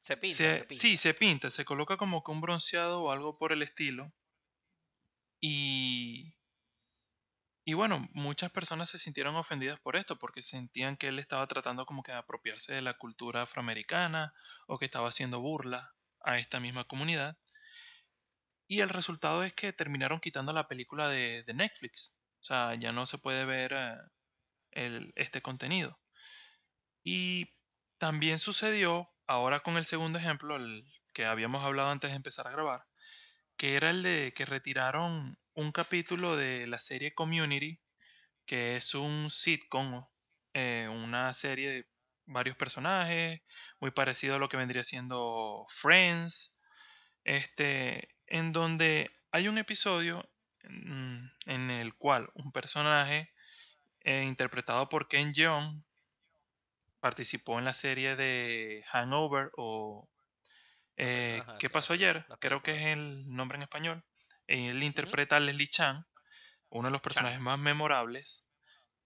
Se 0.00 0.16
pinta, 0.16 0.36
se- 0.36 0.54
se 0.54 0.64
pinta. 0.64 0.80
Sí, 0.82 0.96
se 0.96 1.14
pinta, 1.14 1.50
se 1.50 1.64
coloca 1.64 1.96
como 1.96 2.22
que 2.24 2.32
un 2.32 2.40
bronceado 2.40 3.02
o 3.02 3.12
algo 3.12 3.38
por 3.38 3.52
el 3.52 3.62
estilo. 3.62 4.12
Y, 5.40 6.34
y 7.64 7.74
bueno, 7.74 8.08
muchas 8.12 8.50
personas 8.50 8.90
se 8.90 8.98
sintieron 8.98 9.36
ofendidas 9.36 9.78
por 9.78 9.94
esto 9.96 10.18
porque 10.18 10.42
sentían 10.42 10.96
que 10.96 11.08
él 11.08 11.18
estaba 11.20 11.46
tratando 11.46 11.86
como 11.86 12.02
que 12.02 12.10
de 12.12 12.18
apropiarse 12.18 12.74
de 12.74 12.82
la 12.82 12.94
cultura 12.94 13.42
afroamericana 13.42 14.32
o 14.66 14.78
que 14.78 14.86
estaba 14.86 15.08
haciendo 15.08 15.40
burla 15.40 15.94
a 16.24 16.38
esta 16.38 16.58
misma 16.58 16.84
comunidad. 16.88 17.38
Y 18.68 18.80
el 18.80 18.88
resultado 18.88 19.44
es 19.44 19.52
que 19.52 19.72
terminaron 19.72 20.18
quitando 20.18 20.52
la 20.52 20.66
película 20.66 21.08
de, 21.08 21.44
de 21.44 21.54
Netflix. 21.54 22.16
O 22.40 22.44
sea, 22.44 22.74
ya 22.74 22.90
no 22.90 23.06
se 23.06 23.18
puede 23.18 23.44
ver 23.44 23.72
eh, 23.72 23.96
el- 24.72 25.12
este 25.14 25.40
contenido. 25.40 25.96
Y 27.04 27.55
también 27.98 28.38
sucedió, 28.38 29.10
ahora 29.26 29.60
con 29.60 29.76
el 29.76 29.84
segundo 29.84 30.18
ejemplo, 30.18 30.56
el 30.56 30.84
que 31.12 31.26
habíamos 31.26 31.64
hablado 31.64 31.90
antes 31.90 32.10
de 32.10 32.16
empezar 32.16 32.46
a 32.46 32.52
grabar, 32.52 32.86
que 33.56 33.74
era 33.76 33.90
el 33.90 34.02
de 34.02 34.32
que 34.36 34.44
retiraron 34.44 35.38
un 35.54 35.72
capítulo 35.72 36.36
de 36.36 36.66
la 36.66 36.78
serie 36.78 37.14
Community, 37.14 37.80
que 38.44 38.76
es 38.76 38.94
un 38.94 39.30
sitcom, 39.30 40.06
eh, 40.54 40.88
una 40.90 41.32
serie 41.32 41.70
de 41.70 41.88
varios 42.26 42.56
personajes, 42.56 43.40
muy 43.80 43.90
parecido 43.92 44.36
a 44.36 44.38
lo 44.38 44.48
que 44.48 44.56
vendría 44.56 44.84
siendo 44.84 45.66
Friends, 45.68 46.60
este, 47.24 48.14
en 48.26 48.52
donde 48.52 49.10
hay 49.32 49.48
un 49.48 49.58
episodio 49.58 50.28
mm, 50.64 51.26
en 51.46 51.70
el 51.70 51.94
cual 51.94 52.30
un 52.34 52.52
personaje 52.52 53.32
eh, 54.00 54.22
interpretado 54.24 54.88
por 54.88 55.08
Ken 55.08 55.32
Jeong 55.32 55.82
participó 57.06 57.60
en 57.60 57.64
la 57.64 57.72
serie 57.72 58.16
de 58.16 58.82
Hangover 58.90 59.52
o 59.56 60.08
eh, 60.96 61.38
ajá, 61.40 61.56
¿Qué 61.58 61.70
pasó 61.70 61.92
ayer? 61.92 62.26
Creo 62.40 62.64
que 62.64 62.72
es 62.72 62.86
el 62.86 63.32
nombre 63.32 63.54
en 63.56 63.62
español. 63.62 64.02
Él 64.48 64.82
interpreta 64.82 65.36
a 65.36 65.40
Leslie 65.40 65.68
Chan, 65.68 66.04
uno 66.70 66.88
de 66.88 66.92
los 66.92 67.00
personajes 67.00 67.38
más 67.38 67.60
memorables 67.60 68.44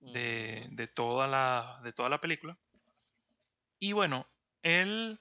de 0.01 0.91
toda 0.95 1.29
la, 1.29 1.79
de 1.85 1.93
toda 1.93 2.09
la 2.09 2.23
película. 2.23 2.57
Y 3.79 3.93
bueno, 3.93 4.27
él 4.63 5.21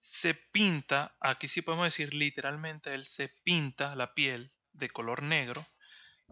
se 0.00 0.34
pinta, 0.34 1.16
aquí 1.18 1.48
sí 1.48 1.62
podemos 1.62 1.86
decir 1.86 2.14
literalmente, 2.14 2.94
él 2.94 3.06
se 3.06 3.28
pinta 3.42 3.96
la 3.96 4.14
piel 4.14 4.52
de 4.72 4.88
color 4.88 5.24
negro 5.24 5.66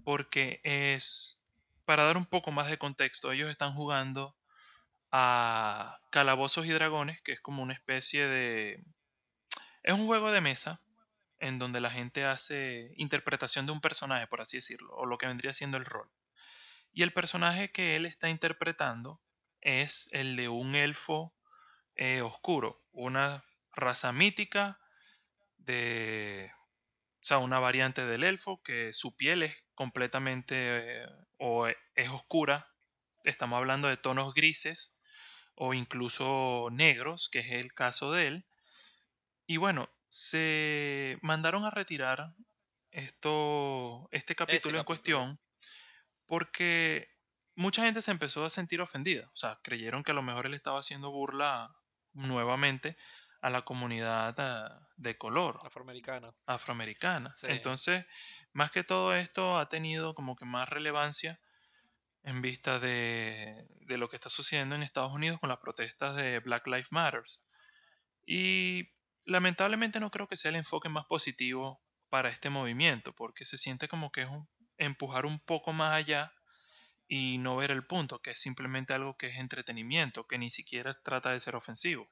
porque 0.04 0.60
es, 0.62 1.40
para 1.86 2.04
dar 2.04 2.16
un 2.16 2.26
poco 2.26 2.52
más 2.52 2.68
de 2.70 2.78
contexto, 2.78 3.32
ellos 3.32 3.50
están 3.50 3.74
jugando 3.74 4.36
a 5.12 6.00
Calabozos 6.10 6.66
y 6.66 6.70
Dragones, 6.72 7.20
que 7.22 7.32
es 7.32 7.40
como 7.40 7.62
una 7.62 7.74
especie 7.74 8.26
de... 8.26 8.84
Es 9.82 9.94
un 9.94 10.06
juego 10.06 10.30
de 10.32 10.40
mesa 10.40 10.80
en 11.40 11.58
donde 11.58 11.80
la 11.80 11.90
gente 11.90 12.24
hace 12.24 12.92
interpretación 12.96 13.66
de 13.66 13.72
un 13.72 13.80
personaje, 13.80 14.26
por 14.26 14.40
así 14.40 14.58
decirlo, 14.58 14.94
o 14.94 15.06
lo 15.06 15.18
que 15.18 15.26
vendría 15.26 15.52
siendo 15.52 15.76
el 15.78 15.84
rol. 15.84 16.10
Y 16.92 17.02
el 17.02 17.12
personaje 17.12 17.72
que 17.72 17.96
él 17.96 18.06
está 18.06 18.28
interpretando 18.28 19.20
es 19.60 20.08
el 20.12 20.36
de 20.36 20.48
un 20.48 20.74
elfo 20.76 21.34
eh, 21.96 22.22
oscuro, 22.22 22.82
una 22.92 23.44
raza 23.74 24.12
mítica 24.12 24.80
de, 25.58 26.50
o 27.22 27.24
sea, 27.24 27.38
una 27.38 27.58
variante 27.60 28.06
del 28.06 28.24
elfo 28.24 28.62
que 28.62 28.92
su 28.92 29.16
piel 29.16 29.42
es 29.44 29.56
completamente 29.74 31.04
eh, 31.04 31.08
o 31.38 31.68
e- 31.68 31.76
es 31.94 32.10
oscura. 32.10 32.68
Estamos 33.24 33.58
hablando 33.58 33.88
de 33.88 33.96
tonos 33.96 34.34
grises 34.34 34.98
o 35.54 35.74
incluso 35.74 36.68
negros, 36.72 37.28
que 37.28 37.40
es 37.40 37.50
el 37.50 37.72
caso 37.72 38.12
de 38.12 38.26
él. 38.26 38.44
Y 39.46 39.56
bueno, 39.56 39.88
se 40.08 41.18
mandaron 41.22 41.64
a 41.64 41.70
retirar 41.70 42.34
esto, 42.90 44.08
este 44.10 44.34
capítulo 44.34 44.78
en 44.78 44.84
capítulo. 44.84 44.84
cuestión 44.84 45.40
porque 46.26 47.10
mucha 47.56 47.84
gente 47.84 48.00
se 48.00 48.10
empezó 48.10 48.44
a 48.44 48.50
sentir 48.50 48.80
ofendida. 48.80 49.28
O 49.28 49.36
sea, 49.36 49.60
creyeron 49.62 50.02
que 50.02 50.12
a 50.12 50.14
lo 50.14 50.22
mejor 50.22 50.46
él 50.46 50.54
estaba 50.54 50.78
haciendo 50.78 51.10
burla 51.10 51.76
nuevamente 52.14 52.96
a 53.42 53.50
la 53.50 53.62
comunidad 53.62 54.34
ah, 54.38 54.88
de 54.96 55.18
color 55.18 55.60
afroamericana. 56.46 57.34
Sí. 57.34 57.48
Entonces, 57.50 58.06
más 58.52 58.70
que 58.70 58.84
todo 58.84 59.14
esto 59.14 59.58
ha 59.58 59.68
tenido 59.68 60.14
como 60.14 60.36
que 60.36 60.44
más 60.44 60.68
relevancia 60.68 61.38
en 62.24 62.42
vista 62.42 62.78
de, 62.78 63.66
de 63.86 63.98
lo 63.98 64.08
que 64.08 64.16
está 64.16 64.28
sucediendo 64.28 64.74
en 64.74 64.82
Estados 64.82 65.12
Unidos 65.12 65.40
con 65.40 65.48
las 65.48 65.58
protestas 65.58 66.16
de 66.16 66.38
Black 66.40 66.66
Lives 66.66 66.92
Matter. 66.92 67.24
Y 68.26 68.90
lamentablemente 69.24 70.00
no 70.00 70.10
creo 70.10 70.28
que 70.28 70.36
sea 70.36 70.50
el 70.50 70.56
enfoque 70.56 70.88
más 70.88 71.06
positivo 71.06 71.82
para 72.08 72.28
este 72.28 72.50
movimiento, 72.50 73.14
porque 73.14 73.44
se 73.44 73.58
siente 73.58 73.88
como 73.88 74.12
que 74.12 74.22
es 74.22 74.28
un- 74.28 74.48
empujar 74.78 75.26
un 75.26 75.40
poco 75.40 75.72
más 75.72 75.94
allá 75.94 76.32
y 77.08 77.38
no 77.38 77.56
ver 77.56 77.70
el 77.70 77.86
punto, 77.86 78.20
que 78.20 78.30
es 78.30 78.40
simplemente 78.40 78.94
algo 78.94 79.16
que 79.16 79.28
es 79.28 79.36
entretenimiento, 79.38 80.26
que 80.26 80.38
ni 80.38 80.50
siquiera 80.50 80.92
trata 80.94 81.30
de 81.30 81.40
ser 81.40 81.56
ofensivo. 81.56 82.10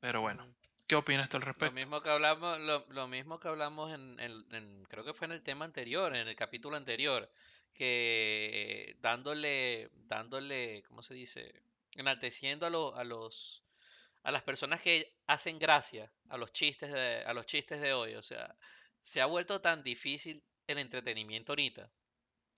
Pero 0.00 0.20
bueno. 0.20 0.46
¿qué 0.86 0.94
opinas 0.94 1.28
tú 1.28 1.36
al 1.36 1.42
Lo 1.42 1.46
respecto? 1.46 1.74
mismo 1.74 2.00
que 2.00 2.10
hablamos, 2.10 2.58
lo, 2.60 2.86
lo 2.90 3.08
mismo 3.08 3.40
que 3.40 3.48
hablamos 3.48 3.92
en, 3.92 4.20
en- 4.20 4.54
en- 4.54 4.84
creo 4.84 5.04
que 5.04 5.14
fue 5.14 5.26
en 5.26 5.32
el 5.32 5.42
tema 5.42 5.64
anterior, 5.64 6.14
en 6.14 6.28
el 6.28 6.36
capítulo 6.36 6.76
anterior, 6.76 7.30
que 7.76 8.96
dándole, 9.00 9.90
dándole, 9.94 10.82
¿cómo 10.88 11.02
se 11.02 11.14
dice? 11.14 11.62
Enalteciendo 11.94 12.66
a, 12.66 13.00
a 13.00 13.04
los, 13.04 13.64
a 14.24 14.30
las 14.32 14.42
personas 14.42 14.80
que 14.80 15.14
hacen 15.26 15.58
gracia 15.58 16.12
a 16.28 16.36
los 16.38 16.52
chistes 16.52 16.92
de, 16.92 17.24
a 17.26 17.32
los 17.34 17.46
chistes 17.46 17.80
de 17.80 17.92
hoy. 17.94 18.14
O 18.16 18.22
sea, 18.22 18.56
se 19.02 19.20
ha 19.20 19.26
vuelto 19.26 19.60
tan 19.60 19.82
difícil 19.82 20.44
el 20.66 20.78
entretenimiento 20.78 21.52
ahorita. 21.52 21.90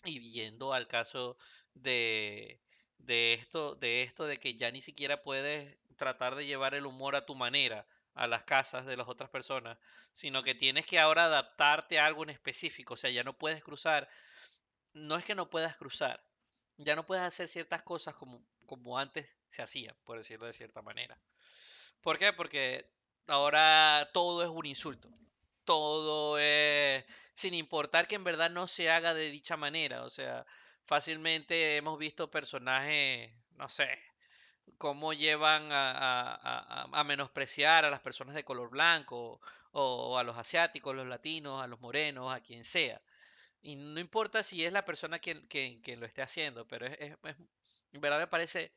Y 0.04 0.18
viendo 0.20 0.72
al 0.72 0.88
caso 0.88 1.36
de, 1.74 2.60
de 2.98 3.34
esto, 3.34 3.74
de 3.76 4.02
esto 4.02 4.26
de 4.26 4.38
que 4.38 4.54
ya 4.54 4.70
ni 4.70 4.80
siquiera 4.80 5.22
puedes 5.22 5.76
tratar 5.96 6.34
de 6.36 6.46
llevar 6.46 6.74
el 6.74 6.86
humor 6.86 7.16
a 7.16 7.26
tu 7.26 7.34
manera 7.34 7.86
a 8.14 8.26
las 8.26 8.44
casas 8.44 8.86
de 8.86 8.96
las 8.96 9.08
otras 9.08 9.30
personas, 9.30 9.78
sino 10.12 10.42
que 10.42 10.54
tienes 10.54 10.86
que 10.86 10.98
ahora 10.98 11.26
adaptarte 11.26 11.98
a 11.98 12.06
algo 12.06 12.22
en 12.24 12.30
específico, 12.30 12.94
o 12.94 12.96
sea, 12.96 13.10
ya 13.10 13.22
no 13.24 13.38
puedes 13.38 13.62
cruzar, 13.62 14.08
no 14.98 15.16
es 15.16 15.24
que 15.24 15.34
no 15.34 15.50
puedas 15.50 15.76
cruzar, 15.76 16.22
ya 16.78 16.96
no 16.96 17.06
puedes 17.06 17.24
hacer 17.24 17.48
ciertas 17.48 17.82
cosas 17.82 18.14
como, 18.16 18.44
como 18.66 18.98
antes 18.98 19.28
se 19.48 19.62
hacía, 19.62 19.96
por 20.04 20.18
decirlo 20.18 20.46
de 20.46 20.52
cierta 20.52 20.82
manera. 20.82 21.18
¿Por 22.02 22.18
qué? 22.18 22.32
Porque 22.32 22.90
ahora 23.26 24.10
todo 24.12 24.42
es 24.42 24.48
un 24.48 24.66
insulto. 24.66 25.10
Todo 25.64 26.38
es 26.38 27.04
sin 27.34 27.54
importar 27.54 28.08
que 28.08 28.16
en 28.16 28.24
verdad 28.24 28.50
no 28.50 28.66
se 28.68 28.90
haga 28.90 29.14
de 29.14 29.30
dicha 29.30 29.56
manera. 29.56 30.04
O 30.04 30.10
sea, 30.10 30.46
fácilmente 30.86 31.76
hemos 31.76 31.98
visto 31.98 32.30
personajes, 32.30 33.32
no 33.56 33.68
sé, 33.68 33.88
cómo 34.78 35.12
llevan 35.12 35.72
a, 35.72 35.90
a- 35.92 36.34
a- 36.84 36.88
a- 37.00 37.04
menospreciar 37.04 37.84
a 37.84 37.90
las 37.90 38.00
personas 38.00 38.34
de 38.34 38.44
color 38.44 38.70
blanco 38.70 39.40
o 39.72 40.18
a 40.18 40.22
los 40.24 40.36
asiáticos, 40.38 40.94
los 40.96 41.06
latinos, 41.06 41.62
a 41.62 41.66
los 41.66 41.80
morenos, 41.80 42.32
a 42.34 42.40
quien 42.40 42.64
sea. 42.64 43.00
Y 43.62 43.76
no 43.76 44.00
importa 44.00 44.42
si 44.42 44.64
es 44.64 44.72
la 44.72 44.84
persona 44.84 45.18
quien, 45.20 45.46
lo 46.00 46.06
esté 46.06 46.22
haciendo, 46.22 46.66
pero 46.66 46.86
es, 46.86 46.96
es- 47.00 47.16
es- 47.24 47.36
en 47.92 48.00
verdad 48.00 48.18
me 48.18 48.26
parece 48.26 48.72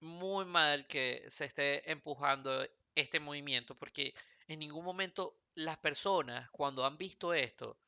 muy 0.00 0.44
mal 0.46 0.86
que 0.88 1.24
se 1.30 1.46
esté 1.46 1.90
empujando 1.90 2.66
este 2.94 3.20
movimiento, 3.20 3.76
porque 3.76 4.14
en 4.48 4.60
ningún 4.60 4.84
momento 4.84 5.38
las 5.56 5.78
personas, 5.78 6.50
cuando 6.52 6.86
han 6.86 6.98
visto 6.98 7.34
esto, 7.34 7.78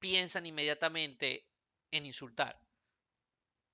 piensan 0.00 0.46
inmediatamente 0.46 1.46
en 1.92 2.04
insultar. 2.06 2.58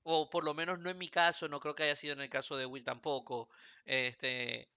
O 0.04 0.30
por 0.32 0.42
lo 0.44 0.54
menos 0.54 0.78
no 0.78 0.88
en 0.90 0.98
mi 0.98 1.08
caso, 1.08 1.48
no 1.48 1.60
creo 1.60 1.74
que 1.74 1.82
haya 1.84 1.96
sido 1.96 2.14
en 2.14 2.20
el 2.20 2.30
caso 2.30 2.56
de 2.56 2.64
Will 2.66 2.84
tampoco. 2.84 3.48
Este, 3.84 4.68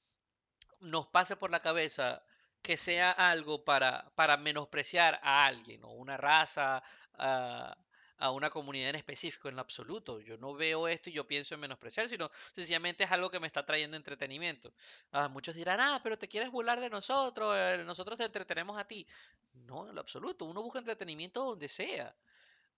nos 0.81 1.07
pase 1.07 1.35
por 1.37 1.51
la 1.51 1.61
cabeza 1.61 2.23
que 2.61 2.77
sea 2.77 3.11
algo 3.11 3.63
para, 3.63 4.11
para 4.15 4.37
menospreciar 4.37 5.19
a 5.23 5.45
alguien, 5.45 5.83
o 5.83 5.91
una 5.91 6.17
raza, 6.17 6.83
a, 7.15 7.77
a 8.17 8.31
una 8.31 8.49
comunidad 8.49 8.89
en 8.89 8.95
específico, 8.95 9.47
en 9.49 9.55
lo 9.55 9.61
absoluto. 9.61 10.19
Yo 10.19 10.37
no 10.37 10.53
veo 10.53 10.87
esto 10.87 11.09
y 11.09 11.13
yo 11.13 11.25
pienso 11.27 11.55
en 11.55 11.61
menospreciar, 11.61 12.07
sino 12.09 12.29
sencillamente 12.53 13.05
es 13.05 13.11
algo 13.11 13.29
que 13.31 13.39
me 13.39 13.47
está 13.47 13.65
trayendo 13.65 13.95
entretenimiento. 13.97 14.73
Ah, 15.11 15.29
muchos 15.29 15.55
dirán, 15.55 15.79
ah, 15.79 16.01
pero 16.03 16.17
te 16.17 16.27
quieres 16.27 16.51
burlar 16.51 16.79
de 16.79 16.89
nosotros, 16.89 17.55
eh, 17.57 17.83
nosotros 17.85 18.17
te 18.17 18.25
entretenemos 18.25 18.77
a 18.77 18.85
ti. 18.85 19.07
No, 19.53 19.87
en 19.87 19.95
lo 19.95 20.01
absoluto, 20.01 20.45
uno 20.45 20.61
busca 20.61 20.79
entretenimiento 20.79 21.43
donde 21.43 21.69
sea. 21.69 22.15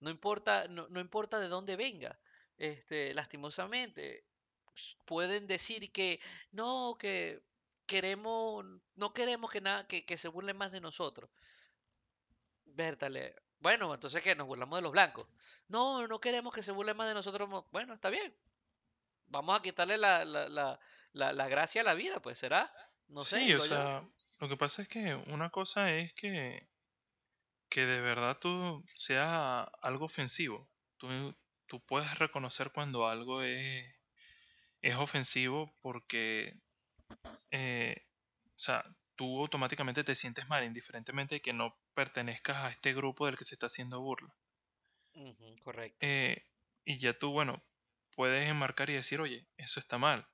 No 0.00 0.10
importa, 0.10 0.68
no, 0.68 0.88
no 0.88 1.00
importa 1.00 1.38
de 1.40 1.48
dónde 1.48 1.76
venga. 1.76 2.18
Este, 2.58 3.14
lastimosamente, 3.14 4.24
pueden 5.04 5.46
decir 5.46 5.92
que 5.92 6.20
no, 6.52 6.96
que 6.98 7.42
queremos, 7.92 8.64
no 8.94 9.12
queremos 9.12 9.50
que 9.50 9.60
nada, 9.60 9.86
que, 9.86 10.04
que 10.06 10.16
se 10.16 10.28
burlen 10.28 10.56
más 10.56 10.72
de 10.72 10.80
nosotros. 10.80 11.30
Vértale. 12.64 13.34
Bueno, 13.60 13.92
entonces 13.94 14.22
que 14.22 14.34
nos 14.34 14.46
burlamos 14.46 14.78
de 14.78 14.82
los 14.82 14.92
blancos. 14.92 15.28
No, 15.68 16.06
no 16.08 16.20
queremos 16.20 16.54
que 16.54 16.62
se 16.62 16.72
burlen 16.72 16.96
más 16.96 17.08
de 17.08 17.14
nosotros. 17.14 17.48
Bueno, 17.70 17.94
está 17.94 18.08
bien. 18.10 18.34
Vamos 19.26 19.58
a 19.58 19.62
quitarle 19.62 19.98
la, 19.98 20.24
la, 20.24 20.48
la, 20.48 20.80
la, 21.12 21.32
la 21.32 21.48
gracia 21.48 21.82
a 21.82 21.84
la 21.84 21.94
vida, 21.94 22.20
pues 22.20 22.38
será. 22.38 22.68
No 23.08 23.22
sé, 23.22 23.40
Sí, 23.40 23.54
o 23.54 23.60
sea, 23.60 24.08
lo 24.38 24.48
que 24.48 24.56
pasa 24.56 24.82
es 24.82 24.88
que 24.88 25.14
una 25.14 25.50
cosa 25.50 25.92
es 25.92 26.14
que, 26.14 26.68
que 27.68 27.86
de 27.86 28.00
verdad 28.00 28.38
tú 28.40 28.84
sea 28.96 29.62
algo 29.82 30.06
ofensivo. 30.06 30.70
Tú, 30.96 31.08
tú 31.66 31.80
puedes 31.84 32.18
reconocer 32.18 32.72
cuando 32.72 33.06
algo 33.06 33.42
es, 33.42 33.86
es 34.82 34.96
ofensivo 34.96 35.76
porque, 35.82 36.54
eh, 37.50 38.06
o 38.56 38.60
sea, 38.60 38.84
tú 39.16 39.40
automáticamente 39.40 40.04
te 40.04 40.14
sientes 40.14 40.48
mal, 40.48 40.64
indiferentemente 40.64 41.36
de 41.36 41.40
que 41.40 41.52
no 41.52 41.76
pertenezcas 41.94 42.56
a 42.58 42.70
este 42.70 42.94
grupo 42.94 43.26
del 43.26 43.36
que 43.36 43.44
se 43.44 43.54
está 43.54 43.66
haciendo 43.66 44.00
burla. 44.00 44.34
Correcto. 45.62 45.98
Eh, 46.00 46.46
y 46.84 46.98
ya 46.98 47.18
tú, 47.18 47.30
bueno, 47.32 47.62
puedes 48.14 48.48
enmarcar 48.48 48.90
y 48.90 48.94
decir, 48.94 49.20
oye, 49.20 49.46
eso 49.56 49.80
está 49.80 49.98
mal. 49.98 50.26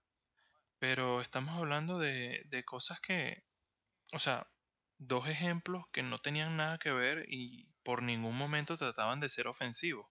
Pero 0.78 1.20
estamos 1.20 1.56
hablando 1.56 1.98
de, 1.98 2.42
de 2.46 2.64
cosas 2.64 3.00
que, 3.00 3.44
o 4.12 4.18
sea, 4.18 4.48
dos 4.98 5.28
ejemplos 5.28 5.84
que 5.92 6.02
no 6.02 6.18
tenían 6.18 6.56
nada 6.56 6.78
que 6.78 6.92
ver 6.92 7.24
y 7.28 7.72
por 7.82 8.02
ningún 8.02 8.36
momento 8.36 8.76
trataban 8.76 9.20
de 9.20 9.28
ser 9.28 9.48
ofensivos. 9.48 10.06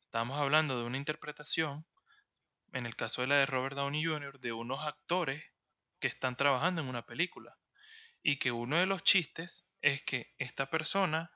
Estamos 0.00 0.40
hablando 0.40 0.78
de 0.78 0.84
una 0.84 0.96
interpretación, 0.96 1.86
en 2.72 2.86
el 2.86 2.96
caso 2.96 3.22
de 3.22 3.28
la 3.28 3.36
de 3.36 3.46
Robert 3.46 3.76
Downey 3.76 4.04
Jr., 4.04 4.40
de 4.40 4.52
unos 4.52 4.80
actores 4.80 5.52
que 6.00 6.08
están 6.08 6.36
trabajando 6.36 6.80
en 6.80 6.88
una 6.88 7.06
película. 7.06 7.56
Y 8.22 8.38
que 8.38 8.52
uno 8.52 8.76
de 8.78 8.86
los 8.86 9.02
chistes 9.04 9.74
es 9.80 10.02
que 10.02 10.34
esta 10.38 10.68
persona 10.68 11.30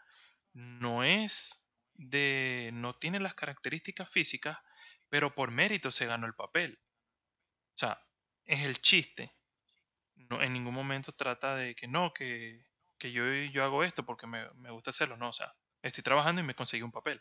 no 0.52 1.04
es 1.04 1.64
de, 1.94 2.70
no 2.72 2.94
tiene 2.96 3.20
las 3.20 3.34
características 3.34 4.10
físicas, 4.10 4.58
pero 5.08 5.34
por 5.34 5.50
mérito 5.50 5.90
se 5.90 6.06
ganó 6.06 6.26
el 6.26 6.34
papel. 6.34 6.78
O 7.74 7.78
sea, 7.78 8.02
es 8.44 8.60
el 8.60 8.80
chiste. 8.80 9.32
No, 10.16 10.42
en 10.42 10.52
ningún 10.52 10.74
momento 10.74 11.12
trata 11.12 11.56
de 11.56 11.74
que 11.74 11.88
no, 11.88 12.12
que, 12.12 12.66
que 12.98 13.12
yo, 13.12 13.24
yo 13.26 13.64
hago 13.64 13.84
esto 13.84 14.04
porque 14.04 14.26
me, 14.26 14.50
me 14.54 14.70
gusta 14.70 14.90
hacerlo. 14.90 15.16
No, 15.16 15.30
o 15.30 15.32
sea, 15.32 15.54
estoy 15.82 16.02
trabajando 16.02 16.40
y 16.40 16.44
me 16.44 16.54
conseguí 16.54 16.82
un 16.82 16.92
papel. 16.92 17.20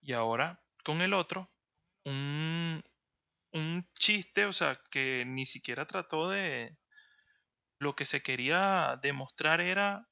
Y 0.00 0.12
ahora, 0.12 0.62
con 0.84 1.00
el 1.00 1.12
otro, 1.12 1.50
un, 2.04 2.82
un 3.52 3.88
chiste, 3.98 4.46
o 4.46 4.52
sea, 4.52 4.80
que 4.90 5.24
ni 5.26 5.46
siquiera 5.46 5.86
trató 5.86 6.30
de... 6.30 6.76
Lo 7.80 7.94
que 7.94 8.04
se 8.04 8.22
quería 8.22 8.98
demostrar 9.02 9.60
era 9.60 10.08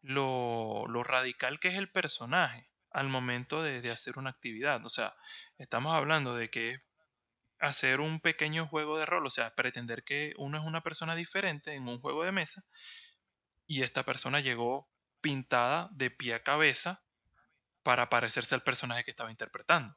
lo, 0.00 0.86
lo 0.88 1.04
radical 1.04 1.60
que 1.60 1.68
es 1.68 1.74
el 1.74 1.90
personaje 1.90 2.70
al 2.94 3.08
momento 3.08 3.62
de, 3.62 3.90
hacer 3.90 4.18
una 4.18 4.30
actividad. 4.30 4.84
O 4.86 4.88
sea, 4.88 5.14
estamos 5.58 5.94
hablando 5.94 6.36
de 6.36 6.48
que 6.48 6.78
hacer 7.58 8.00
un 8.00 8.20
pequeño 8.20 8.66
juego 8.66 8.96
de 8.96 9.04
rol, 9.04 9.26
o 9.26 9.30
sea, 9.30 9.54
pretender 9.54 10.04
que 10.04 10.32
uno 10.38 10.58
es 10.58 10.64
una 10.64 10.82
persona 10.82 11.16
diferente 11.16 11.74
en 11.74 11.88
un 11.88 12.00
juego 12.00 12.24
de 12.24 12.32
mesa 12.32 12.64
y 13.66 13.82
esta 13.82 14.04
persona 14.04 14.40
llegó 14.40 14.88
pintada 15.20 15.88
de 15.92 16.10
pie 16.10 16.34
a 16.34 16.42
cabeza 16.42 17.02
para 17.82 18.08
parecerse 18.08 18.54
al 18.54 18.62
personaje 18.62 19.04
que 19.04 19.10
estaba 19.10 19.30
interpretando. 19.30 19.96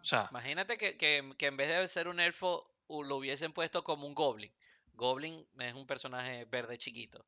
O 0.00 0.04
sea, 0.04 0.28
Imagínate 0.30 0.76
que, 0.78 0.96
que- 0.96 1.34
que 1.38 1.46
en 1.46 1.56
vez 1.56 1.68
de 1.68 1.88
ser 1.88 2.08
un 2.08 2.20
elfo, 2.20 2.70
lo 2.88 3.16
hubiesen 3.16 3.52
puesto 3.52 3.82
como 3.84 4.06
un 4.06 4.14
goblin. 4.14 4.52
Goblin 4.92 5.46
es 5.58 5.74
un 5.74 5.86
personaje 5.86 6.44
verde 6.46 6.78
chiquito. 6.78 7.26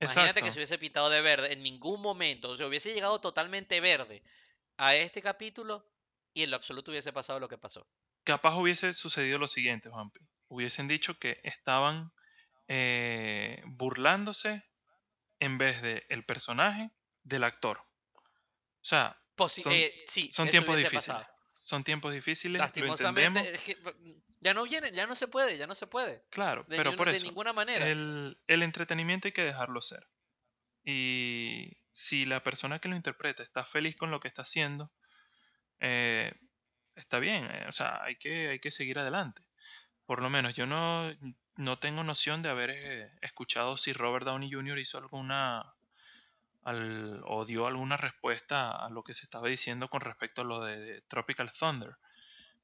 Imagínate 0.00 0.42
que 0.42 0.50
se 0.52 0.58
hubiese 0.58 0.78
pintado 0.78 1.10
de 1.10 1.20
verde 1.20 1.52
en 1.52 1.62
ningún 1.62 2.00
momento, 2.00 2.50
o 2.50 2.56
sea, 2.56 2.68
hubiese 2.68 2.94
llegado 2.94 3.20
totalmente 3.20 3.80
verde 3.80 4.22
a 4.76 4.94
este 4.94 5.20
capítulo 5.20 5.90
y 6.32 6.44
en 6.44 6.50
lo 6.50 6.56
absoluto 6.56 6.90
hubiese 6.92 7.12
pasado 7.12 7.40
lo 7.40 7.48
que 7.48 7.58
pasó. 7.58 7.88
Capaz 8.24 8.56
hubiese 8.56 8.92
sucedido 8.94 9.38
lo 9.38 9.48
siguiente, 9.48 9.88
Juanpi. 9.90 10.20
Hubiesen 10.48 10.86
dicho 10.86 11.18
que 11.18 11.40
estaban 11.42 12.12
eh, 12.68 13.62
burlándose 13.66 14.62
en 15.40 15.58
vez 15.58 15.82
de 15.82 16.06
el 16.10 16.24
personaje 16.24 16.90
del 17.24 17.44
actor. 17.44 17.78
O 17.80 18.84
sea, 18.84 19.20
Posi- 19.36 19.62
son, 19.62 19.72
eh, 19.72 20.04
sí, 20.06 20.30
son 20.30 20.48
tiempos 20.50 20.76
difíciles. 20.76 21.06
pasado. 21.06 21.26
Son 21.68 21.84
tiempos 21.84 22.14
difíciles, 22.14 22.58
lo 22.58 22.64
Lastimosamente, 22.64 23.54
es 23.54 23.62
que, 23.62 23.76
mm, 23.76 24.22
ya 24.40 24.54
no 24.54 24.64
viene, 24.64 24.90
ya 24.90 25.06
no 25.06 25.14
se 25.14 25.28
puede, 25.28 25.58
ya 25.58 25.66
no 25.66 25.74
se 25.74 25.86
puede. 25.86 26.24
Claro, 26.30 26.64
De, 26.66 26.78
pero 26.78 26.92
ni 26.92 26.96
por 26.96 27.10
de 27.10 27.16
eso, 27.18 27.26
ninguna 27.26 27.52
manera. 27.52 27.86
el, 27.86 28.38
el 28.46 28.62
entretenimiento 28.62 29.28
hay 29.28 29.32
que 29.32 29.44
dejarlo 29.44 29.82
ser. 29.82 30.08
Y 30.82 31.76
si 31.92 32.24
la 32.24 32.42
persona 32.42 32.78
que 32.78 32.88
lo 32.88 32.96
interpreta 32.96 33.42
está 33.42 33.66
feliz 33.66 33.96
con 33.96 34.10
lo 34.10 34.18
que 34.18 34.28
está 34.28 34.40
haciendo, 34.40 34.90
eh, 35.80 36.32
está 36.94 37.18
bien, 37.18 37.44
eh, 37.44 37.66
o 37.68 37.72
sea, 37.72 38.02
hay 38.02 38.16
que, 38.16 38.48
hay 38.48 38.60
que 38.60 38.70
seguir 38.70 38.98
adelante. 38.98 39.42
Por 40.06 40.22
lo 40.22 40.30
menos 40.30 40.54
yo 40.54 40.66
no, 40.66 41.12
no 41.56 41.78
tengo 41.80 42.02
noción 42.02 42.40
de 42.40 42.48
haber 42.48 42.70
eh, 42.70 43.12
escuchado 43.20 43.76
si 43.76 43.92
Robert 43.92 44.24
Downey 44.24 44.50
Jr. 44.50 44.78
hizo 44.78 44.96
alguna 44.96 45.74
o 47.24 47.44
dio 47.44 47.66
alguna 47.66 47.96
respuesta 47.96 48.70
a 48.70 48.88
lo 48.90 49.02
que 49.02 49.14
se 49.14 49.24
estaba 49.24 49.48
diciendo 49.48 49.88
con 49.88 50.00
respecto 50.00 50.42
a 50.42 50.44
lo 50.44 50.64
de, 50.64 50.78
de 50.78 51.00
Tropical 51.02 51.52
Thunder. 51.52 51.96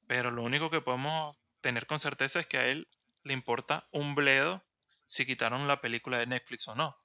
Pero 0.07 0.31
lo 0.31 0.43
único 0.43 0.69
que 0.69 0.81
podemos 0.81 1.37
tener 1.61 1.87
con 1.87 1.99
certeza 1.99 2.39
es 2.39 2.47
que 2.47 2.57
a 2.57 2.65
él 2.65 2.87
le 3.23 3.33
importa 3.33 3.87
un 3.91 4.15
bledo 4.15 4.63
si 5.05 5.25
quitaron 5.25 5.67
la 5.67 5.81
película 5.81 6.17
de 6.19 6.27
Netflix 6.27 6.67
o 6.67 6.75
no. 6.75 6.97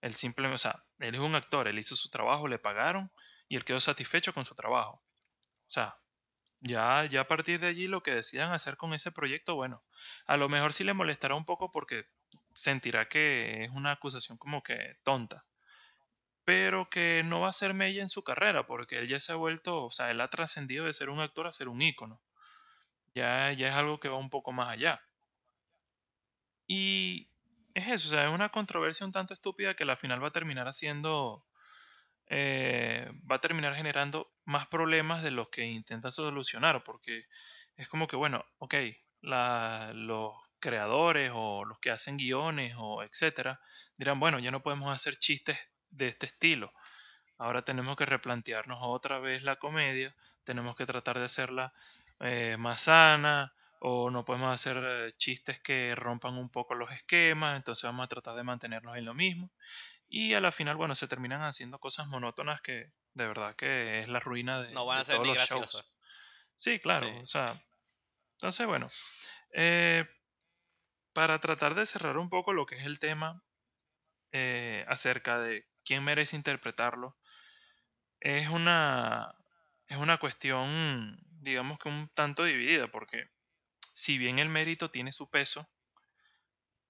Él 0.00 0.14
simplemente, 0.14 0.56
o 0.56 0.58
sea, 0.58 0.84
él 0.98 1.14
es 1.14 1.20
un 1.20 1.34
actor, 1.34 1.68
él 1.68 1.78
hizo 1.78 1.96
su 1.96 2.10
trabajo, 2.10 2.48
le 2.48 2.58
pagaron 2.58 3.10
y 3.48 3.56
él 3.56 3.64
quedó 3.64 3.80
satisfecho 3.80 4.32
con 4.32 4.44
su 4.44 4.54
trabajo. 4.54 5.02
O 5.66 5.70
sea, 5.70 5.98
ya, 6.60 7.04
ya 7.06 7.22
a 7.22 7.28
partir 7.28 7.60
de 7.60 7.68
allí 7.68 7.86
lo 7.86 8.02
que 8.02 8.14
decidan 8.14 8.52
hacer 8.52 8.76
con 8.76 8.94
ese 8.94 9.12
proyecto, 9.12 9.54
bueno, 9.54 9.82
a 10.26 10.36
lo 10.36 10.48
mejor 10.48 10.72
sí 10.72 10.84
le 10.84 10.94
molestará 10.94 11.34
un 11.34 11.44
poco 11.44 11.70
porque 11.70 12.06
sentirá 12.54 13.08
que 13.08 13.64
es 13.64 13.70
una 13.70 13.92
acusación 13.92 14.38
como 14.38 14.62
que 14.62 14.94
tonta, 15.02 15.44
pero 16.46 16.90
que 16.90 17.22
no 17.24 17.40
va 17.42 17.50
a 17.50 17.54
ser 17.54 17.74
mella 17.74 18.02
en 18.02 18.08
su 18.10 18.24
carrera 18.24 18.66
porque 18.66 18.98
él 19.00 19.08
ya 19.08 19.20
se 19.20 19.32
ha 19.32 19.36
vuelto, 19.36 19.84
o 19.84 19.90
sea, 19.90 20.10
él 20.12 20.22
ha 20.22 20.30
trascendido 20.30 20.86
de 20.86 20.94
ser 20.94 21.10
un 21.10 21.20
actor 21.20 21.46
a 21.48 21.52
ser 21.52 21.68
un 21.68 21.82
ícono. 21.82 22.22
Ya, 23.14 23.52
ya 23.52 23.68
es 23.68 23.74
algo 23.74 24.00
que 24.00 24.08
va 24.10 24.18
un 24.18 24.30
poco 24.30 24.52
más 24.52 24.70
allá. 24.70 25.00
Y 26.66 27.30
es 27.74 27.86
eso, 27.88 28.08
o 28.08 28.10
sea, 28.10 28.24
es 28.28 28.34
una 28.34 28.48
controversia 28.50 29.06
un 29.06 29.12
tanto 29.12 29.34
estúpida 29.34 29.74
que 29.74 29.84
al 29.84 29.96
final 29.96 30.22
va 30.22 30.28
a 30.28 30.32
terminar 30.32 30.66
haciendo, 30.68 31.46
eh, 32.28 33.10
va 33.30 33.36
a 33.36 33.40
terminar 33.40 33.74
generando 33.76 34.32
más 34.44 34.68
problemas 34.68 35.22
de 35.24 35.32
los 35.32 35.50
que 35.50 35.66
intenta 35.66 36.10
solucionar, 36.12 36.84
porque 36.84 37.24
es 37.76 37.88
como 37.88 38.06
que, 38.08 38.16
bueno, 38.16 38.44
ok, 38.58 38.74
la- 39.22 39.92
los 39.94 40.34
creadores 40.60 41.32
o 41.34 41.64
los 41.64 41.78
que 41.80 41.90
hacen 41.92 42.16
guiones 42.18 42.74
o 42.78 43.02
etcétera 43.04 43.60
dirán, 43.98 44.20
bueno, 44.20 44.38
ya 44.40 44.50
no 44.52 44.62
podemos 44.62 44.94
hacer 44.94 45.16
chistes 45.18 45.58
de 45.90 46.08
este 46.08 46.26
estilo. 46.26 46.72
Ahora 47.38 47.62
tenemos 47.62 47.96
que 47.96 48.06
replantearnos 48.06 48.78
otra 48.82 49.18
vez 49.18 49.42
la 49.42 49.56
comedia, 49.56 50.14
tenemos 50.44 50.74
que 50.74 50.86
tratar 50.86 51.18
de 51.18 51.24
hacerla 51.26 51.72
eh, 52.20 52.56
más 52.58 52.82
sana, 52.82 53.54
o 53.78 54.10
no 54.10 54.24
podemos 54.24 54.52
hacer 54.52 54.82
eh, 54.82 55.12
chistes 55.18 55.60
que 55.60 55.94
rompan 55.94 56.38
un 56.38 56.48
poco 56.48 56.74
los 56.74 56.90
esquemas, 56.92 57.56
entonces 57.56 57.84
vamos 57.84 58.04
a 58.04 58.08
tratar 58.08 58.34
de 58.36 58.42
mantenernos 58.42 58.96
en 58.96 59.04
lo 59.04 59.12
mismo. 59.12 59.50
Y 60.08 60.32
a 60.34 60.40
la 60.40 60.50
final, 60.52 60.76
bueno, 60.76 60.94
se 60.94 61.08
terminan 61.08 61.42
haciendo 61.42 61.78
cosas 61.78 62.06
monótonas 62.06 62.62
que 62.62 62.92
de 63.12 63.26
verdad 63.26 63.54
que 63.54 64.00
es 64.00 64.08
la 64.08 64.20
ruina 64.20 64.62
de, 64.62 64.72
No 64.72 64.86
van 64.86 64.98
de 64.98 65.00
a 65.02 65.04
ser 65.04 65.16
todos 65.16 65.26
los 65.26 65.36
graciosos. 65.36 65.72
shows. 65.72 65.92
Sí, 66.56 66.78
claro, 66.80 67.06
Sí. 67.08 67.18
o 67.20 67.26
sea, 67.26 67.60
entonces 68.32 68.66
bueno, 68.66 68.88
eh, 69.52 70.06
para 71.12 71.38
tratar 71.38 71.74
de 71.74 71.84
cerrar 71.86 72.16
un 72.18 72.30
poco 72.30 72.52
lo 72.52 72.64
que 72.66 72.76
es 72.76 72.84
el 72.86 72.98
tema 72.98 73.42
acerca 74.86 75.38
de 75.38 75.66
quién 75.86 76.04
merece 76.04 76.36
interpretarlo, 76.36 77.16
es 78.20 78.48
una, 78.48 79.34
es 79.86 79.96
una 79.96 80.18
cuestión, 80.18 81.18
digamos 81.40 81.78
que 81.78 81.88
un 81.88 82.08
tanto 82.14 82.44
dividida, 82.44 82.88
porque 82.88 83.30
si 83.94 84.18
bien 84.18 84.38
el 84.38 84.48
mérito 84.48 84.90
tiene 84.90 85.12
su 85.12 85.30
peso, 85.30 85.68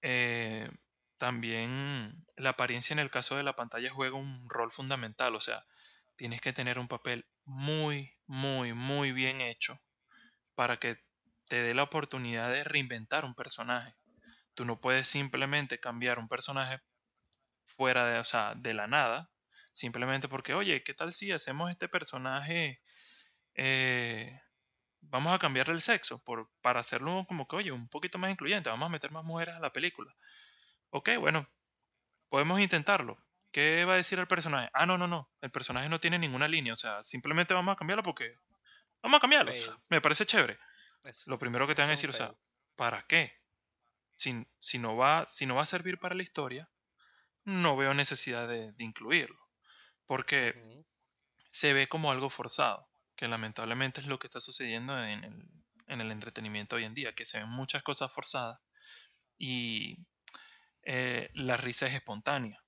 eh, 0.01 0.69
también 1.17 2.25
la 2.35 2.51
apariencia 2.51 2.93
en 2.93 2.99
el 2.99 3.11
caso 3.11 3.37
de 3.37 3.43
la 3.43 3.55
pantalla 3.55 3.89
juega 3.89 4.17
un 4.17 4.49
rol 4.49 4.71
fundamental, 4.71 5.35
o 5.35 5.41
sea, 5.41 5.65
tienes 6.15 6.41
que 6.41 6.53
tener 6.53 6.79
un 6.79 6.87
papel 6.87 7.25
muy, 7.45 8.13
muy, 8.25 8.73
muy 8.73 9.11
bien 9.11 9.41
hecho 9.41 9.79
para 10.55 10.77
que 10.77 10.97
te 11.47 11.61
dé 11.61 11.73
la 11.73 11.83
oportunidad 11.83 12.51
de 12.51 12.63
reinventar 12.63 13.25
un 13.25 13.35
personaje. 13.35 13.95
Tú 14.53 14.65
no 14.65 14.81
puedes 14.81 15.07
simplemente 15.07 15.79
cambiar 15.79 16.19
un 16.19 16.27
personaje 16.27 16.81
fuera 17.67 18.05
de, 18.07 18.19
o 18.19 18.23
sea, 18.25 18.55
de 18.55 18.73
la 18.73 18.87
nada, 18.87 19.31
simplemente 19.73 20.27
porque, 20.29 20.53
oye, 20.55 20.83
¿qué 20.83 20.93
tal 20.95 21.13
si 21.13 21.31
hacemos 21.31 21.71
este 21.71 21.89
personaje, 21.89 22.81
eh, 23.55 24.41
vamos 25.01 25.33
a 25.33 25.39
cambiarle 25.39 25.73
el 25.75 25.81
sexo 25.81 26.23
por, 26.23 26.51
para 26.61 26.81
hacerlo 26.81 27.25
como 27.27 27.47
que, 27.47 27.57
oye, 27.57 27.71
un 27.73 27.89
poquito 27.89 28.17
más 28.19 28.31
incluyente, 28.31 28.69
vamos 28.69 28.87
a 28.87 28.91
meter 28.91 29.11
más 29.11 29.25
mujeres 29.25 29.55
a 29.55 29.59
la 29.61 29.73
película? 29.73 30.15
Ok, 30.91 31.11
bueno, 31.19 31.49
podemos 32.29 32.59
intentarlo. 32.59 33.17
¿Qué 33.51 33.85
va 33.85 33.93
a 33.93 33.97
decir 33.97 34.19
el 34.19 34.27
personaje? 34.27 34.69
Ah, 34.73 34.85
no, 34.85 34.97
no, 34.97 35.07
no, 35.07 35.31
el 35.41 35.51
personaje 35.51 35.89
no 35.89 35.99
tiene 35.99 36.19
ninguna 36.19 36.47
línea, 36.47 36.73
o 36.73 36.75
sea, 36.75 37.01
simplemente 37.03 37.53
vamos 37.53 37.73
a 37.73 37.77
cambiarlo 37.77 38.03
porque 38.03 38.35
vamos 39.03 39.17
a 39.17 39.21
cambiarlo, 39.21 39.51
o 39.51 39.55
sea, 39.55 39.71
Fail. 39.71 39.81
me 39.89 40.01
parece 40.01 40.25
chévere. 40.25 40.59
Es- 41.03 41.27
Lo 41.27 41.39
primero 41.39 41.67
que 41.67 41.75
te 41.75 41.81
van 41.81 41.89
a 41.89 41.93
decir, 41.93 42.09
o 42.09 42.13
sea. 42.13 42.33
¿para 42.75 43.03
qué? 43.07 43.33
Si, 44.17 44.45
si 44.59 44.79
no 44.79 44.95
va, 44.97 45.25
si 45.27 45.45
no 45.45 45.55
va 45.55 45.63
a 45.63 45.65
servir 45.65 45.99
para 45.99 46.15
la 46.15 46.23
historia, 46.23 46.69
no 47.47 47.77
veo 47.77 47.93
necesidad 47.93 48.45
de, 48.47 48.73
de 48.73 48.83
incluirlo. 48.83 49.39
Porque 50.05 50.83
se 51.49 51.73
ve 51.73 51.87
como 51.87 52.11
algo 52.11 52.29
forzado, 52.29 52.89
que 53.15 53.27
lamentablemente 53.27 54.01
es 54.01 54.07
lo 54.07 54.19
que 54.19 54.27
está 54.27 54.41
sucediendo 54.41 55.01
en 55.01 55.23
el, 55.23 55.49
en 55.87 56.01
el 56.01 56.11
entretenimiento 56.11 56.75
hoy 56.75 56.83
en 56.83 56.93
día, 56.93 57.15
que 57.15 57.25
se 57.25 57.39
ven 57.39 57.49
muchas 57.49 57.83
cosas 57.83 58.11
forzadas 58.11 58.59
y 59.37 59.97
eh, 60.83 61.29
la 61.35 61.55
risa 61.55 61.87
es 61.87 61.93
espontánea. 61.93 62.61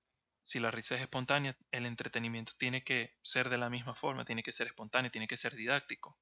Si 0.43 0.59
la 0.59 0.71
risa 0.71 0.95
es 0.95 1.01
espontánea, 1.01 1.57
el 1.71 1.86
entretenimiento 1.86 2.53
tiene 2.57 2.84
que 2.84 3.17
ser 3.21 3.49
de 3.49 3.57
la 3.57 3.69
misma 3.69 3.95
forma, 3.95 4.23
tiene 4.23 4.43
que 4.43 4.53
ser 4.53 4.67
espontáneo, 4.67 5.11
tiene 5.11 5.27
que 5.27 5.38
ser 5.38 5.55
didáctico. 5.55 6.17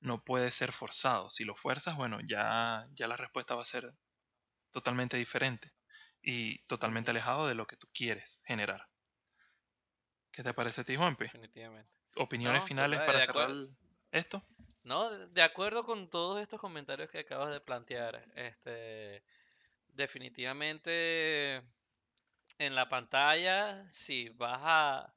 No 0.00 0.24
puede 0.24 0.50
ser 0.50 0.72
forzado. 0.72 1.28
Si 1.30 1.44
lo 1.44 1.56
fuerzas, 1.56 1.96
bueno, 1.96 2.18
ya, 2.26 2.86
ya 2.92 3.06
la 3.06 3.16
respuesta 3.16 3.54
va 3.54 3.62
a 3.62 3.66
ser 3.66 3.92
totalmente 4.72 5.18
diferente 5.18 5.72
y 6.22 6.58
totalmente 6.66 7.10
alejado 7.10 7.48
de 7.48 7.54
lo 7.54 7.66
que 7.66 7.76
tú 7.76 7.88
quieres 7.92 8.42
generar. 8.46 8.88
¿Qué 10.30 10.42
te 10.42 10.52
parece 10.52 10.80
a 10.82 10.84
ti, 10.84 10.96
Juanpi? 10.96 11.26
Definitivamente. 11.26 11.90
Opiniones 12.16 12.64
No, 12.64 12.66
finales 12.68 13.00
para 13.02 13.20
cerrar 13.20 13.50
acuerdo. 13.50 13.70
esto. 14.10 14.42
No, 14.84 15.10
de 15.28 15.42
acuerdo 15.42 15.84
con 15.84 16.10
todos 16.10 16.40
estos 16.40 16.60
comentarios 16.60 17.10
que 17.10 17.20
acabas 17.20 17.50
de 17.50 17.60
plantear. 17.60 18.24
Este, 18.34 19.24
definitivamente 19.88 21.62
en 22.58 22.74
la 22.74 22.88
pantalla, 22.88 23.86
si 23.90 24.28
vas 24.30 24.60
a, 24.62 25.14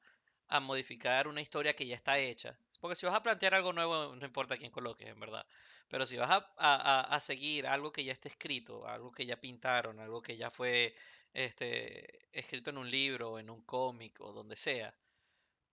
a 0.48 0.60
modificar 0.60 1.28
una 1.28 1.40
historia 1.42 1.74
que 1.76 1.86
ya 1.86 1.96
está 1.96 2.18
hecha, 2.18 2.58
porque 2.80 2.96
si 2.96 3.06
vas 3.06 3.14
a 3.14 3.22
plantear 3.22 3.54
algo 3.54 3.72
nuevo, 3.72 4.14
no 4.16 4.26
importa 4.26 4.56
quién 4.58 4.70
coloques, 4.72 5.08
en 5.08 5.20
verdad. 5.20 5.46
Pero 5.88 6.06
si 6.06 6.16
vas 6.16 6.30
a, 6.30 6.36
a- 6.58 7.00
a- 7.00 7.16
a 7.16 7.20
seguir 7.20 7.66
algo 7.66 7.92
que 7.92 8.04
ya 8.04 8.12
está 8.12 8.28
escrito, 8.28 8.86
algo 8.86 9.12
que 9.12 9.26
ya 9.26 9.36
pintaron, 9.40 10.00
algo 10.00 10.22
que 10.22 10.36
ya 10.36 10.50
fue 10.50 10.94
este, 11.32 12.28
escrito 12.38 12.70
en 12.70 12.78
un 12.78 12.90
libro, 12.90 13.38
en 13.38 13.50
un 13.50 13.62
cómic 13.64 14.20
o 14.20 14.32
donde 14.32 14.56
sea, 14.56 14.94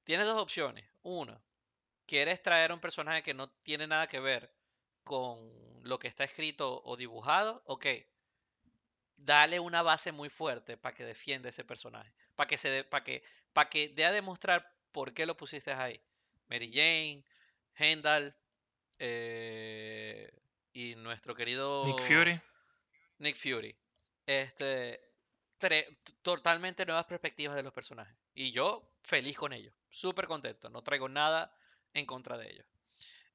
tienes 0.05 0.25
dos 0.27 0.41
opciones. 0.41 0.85
Una, 1.03 1.41
quieres 2.07 2.41
traer 2.43 2.71
un 2.73 2.79
personaje 2.81 3.23
que 3.23 3.33
no 3.35 3.49
tiene 3.63 3.87
nada 3.87 4.07
que 4.07 4.19
ver 4.21 4.51
con 5.03 5.51
lo 5.83 5.99
que 5.99 6.07
está 6.09 6.23
escrito 6.25 6.81
o 6.85 6.97
dibujado, 6.97 7.63
ok, 7.67 7.87
dale 9.17 9.59
una 9.59 9.81
base 9.81 10.11
muy 10.11 10.29
fuerte 10.29 10.77
para 10.77 10.95
que 10.95 11.03
defienda 11.05 11.49
ese 11.49 11.63
personaje, 11.63 12.11
para 12.35 12.47
que 12.47 12.57
se 12.57 12.83
para 12.83 13.03
que 13.03 13.23
para 13.53 13.69
que 13.69 13.89
dé 13.89 14.05
a 14.05 14.11
demostrar 14.11 14.71
por 14.91 15.13
qué 15.13 15.25
lo 15.25 15.37
pusiste 15.37 15.71
ahí. 15.71 15.99
Mary 16.47 16.71
Jane, 16.71 17.23
Hendal 17.75 18.35
eh, 18.99 20.31
y 20.73 20.95
nuestro 20.95 21.33
Nick 21.83 21.97
querido 21.97 21.97
Fury. 21.99 22.41
Nick 23.19 23.37
Fury. 23.37 23.75
Este 24.25 25.13
totalmente 26.21 26.85
nuevas 26.85 27.05
perspectivas 27.05 27.55
de 27.55 27.63
los 27.63 27.73
personajes 27.73 28.15
y 28.33 28.51
yo 28.51 28.97
feliz 29.03 29.37
con 29.37 29.53
ellos, 29.53 29.73
súper 29.89 30.27
contento, 30.27 30.69
no 30.69 30.81
traigo 30.81 31.07
nada 31.07 31.55
en 31.93 32.05
contra 32.05 32.37
de 32.37 32.51
ellos. 32.51 32.65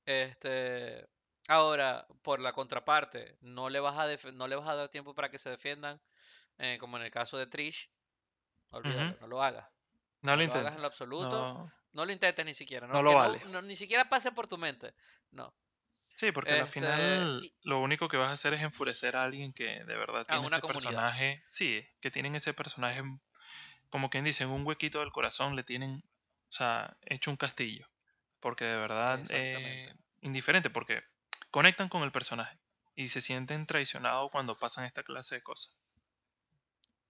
Este, 0.05 1.07
ahora, 1.49 2.07
por 2.23 2.41
la 2.41 2.53
contraparte, 2.53 3.37
no 3.41 3.71
le 3.71 3.81
vas 3.81 3.97
a 3.97 4.33
no 4.33 4.49
le 4.49 4.57
vas 4.57 4.69
a 4.69 4.75
dar 4.75 4.89
tiempo 4.89 5.15
para 5.15 5.31
que 5.31 5.39
se 5.39 5.51
defiendan, 5.51 6.01
eh, 6.59 6.77
como 6.81 6.97
en 6.99 7.05
el 7.05 7.11
caso 7.11 7.39
de 7.39 7.47
Trish, 7.47 7.91
olvídalo, 8.71 9.17
no 9.21 9.27
lo 9.27 9.43
hagas. 9.43 9.69
No 10.23 10.33
No 10.33 10.37
lo 10.37 10.47
lo 10.47 10.55
hagas 10.55 10.75
en 10.77 10.83
lo 10.83 10.89
absoluto, 10.89 11.29
No, 11.31 11.73
no 11.93 12.05
lo 12.05 12.13
intentes 12.13 12.45
ni 12.45 12.55
siquiera, 12.55 12.87
no 12.87 12.95
no, 12.95 13.03
lo 13.03 13.15
vale. 13.15 13.39
no, 13.45 13.49
no- 13.49 13.63
ni 13.63 13.77
siquiera 13.77 14.09
pase 14.09 14.33
por 14.33 14.47
tu 14.47 14.59
mente. 14.59 14.95
No. 15.31 15.53
Sí, 16.17 16.33
porque 16.33 16.53
al 16.53 16.61
Este, 16.63 16.73
final 16.81 17.41
y 17.45 17.55
lo 17.63 17.81
único 17.81 18.09
que 18.09 18.17
vas 18.17 18.29
a 18.31 18.33
hacer 18.33 18.53
es 18.55 18.63
enfurecer 18.63 19.17
a 19.17 19.23
alguien 19.25 19.53
que 19.53 19.85
de 19.85 19.97
verdad 19.97 20.27
tiene 20.27 20.47
ese 20.47 20.61
comunidad. 20.61 20.81
personaje. 20.81 21.45
Sí, 21.49 21.87
que 22.01 22.11
tienen 22.11 22.35
ese 22.35 22.53
personaje, 22.55 23.03
como 23.91 24.11
quien 24.11 24.25
dice, 24.25 24.45
en 24.45 24.51
un 24.51 24.67
huequito 24.67 25.01
del 25.01 25.13
corazón 25.13 25.55
le 25.57 25.63
tienen, 25.63 26.03
o 26.49 26.53
sea, 26.53 26.97
hecho 27.03 27.31
un 27.31 27.37
castillo. 27.37 27.89
Porque 28.41 28.65
de 28.65 28.77
verdad, 28.77 29.21
eh, 29.31 29.95
indiferente, 30.23 30.71
porque 30.71 31.03
conectan 31.51 31.89
con 31.89 32.03
el 32.03 32.13
personaje 32.13 32.59
y 32.97 33.09
se 33.11 33.21
sienten 33.21 33.67
traicionados 33.67 34.31
cuando 34.33 34.57
pasan 34.59 34.85
esta 34.85 35.03
clase 35.05 35.37
de 35.37 35.43
cosas. 35.43 35.79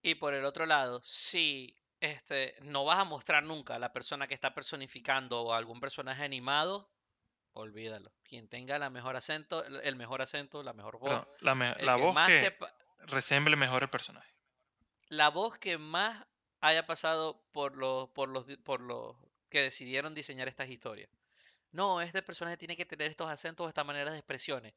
Y 0.02 0.14
por 0.16 0.34
el 0.34 0.44
otro 0.44 0.66
lado, 0.66 1.02
si 1.04 1.76
este, 2.01 2.55
no 2.62 2.84
vas 2.84 2.99
a 2.99 3.05
mostrar 3.05 3.42
nunca 3.42 3.74
a 3.74 3.78
la 3.78 3.92
persona 3.92 4.26
que 4.28 4.34
está 4.34 4.55
personificando 4.55 5.42
o 5.42 5.53
algún 5.53 5.80
personaje 5.80 6.22
animado, 6.24 6.90
olvídalo. 7.53 8.12
Quien 8.24 8.49
tenga 8.49 8.78
la 8.78 8.90
mejor 8.90 9.16
acento, 9.16 9.64
el 9.64 9.96
mejor 9.96 10.22
acento, 10.22 10.62
la 10.62 10.72
mejor 10.72 10.99
voz, 10.99 11.26
la, 11.40 11.55
me- 11.55 11.72
el 11.78 11.86
la 11.86 11.96
que 11.96 12.03
voz 12.03 12.14
más 12.14 12.28
que 12.28 12.34
sepa, 12.38 12.72
resemble 13.01 13.57
mejor 13.57 13.82
el 13.82 13.90
personaje. 13.90 14.30
la 15.09 15.28
voz 15.30 15.59
que 15.59 15.78
más 15.78 16.24
haya 16.61 16.86
pasado 16.86 17.42
por 17.53 17.76
los, 17.76 18.09
por 18.11 18.28
los, 18.28 18.46
di- 18.46 18.57
por 18.57 18.80
los 18.80 19.16
que 19.49 19.62
decidieron 19.62 20.14
diseñar 20.14 20.49
estas 20.49 20.68
historias. 20.68 21.09
No, 21.72 22.01
este 22.01 22.22
personaje 22.22 22.57
tiene 22.57 22.76
que 22.76 22.86
tener 22.86 23.09
estos 23.11 23.28
acentos, 23.30 23.68
estas 23.68 23.84
maneras 23.86 24.12
de 24.12 24.18
expresiones. 24.18 24.74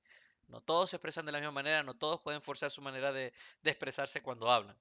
No 0.47 0.59
todos 0.61 0.89
se 0.89 0.97
expresan 0.97 1.25
de 1.25 1.31
la 1.31 1.39
misma 1.39 1.51
manera, 1.51 1.83
no 1.83 1.93
todos 1.93 2.21
pueden 2.21 2.41
forzar 2.41 2.69
su 2.71 2.81
manera 2.81 3.11
de, 3.13 3.31
de 3.61 3.71
expresarse 3.71 4.21
cuando 4.21 4.51
hablan. 4.51 4.75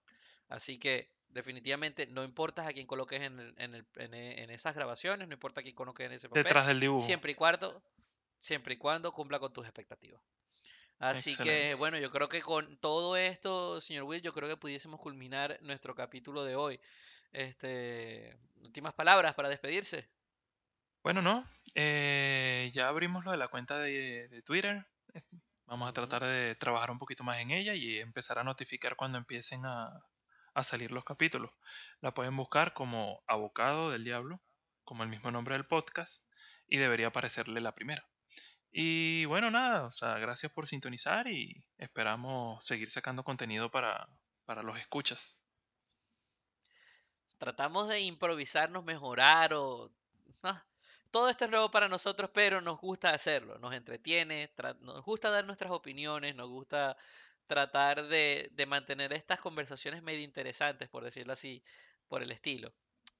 Así 0.48 0.78
que 0.78 1.08
definitivamente 1.32 2.06
no 2.06 2.24
importa 2.24 2.66
a 2.66 2.72
quién 2.72 2.86
coloques 2.86 3.20
en, 3.20 3.38
el- 3.40 3.54
en, 3.58 3.74
el- 3.74 3.86
en 3.96 4.14
e- 4.14 4.42
en 4.42 4.50
esas 4.50 4.74
grabaciones, 4.74 5.26
no 5.28 5.34
importa 5.34 5.60
a 5.60 5.62
quién 5.62 5.74
coloques 5.74 6.06
en 6.06 6.12
ese 6.12 6.28
papel, 6.28 6.44
Detrás 6.44 6.66
del 6.66 6.80
dibujo. 6.80 7.04
siempre 7.06 7.32
y 7.32 7.34
cuando, 7.34 7.82
siempre 8.38 8.74
y 8.74 8.76
cuando 8.76 9.12
cumpla 9.12 9.38
con 9.38 9.52
tus 9.52 9.64
expectativas. 9.66 10.20
Así 10.98 11.34
que 11.36 11.74
bueno, 11.74 11.98
yo 11.98 12.10
creo 12.10 12.28
que 12.28 12.42
con 12.42 12.76
todo 12.76 13.16
esto, 13.16 13.80
señor 13.80 14.04
Will, 14.04 14.20
yo 14.20 14.34
creo 14.34 14.48
que 14.48 14.56
pudiésemos 14.58 15.00
culminar 15.00 15.58
nuestro 15.62 15.94
capítulo 15.94 16.44
de 16.44 16.56
hoy. 16.56 16.78
Este, 17.32 18.36
últimas 18.62 18.92
palabras 18.92 19.34
para 19.34 19.48
despedirse. 19.48 20.08
Bueno, 21.02 21.22
no. 21.22 21.46
eh, 21.74 22.70
ya 22.74 22.88
abrimos 22.88 23.24
lo 23.24 23.30
de 23.30 23.38
la 23.38 23.48
cuenta 23.48 23.78
de, 23.78 24.28
de 24.28 24.42
Twitter. 24.42 24.86
Vamos 25.66 25.88
a 25.88 25.92
tratar 25.92 26.24
de 26.24 26.54
trabajar 26.56 26.90
un 26.90 26.98
poquito 26.98 27.24
más 27.24 27.38
en 27.40 27.50
ella 27.52 27.74
y 27.74 27.98
empezar 27.98 28.38
a 28.38 28.44
notificar 28.44 28.96
cuando 28.96 29.16
empiecen 29.16 29.64
a, 29.64 29.88
a 30.54 30.62
salir 30.62 30.92
los 30.92 31.04
capítulos. 31.04 31.50
La 32.00 32.14
pueden 32.14 32.36
buscar 32.36 32.74
como 32.74 33.22
Abocado 33.26 33.90
del 33.90 34.04
Diablo, 34.04 34.40
como 34.84 35.02
el 35.02 35.08
mismo 35.08 35.30
nombre 35.30 35.54
del 35.54 35.66
podcast, 35.66 36.24
y 36.66 36.78
debería 36.78 37.08
aparecerle 37.08 37.60
la 37.60 37.74
primera. 37.74 38.06
Y 38.72 39.24
bueno, 39.24 39.50
nada, 39.50 39.84
o 39.84 39.90
sea, 39.90 40.18
gracias 40.18 40.52
por 40.52 40.66
sintonizar 40.66 41.26
y 41.26 41.64
esperamos 41.78 42.64
seguir 42.64 42.90
sacando 42.90 43.24
contenido 43.24 43.70
para, 43.70 44.08
para 44.44 44.62
los 44.62 44.78
escuchas. 44.78 45.38
Tratamos 47.38 47.88
de 47.88 48.00
improvisarnos, 48.00 48.84
mejorar 48.84 49.54
o... 49.54 49.90
ah, 50.42 50.64
todo 51.10 51.28
esto 51.28 51.46
es 51.46 51.50
nuevo 51.50 51.70
para 51.70 51.88
nosotros, 51.88 52.30
pero 52.32 52.60
nos 52.60 52.78
gusta 52.78 53.10
hacerlo, 53.10 53.58
nos 53.58 53.74
entretiene, 53.74 54.52
nos 54.80 55.04
gusta 55.04 55.30
dar 55.30 55.44
nuestras 55.44 55.72
opiniones, 55.72 56.36
nos 56.36 56.48
gusta 56.48 56.96
tratar 57.50 58.06
de, 58.06 58.48
de 58.52 58.66
mantener 58.66 59.12
estas 59.12 59.40
conversaciones 59.40 60.04
medio 60.04 60.22
interesantes, 60.22 60.88
por 60.88 61.02
decirlo 61.02 61.32
así, 61.32 61.64
por 62.06 62.22
el 62.22 62.30
estilo. 62.30 62.72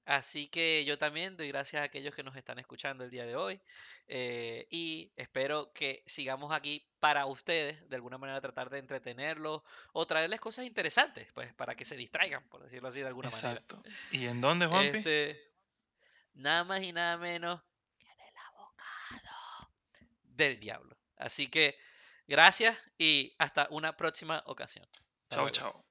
Así 0.05 0.47
que 0.47 0.85
yo 0.85 0.97
también 0.97 1.35
doy 1.35 1.49
gracias 1.49 1.81
a 1.81 1.85
aquellos 1.85 2.15
que 2.15 2.23
nos 2.23 2.37
están 2.37 2.57
escuchando 2.57 3.03
el 3.03 3.11
día 3.11 3.25
de 3.25 3.35
hoy 3.35 3.61
eh, 4.07 4.65
y 4.71 5.11
espero 5.17 5.73
que 5.73 6.01
sigamos 6.05 6.53
aquí 6.53 6.87
para 7.01 7.25
ustedes, 7.25 7.87
de 7.89 7.97
alguna 7.97 8.17
manera 8.17 8.39
tratar 8.39 8.69
de 8.69 8.79
entretenerlos 8.79 9.63
o 9.91 10.07
traerles 10.07 10.39
cosas 10.39 10.65
interesantes, 10.65 11.27
pues 11.33 11.53
para 11.53 11.75
que 11.75 11.83
se 11.83 11.97
distraigan, 11.97 12.47
por 12.47 12.63
decirlo 12.63 12.87
así 12.87 13.01
de 13.01 13.07
alguna 13.07 13.29
manera. 13.29 13.51
Exacto. 13.51 13.83
¿Y 14.11 14.27
en 14.27 14.39
dónde, 14.39 14.65
Juanpi? 14.65 14.99
Este, 14.99 15.53
nada 16.35 16.63
más 16.63 16.81
y 16.81 16.93
nada 16.93 17.17
menos 17.17 17.61
que 17.99 18.05
en 18.05 18.19
el 18.21 18.37
abogado 18.47 19.73
del 20.23 20.57
diablo. 20.57 20.97
Así 21.17 21.49
que 21.49 21.77
gracias 22.31 22.77
y 22.97 23.35
hasta 23.37 23.67
una 23.69 23.97
próxima 23.97 24.41
ocasión. 24.45 24.87
Chao, 25.29 25.49
chao. 25.49 25.90